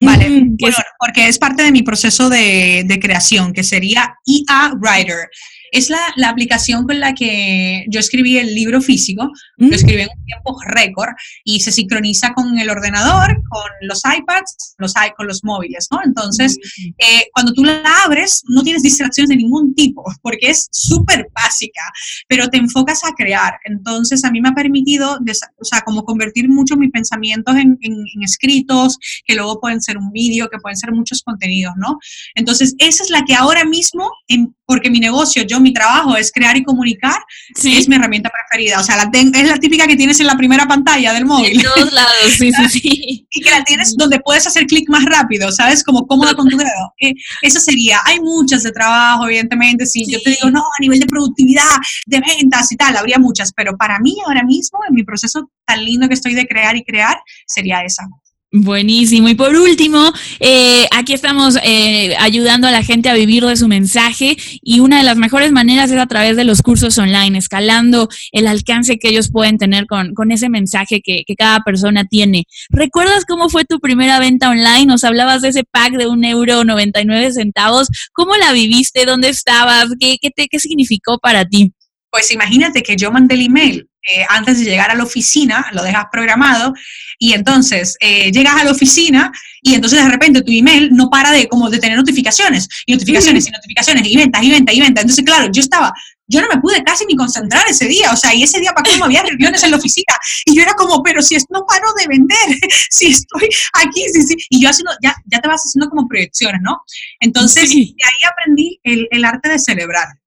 Vale, 0.01 0.27
bueno, 0.59 0.77
porque 0.97 1.27
es 1.27 1.37
parte 1.37 1.61
de 1.61 1.71
mi 1.71 1.83
proceso 1.83 2.29
de, 2.29 2.83
de 2.85 2.99
creación, 2.99 3.53
que 3.53 3.63
sería 3.63 4.15
EA 4.25 4.73
Writer. 4.73 5.29
Es 5.71 5.89
la, 5.89 5.99
la, 6.15 6.29
aplicación 6.29 6.85
con 6.85 6.99
la 6.99 7.13
que 7.13 7.85
yo 7.89 7.99
escribí 7.99 8.37
el 8.37 8.53
libro 8.53 8.81
físico, 8.81 9.29
lo 9.57 9.67
mm. 9.67 9.73
escribí 9.73 10.01
en 10.01 10.09
un 10.15 10.25
tiempo 10.25 10.57
récord 10.67 11.09
y 11.43 11.59
se 11.59 11.71
sincroniza 11.71 12.33
con 12.33 12.57
el 12.59 12.69
ordenador, 12.69 13.41
con 13.49 13.69
los 13.81 14.01
iPads, 14.05 14.75
los, 14.77 14.93
con 15.15 15.27
los 15.27 15.43
móviles, 15.43 15.87
¿no? 15.91 15.99
Entonces, 16.03 16.57
eh, 16.97 17.27
cuando 17.33 17.53
tú 17.53 17.63
la 17.63 17.81
abres, 18.05 18.43
no 18.47 18.63
tienes 18.63 18.83
distracciones 18.83 19.29
de 19.29 19.37
ningún 19.37 19.73
tipo, 19.75 20.03
porque 20.21 20.49
es 20.49 20.67
súper 20.71 21.27
básica, 21.33 21.81
pero 22.27 22.49
te 22.49 22.57
enfocas 22.57 23.03
a 23.03 23.13
crear. 23.17 23.53
Entonces, 23.65 24.23
a 24.23 24.31
mí 24.31 24.41
me 24.41 24.49
ha 24.49 24.53
permitido, 24.53 25.17
o 25.57 25.65
sea, 25.65 25.81
como 25.81 26.03
convertir 26.03 26.49
mucho 26.49 26.77
mis 26.77 26.91
pensamientos 26.91 27.55
en, 27.55 27.77
en, 27.81 28.23
escritos, 28.23 28.97
que 29.25 29.35
luego 29.35 29.59
pueden 29.59 29.81
ser 29.81 29.97
un 29.97 30.11
vídeo, 30.11 30.49
que 30.49 30.57
pueden 30.59 30.77
ser 30.77 30.91
muchos 30.91 31.23
contenidos, 31.23 31.73
¿no? 31.77 31.97
Entonces, 32.35 32.75
esa 32.77 33.03
es 33.03 33.09
la 33.09 33.23
que 33.25 33.35
ahora 33.35 33.65
mismo, 33.65 34.11
en, 34.27 34.55
porque 34.65 34.89
mi 34.89 34.99
negocio, 34.99 35.43
yo 35.43 35.58
mi 35.59 35.73
trabajo 35.73 36.15
es 36.15 36.31
crear 36.31 36.55
y 36.57 36.63
comunicar, 36.63 37.21
es 37.49 37.87
mi 37.87 37.95
herramienta 37.95 38.29
preferida. 38.29 38.79
O 38.79 38.83
sea, 38.83 38.95
la 38.95 39.09
es 39.13 39.47
la 39.47 39.57
típica 39.57 39.87
que 39.87 39.95
tienes 39.95 40.19
en 40.19 40.27
la 40.27 40.37
primera 40.37 40.67
pantalla 40.67 41.13
del 41.13 41.25
móvil. 41.25 41.57
En 41.57 41.61
todos 41.61 41.93
lados, 41.93 42.11
sí, 42.37 42.51
sí, 42.51 42.69
sí. 42.69 43.27
y 43.31 43.41
que 43.41 43.51
la 43.51 43.63
tienes 43.63 43.95
donde 43.95 44.19
puedes 44.19 44.45
hacer 44.47 44.65
clic 44.65 44.89
más 44.89 45.05
rápido, 45.05 45.51
¿sabes? 45.51 45.83
Como 45.83 46.05
cómoda 46.07 46.33
con 46.33 46.47
tu 46.47 46.57
dedo. 46.57 46.93
Eh, 46.99 47.13
eso 47.41 47.59
sería. 47.59 47.99
Hay 48.05 48.19
muchas 48.19 48.63
de 48.63 48.71
trabajo, 48.71 49.25
evidentemente. 49.27 49.85
Si 49.85 50.05
sí. 50.05 50.11
yo 50.11 50.21
te 50.21 50.31
digo, 50.31 50.49
no, 50.49 50.61
a 50.61 50.81
nivel 50.81 50.99
de 50.99 51.05
productividad, 51.05 51.77
de 52.05 52.21
ventas 52.21 52.71
y 52.71 52.75
tal, 52.75 52.95
habría 52.97 53.19
muchas. 53.19 53.51
Pero 53.53 53.75
para 53.77 53.99
mí, 53.99 54.17
ahora 54.25 54.43
mismo, 54.43 54.79
en 54.87 54.95
mi 54.95 55.03
proceso 55.03 55.51
tan 55.65 55.83
lindo 55.83 56.07
que 56.07 56.13
estoy 56.13 56.33
de 56.33 56.47
crear 56.47 56.75
y 56.75 56.83
crear, 56.83 57.17
sería 57.45 57.81
esa. 57.83 58.07
Buenísimo. 58.51 59.29
Y 59.29 59.35
por 59.35 59.55
último, 59.55 60.11
eh, 60.39 60.87
aquí 60.89 61.13
estamos 61.13 61.55
eh, 61.63 62.15
ayudando 62.17 62.67
a 62.67 62.71
la 62.71 62.81
gente 62.81 63.07
a 63.07 63.13
vivir 63.13 63.45
de 63.45 63.55
su 63.55 63.67
mensaje 63.67 64.37
y 64.63 64.79
una 64.79 64.97
de 64.97 65.03
las 65.03 65.17
mejores 65.17 65.51
maneras 65.51 65.91
es 65.91 65.99
a 65.99 66.07
través 66.07 66.35
de 66.35 66.45
los 66.45 66.63
cursos 66.63 66.97
online, 66.97 67.37
escalando 67.37 68.09
el 68.31 68.47
alcance 68.47 68.97
que 68.97 69.09
ellos 69.09 69.29
pueden 69.31 69.59
tener 69.59 69.85
con, 69.85 70.15
con 70.15 70.31
ese 70.31 70.49
mensaje 70.49 70.99
que, 71.01 71.21
que, 71.27 71.35
cada 71.35 71.59
persona 71.59 72.05
tiene. 72.05 72.45
¿Recuerdas 72.71 73.25
cómo 73.25 73.49
fue 73.49 73.65
tu 73.65 73.79
primera 73.79 74.19
venta 74.19 74.49
online? 74.49 74.87
Nos 74.87 75.03
hablabas 75.03 75.43
de 75.43 75.49
ese 75.49 75.63
pack 75.63 75.93
de 75.93 76.07
un 76.07 76.25
euro 76.25 76.63
99 76.63 77.31
centavos. 77.33 77.87
¿Cómo 78.13 78.35
la 78.35 78.51
viviste? 78.51 79.05
¿Dónde 79.05 79.29
estabas? 79.29 79.89
¿Qué, 79.99 80.17
qué, 80.19 80.31
te, 80.31 80.47
qué 80.47 80.59
significó 80.59 81.19
para 81.19 81.45
ti? 81.45 81.71
Pues 82.09 82.31
imagínate 82.31 82.81
que 82.81 82.95
yo 82.95 83.11
mandé 83.11 83.35
el 83.35 83.43
email 83.43 83.88
eh, 84.03 84.25
antes 84.29 84.59
de 84.59 84.65
llegar 84.65 84.89
a 84.91 84.95
la 84.95 85.03
oficina, 85.03 85.65
lo 85.73 85.83
dejas 85.83 86.05
programado, 86.11 86.73
y 87.17 87.33
entonces 87.33 87.95
eh, 87.99 88.31
llegas 88.31 88.55
a 88.55 88.63
la 88.63 88.71
oficina 88.71 89.31
y 89.61 89.75
entonces 89.75 90.01
de 90.01 90.09
repente 90.09 90.41
tu 90.41 90.51
email 90.51 90.89
no 90.91 91.09
para 91.09 91.31
de 91.31 91.47
como 91.49 91.69
de 91.69 91.79
tener 91.79 91.97
notificaciones, 91.97 92.67
y 92.85 92.93
notificaciones, 92.93 93.47
y 93.47 93.51
notificaciones, 93.51 94.07
y 94.07 94.15
ventas, 94.15 94.41
y 94.41 94.51
ventas, 94.51 94.75
y 94.75 94.79
ventas. 94.79 95.03
Entonces, 95.03 95.25
claro, 95.25 95.51
yo 95.51 95.61
estaba, 95.61 95.93
yo 96.27 96.41
no 96.41 96.47
me 96.47 96.61
pude 96.61 96.81
casi 96.83 97.05
ni 97.05 97.15
concentrar 97.15 97.67
ese 97.67 97.87
día, 97.87 98.11
o 98.13 98.15
sea, 98.15 98.33
y 98.33 98.43
ese 98.43 98.59
día 98.59 98.71
para 98.71 98.89
cómo 98.89 99.05
había 99.05 99.23
reuniones 99.23 99.63
en 99.63 99.71
la 99.71 99.77
oficina, 99.77 100.15
y 100.45 100.55
yo 100.55 100.61
era 100.61 100.73
como, 100.75 101.03
pero 101.03 101.21
si 101.21 101.35
no 101.49 101.65
paro 101.67 101.91
de 101.97 102.07
vender, 102.07 102.37
si 102.89 103.07
estoy 103.07 103.49
aquí, 103.73 104.03
sí, 104.13 104.21
sí, 104.21 104.35
y 104.49 104.61
yo 104.61 104.69
haciendo, 104.69 104.91
ya, 105.03 105.13
ya 105.25 105.39
te 105.39 105.47
vas 105.47 105.61
haciendo 105.61 105.89
como 105.89 106.07
proyecciones, 106.07 106.61
¿no? 106.61 106.81
Entonces, 107.19 107.69
de 107.69 107.77
ahí 107.77 108.29
aprendí 108.31 108.79
el, 108.83 109.07
el 109.11 109.25
arte 109.25 109.49
de 109.49 109.59
celebrar 109.59 110.18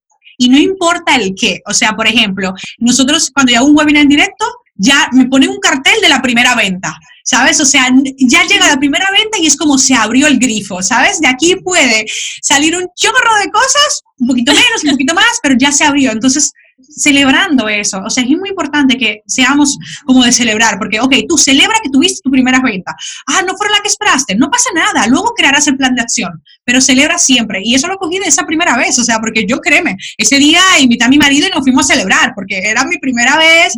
y 0.42 0.48
no 0.48 0.58
importa 0.58 1.14
el 1.14 1.34
qué. 1.38 1.60
O 1.66 1.72
sea, 1.72 1.92
por 1.92 2.08
ejemplo, 2.08 2.52
nosotros 2.78 3.30
cuando 3.32 3.52
yo 3.52 3.58
hago 3.58 3.68
un 3.68 3.76
webinar 3.76 4.02
en 4.02 4.08
directo, 4.08 4.44
ya 4.74 5.08
me 5.12 5.26
ponen 5.26 5.50
un 5.50 5.60
cartel 5.60 5.94
de 6.02 6.08
la 6.08 6.20
primera 6.20 6.56
venta, 6.56 6.98
¿sabes? 7.22 7.60
O 7.60 7.64
sea, 7.64 7.88
ya 8.18 8.42
llega 8.44 8.68
la 8.68 8.78
primera 8.78 9.08
venta 9.12 9.38
y 9.38 9.46
es 9.46 9.56
como 9.56 9.78
se 9.78 9.94
abrió 9.94 10.26
el 10.26 10.40
grifo, 10.40 10.82
¿sabes? 10.82 11.20
De 11.20 11.28
aquí 11.28 11.54
puede 11.56 12.06
salir 12.40 12.76
un 12.76 12.88
chorro 12.96 13.38
de 13.40 13.50
cosas, 13.50 14.02
un 14.18 14.26
poquito 14.26 14.52
menos, 14.52 14.82
un 14.82 14.90
poquito 14.90 15.14
más, 15.14 15.38
pero 15.42 15.54
ya 15.56 15.70
se 15.70 15.84
abrió. 15.84 16.10
Entonces, 16.10 16.52
celebrando 16.96 17.68
eso. 17.68 18.02
O 18.04 18.10
sea, 18.10 18.24
es 18.24 18.30
muy 18.30 18.50
importante 18.50 18.96
que 18.96 19.22
seamos 19.26 19.78
como 20.04 20.24
de 20.24 20.32
celebrar, 20.32 20.78
porque, 20.78 21.00
ok, 21.00 21.14
tú 21.28 21.36
celebra 21.36 21.76
que 21.82 21.90
tuviste 21.90 22.20
tu 22.22 22.30
primera 22.30 22.60
venta. 22.60 22.94
Ah, 23.26 23.42
no 23.46 23.56
fueron 23.56 23.76
la 23.76 23.82
que 23.82 23.88
esperaste, 23.88 24.34
no 24.34 24.50
pasa 24.50 24.70
nada, 24.74 25.06
luego 25.06 25.32
crearás 25.34 25.66
el 25.68 25.76
plan 25.76 25.94
de 25.94 26.02
acción, 26.02 26.42
pero 26.64 26.80
celebra 26.80 27.18
siempre. 27.18 27.60
Y 27.64 27.74
eso 27.74 27.88
lo 27.88 27.96
cogí 27.96 28.18
de 28.18 28.26
esa 28.26 28.44
primera 28.44 28.76
vez, 28.76 28.98
o 28.98 29.04
sea, 29.04 29.18
porque 29.18 29.46
yo 29.46 29.60
créeme, 29.60 29.96
ese 30.16 30.36
día 30.38 30.60
invité 30.80 31.04
a 31.04 31.08
mi 31.08 31.18
marido 31.18 31.46
y 31.46 31.50
nos 31.50 31.62
fuimos 31.62 31.90
a 31.90 31.94
celebrar, 31.94 32.32
porque 32.34 32.58
era 32.58 32.84
mi 32.84 32.98
primera 32.98 33.36
vez. 33.36 33.74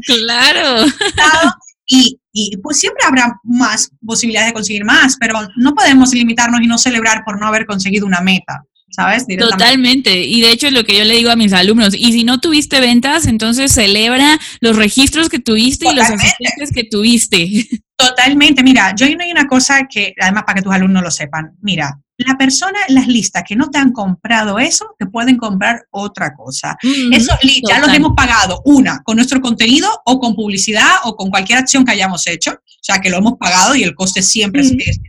Claro. 1.14 1.52
Y, 1.86 2.18
y 2.32 2.56
pues 2.58 2.78
siempre 2.78 3.04
habrá 3.06 3.38
más 3.44 3.90
posibilidades 4.04 4.48
de 4.48 4.54
conseguir 4.54 4.84
más, 4.84 5.16
pero 5.20 5.38
no 5.56 5.74
podemos 5.74 6.12
limitarnos 6.12 6.62
y 6.62 6.66
no 6.66 6.78
celebrar 6.78 7.22
por 7.24 7.38
no 7.38 7.46
haber 7.46 7.66
conseguido 7.66 8.06
una 8.06 8.20
meta. 8.20 8.62
¿Sabes? 8.94 9.26
Totalmente. 9.38 10.24
Y 10.24 10.40
de 10.40 10.52
hecho 10.52 10.68
es 10.68 10.72
lo 10.72 10.84
que 10.84 10.96
yo 10.96 11.04
le 11.04 11.14
digo 11.14 11.30
a 11.30 11.36
mis 11.36 11.52
alumnos. 11.52 11.94
Y 11.94 12.12
si 12.12 12.24
no 12.24 12.38
tuviste 12.38 12.80
ventas, 12.80 13.26
entonces 13.26 13.72
celebra 13.72 14.38
los 14.60 14.76
registros 14.76 15.28
que 15.28 15.40
tuviste 15.40 15.88
y 15.90 15.94
los 15.94 16.08
asistentes 16.08 16.70
que 16.72 16.84
tuviste. 16.84 17.66
Totalmente. 17.96 18.62
Mira, 18.62 18.94
yo 18.94 19.06
no 19.16 19.24
hay 19.24 19.32
una 19.32 19.46
cosa 19.46 19.86
que, 19.90 20.14
además 20.20 20.44
para 20.44 20.56
que 20.56 20.62
tus 20.62 20.72
alumnos 20.72 21.02
lo 21.02 21.10
sepan. 21.10 21.52
Mira, 21.60 21.98
la 22.18 22.36
persona, 22.36 22.78
las 22.88 23.08
listas 23.08 23.42
que 23.46 23.56
no 23.56 23.70
te 23.70 23.78
han 23.78 23.90
comprado 23.90 24.58
eso, 24.60 24.94
te 24.98 25.06
pueden 25.06 25.36
comprar 25.36 25.82
otra 25.90 26.34
cosa. 26.34 26.76
Esos 26.82 27.36
leads 27.42 27.68
ya 27.68 27.80
los 27.80 27.92
hemos 27.92 28.12
pagado, 28.16 28.62
una, 28.64 29.00
con 29.02 29.16
nuestro 29.16 29.40
contenido 29.40 29.88
o 30.04 30.20
con 30.20 30.36
publicidad 30.36 30.90
o 31.04 31.16
con 31.16 31.30
cualquier 31.30 31.58
acción 31.58 31.84
que 31.84 31.92
hayamos 31.92 32.26
hecho, 32.28 32.52
o 32.52 32.82
sea, 32.82 33.00
que 33.00 33.10
lo 33.10 33.18
hemos 33.18 33.34
pagado 33.38 33.74
y 33.74 33.82
el 33.82 33.96
coste 33.96 34.22
siempre 34.22 34.62
es, 34.62 34.70
es, 34.70 35.00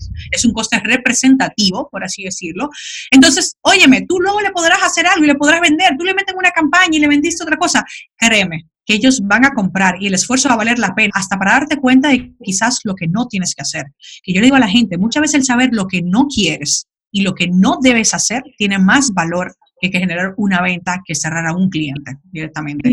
un 0.45 0.53
coste 0.53 0.79
representativo, 0.79 1.89
por 1.89 2.03
así 2.03 2.23
decirlo. 2.23 2.69
Entonces, 3.11 3.57
óyeme, 3.61 4.05
tú 4.07 4.19
luego 4.19 4.41
le 4.41 4.51
podrás 4.51 4.83
hacer 4.83 5.05
algo 5.07 5.23
y 5.23 5.27
le 5.27 5.35
podrás 5.35 5.61
vender, 5.61 5.95
tú 5.97 6.05
le 6.05 6.13
metes 6.13 6.35
una 6.37 6.51
campaña 6.51 6.97
y 6.97 6.99
le 6.99 7.07
vendiste 7.07 7.43
otra 7.43 7.57
cosa, 7.57 7.83
créeme, 8.17 8.67
que 8.85 8.93
ellos 8.93 9.21
van 9.23 9.45
a 9.45 9.53
comprar 9.53 9.95
y 9.99 10.07
el 10.07 10.13
esfuerzo 10.13 10.49
va 10.49 10.55
a 10.55 10.57
valer 10.57 10.79
la 10.79 10.93
pena, 10.93 11.11
hasta 11.15 11.37
para 11.37 11.53
darte 11.53 11.77
cuenta 11.77 12.09
de 12.09 12.33
quizás 12.43 12.79
lo 12.83 12.95
que 12.95 13.07
no 13.07 13.27
tienes 13.27 13.53
que 13.55 13.61
hacer. 13.61 13.85
Que 14.23 14.33
yo 14.33 14.41
le 14.41 14.47
digo 14.47 14.55
a 14.55 14.59
la 14.59 14.67
gente, 14.67 14.97
muchas 14.97 15.21
veces 15.21 15.35
el 15.35 15.45
saber 15.45 15.69
lo 15.71 15.87
que 15.87 16.01
no 16.01 16.27
quieres 16.27 16.87
y 17.11 17.21
lo 17.21 17.33
que 17.33 17.47
no 17.47 17.79
debes 17.81 18.13
hacer 18.13 18.43
tiene 18.57 18.77
más 18.77 19.13
valor 19.13 19.55
que, 19.85 19.91
que 19.91 19.99
generar 19.99 20.33
una 20.37 20.61
venta 20.61 21.01
que 21.05 21.15
cerrar 21.15 21.45
a 21.47 21.53
un 21.53 21.69
cliente 21.69 22.17
directamente. 22.31 22.89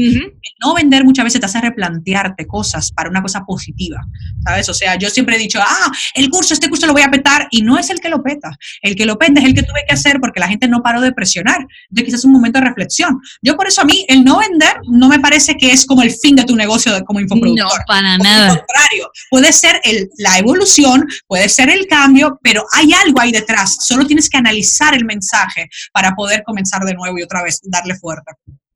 No 0.60 0.74
vender 0.74 1.04
muchas 1.04 1.24
veces 1.24 1.40
te 1.40 1.46
hace 1.46 1.60
replantearte 1.60 2.46
cosas 2.46 2.92
para 2.92 3.10
una 3.10 3.22
cosa 3.22 3.44
positiva, 3.44 4.00
¿sabes? 4.44 4.68
O 4.68 4.74
sea, 4.74 4.96
yo 4.96 5.10
siempre 5.10 5.36
he 5.36 5.38
dicho, 5.38 5.60
ah, 5.60 5.90
el 6.14 6.30
curso, 6.30 6.54
este 6.54 6.68
curso 6.68 6.86
lo 6.86 6.92
voy 6.92 7.02
a 7.02 7.10
petar, 7.10 7.48
y 7.50 7.62
no 7.62 7.78
es 7.78 7.90
el 7.90 8.00
que 8.00 8.08
lo 8.08 8.22
peta. 8.22 8.56
El 8.80 8.96
que 8.96 9.06
lo 9.06 9.18
peta 9.18 9.40
es 9.40 9.46
el 9.46 9.54
que 9.54 9.62
tuve 9.62 9.84
que 9.86 9.94
hacer 9.94 10.20
porque 10.20 10.40
la 10.40 10.48
gente 10.48 10.68
no 10.68 10.82
paró 10.82 11.00
de 11.00 11.12
presionar. 11.12 11.66
Entonces, 11.90 12.04
quizás 12.04 12.20
es 12.20 12.24
un 12.24 12.32
momento 12.32 12.58
de 12.58 12.66
reflexión. 12.66 13.20
Yo 13.42 13.56
por 13.56 13.66
eso 13.66 13.82
a 13.82 13.84
mí, 13.84 14.04
el 14.08 14.24
no 14.24 14.38
vender 14.38 14.76
no 14.88 15.08
me 15.08 15.18
parece 15.18 15.56
que 15.56 15.72
es 15.72 15.86
como 15.86 16.02
el 16.02 16.10
fin 16.10 16.36
de 16.36 16.44
tu 16.44 16.56
negocio 16.56 16.92
como 17.04 17.20
infoproductor. 17.20 17.78
No, 17.78 17.84
para 17.86 18.18
nada. 18.18 18.50
Al 18.50 18.58
contrario, 18.58 19.10
puede 19.30 19.52
ser 19.52 19.80
el, 19.84 20.08
la 20.18 20.38
evolución, 20.38 21.06
puede 21.26 21.48
ser 21.48 21.70
el 21.70 21.86
cambio, 21.86 22.38
pero 22.42 22.64
hay 22.72 22.92
algo 22.92 23.20
ahí 23.20 23.32
detrás. 23.32 23.76
Solo 23.80 24.06
tienes 24.06 24.28
que 24.28 24.36
analizar 24.36 24.94
el 24.94 25.04
mensaje 25.04 25.68
para 25.92 26.14
poder 26.14 26.42
comenzar 26.44 26.81
de 26.84 26.94
nuevo 26.94 27.18
y 27.18 27.22
otra 27.22 27.42
vez 27.42 27.60
darle 27.64 27.96
fuerte. 27.96 28.32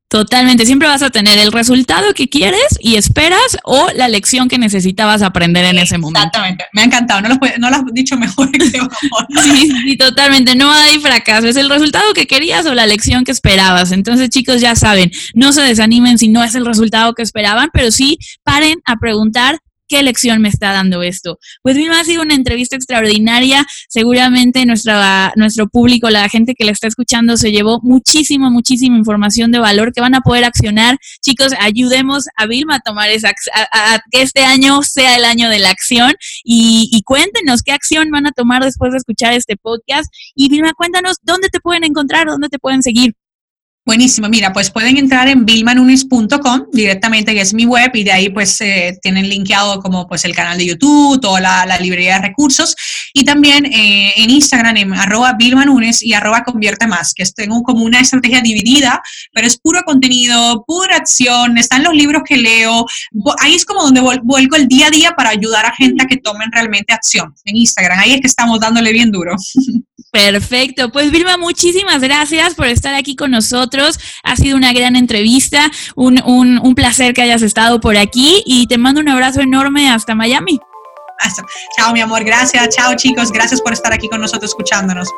Totalmente, 0.09 0.65
siempre 0.65 0.87
vas 0.87 1.03
a 1.03 1.11
tener 1.11 1.37
el 1.41 1.51
resultado 1.51 2.15
que 2.15 2.29
quieres 2.29 2.79
y 2.79 2.95
esperas 2.95 3.59
o 3.65 3.89
la 3.97 4.07
lección 4.07 4.49
que 4.49 4.57
necesitabas 4.57 5.21
aprender 5.21 5.65
en 5.65 5.79
ese 5.79 5.99
momento. 5.99 6.21
Exactamente, 6.21 6.65
me 6.73 6.83
ha 6.83 6.85
encantado, 6.85 7.23
no 7.23 7.29
lo, 7.31 7.39
no 7.59 7.67
has 7.67 7.83
dicho 7.93 8.17
mejor. 8.17 8.53
Que 8.53 8.61
sí, 9.43 9.73
sí, 9.83 9.97
totalmente, 9.97 10.55
no 10.55 10.71
hay 10.71 11.01
fracaso, 11.01 11.49
es 11.49 11.57
el 11.57 11.69
resultado 11.69 12.15
que 12.15 12.29
querías 12.29 12.65
o 12.67 12.75
la 12.75 12.87
lección 12.87 13.25
que 13.25 13.33
esperabas. 13.33 13.91
Entonces, 13.91 14.31
chicos, 14.31 14.61
ya 14.61 14.77
saben, 14.77 15.11
no 15.35 15.53
se 15.53 15.63
desanimen 15.63 16.19
si 16.19 16.29
no 16.29 16.45
es 16.45 16.55
el 16.55 16.65
resultado 16.65 17.13
que 17.15 17.23
esperaban, 17.23 17.71
pero 17.73 17.91
sí 17.91 18.17
paren 18.45 18.79
a 18.85 18.99
preguntar 18.99 19.59
¿qué 19.89 20.03
lección 20.03 20.41
me 20.41 20.49
está 20.49 20.73
dando 20.73 21.03
esto? 21.03 21.39
Pues 21.63 21.77
Vilma 21.77 22.01
ha 22.01 22.05
sido 22.05 22.23
una 22.23 22.35
entrevista 22.35 22.77
extraordinaria. 22.77 23.67
Seguramente 23.89 24.65
nuestra, 24.67 25.33
nuestro 25.37 25.69
público, 25.69 26.11
la 26.11 26.29
gente 26.29 26.55
que 26.55 26.65
la 26.65 26.73
está 26.73 26.87
escuchando, 26.87 27.37
se 27.37 27.53
llevó 27.53 27.81
muchísima, 27.83 28.51
muchísima 28.51 28.97
información 28.97 29.51
de 29.53 29.59
valor 29.59 29.93
que 29.93 30.01
van 30.01 30.15
a 30.15 30.21
poder 30.21 30.45
accionar. 30.45 30.99
Chicos, 31.21 31.53
ayudemos 31.61 32.25
a 32.37 32.47
Vilma 32.47 32.77
a 32.77 32.81
tomar 32.81 33.11
esa, 33.11 33.33
a, 33.73 34.01
que 34.11 34.23
este 34.23 34.45
año 34.45 34.83
sea 34.83 35.17
el 35.17 35.25
año 35.25 35.49
de 35.49 35.59
la 35.59 35.71
acción 35.71 36.13
y, 36.45 36.89
y 36.93 37.03
cuéntenos 37.03 37.63
qué 37.63 37.73
acción 37.73 38.11
van 38.11 38.27
a 38.27 38.33
tomar 38.33 38.63
después 38.65 38.93
de 38.93 38.99
escuchar 38.99 39.33
este 39.33 39.57
podcast. 39.57 40.13
Y 40.35 40.49
Vilma, 40.49 40.73
cuéntanos 40.75 41.17
dónde 41.23 41.49
te 41.49 41.61
pueden 41.61 41.85
encontrar, 41.85 42.27
dónde 42.27 42.49
te 42.49 42.59
pueden 42.59 42.83
seguir. 42.83 43.15
Buenísimo, 43.87 44.29
mira, 44.29 44.53
pues 44.53 44.73
pueden 44.73 44.97
entrar 44.97 45.29
en 45.29 45.47
vilmanunes.com 45.47 46.65
directamente, 46.73 47.33
que 47.33 47.41
es 47.41 47.55
mi 47.55 47.67
web, 47.67 47.93
y 47.95 48.03
de 48.03 48.11
ahí 48.11 48.31
pues 48.31 48.61
eh, 48.61 48.99
tienen 49.01 49.29
linkeado 49.29 49.81
como 49.81 50.09
pues 50.09 50.25
el 50.25 50.35
canal 50.35 50.59
de 50.59 50.67
YouTube, 50.67 51.21
toda 51.21 51.41
la, 51.41 51.79
librería 51.79 52.15
de 52.15 52.23
recursos, 52.27 52.75
y 53.15 53.25
también 53.25 53.65
eh, 53.65 54.13
en 54.17 54.31
Instagram 54.31 54.77
en 54.79 54.93
arroba 54.93 55.35
vilmanunes 55.39 56.03
y 56.03 56.15
arroba 56.15 56.43
convierte 56.43 56.89
más, 56.89 57.15
que 57.15 57.23
tengo 57.27 57.63
como 57.63 57.85
una 57.85 58.01
estrategia 58.01 58.41
dividida, 58.41 59.01
pero 59.33 59.47
es 59.47 59.57
puro 59.57 59.81
contenido, 59.87 60.65
pura 60.67 60.97
acción, 60.97 61.57
están 61.57 61.85
los 61.85 61.95
libros 61.95 62.23
que 62.27 62.39
leo, 62.39 62.87
ahí 63.39 63.55
es 63.55 63.65
como 63.65 63.85
donde 63.85 64.01
vuelco 64.01 64.57
el 64.57 64.67
día 64.67 64.89
a 64.89 64.91
día 64.91 65.13
para 65.13 65.31
ayudar 65.31 65.65
a 65.65 65.73
gente 65.73 66.03
a 66.03 66.09
que 66.09 66.17
tomen 66.17 66.51
realmente 66.51 66.93
acción 66.93 67.33
en 67.45 67.55
Instagram, 67.55 68.01
ahí 68.01 68.15
es 68.15 68.21
que 68.21 68.27
estamos 68.27 68.59
dándole 68.59 68.93
bien 68.93 69.13
duro. 69.13 69.37
Perfecto. 70.17 70.91
Pues 70.91 71.11
Vilma, 71.11 71.37
muchísimas 71.37 72.01
gracias 72.01 72.55
por 72.55 72.69
estar 72.69 72.95
aquí 72.95 73.17
con 73.17 73.31
Ha 74.23 74.37
sido 74.37 74.57
una 74.57 74.73
gran 74.73 74.97
entrevista, 74.97 75.71
un, 75.95 76.23
un, 76.25 76.75
placer 76.75 77.15
que 77.15 77.23
hayas 77.23 77.43
estado 77.43 77.81
por 77.81 77.97
aquí 77.97 78.43
y 78.45 78.67
te 78.67 78.77
mando 78.79 79.01
un 79.01 79.09
abrazo 79.09 79.41
enorme 79.41 79.89
hasta 79.89 80.15
Miami. 80.15 80.61
Chao, 81.77 81.93
mi 81.93 82.01
amor. 82.01 82.25
Gracias. 82.25 82.69
Chao, 82.77 82.95
chicos. 82.95 83.33
Gracias 83.33 83.61
por 83.61 83.73
estar 83.73 83.93
aquí 83.93 84.09
con 84.09 84.21
nosotros 84.21 84.51
escuchándonos. 84.51 85.09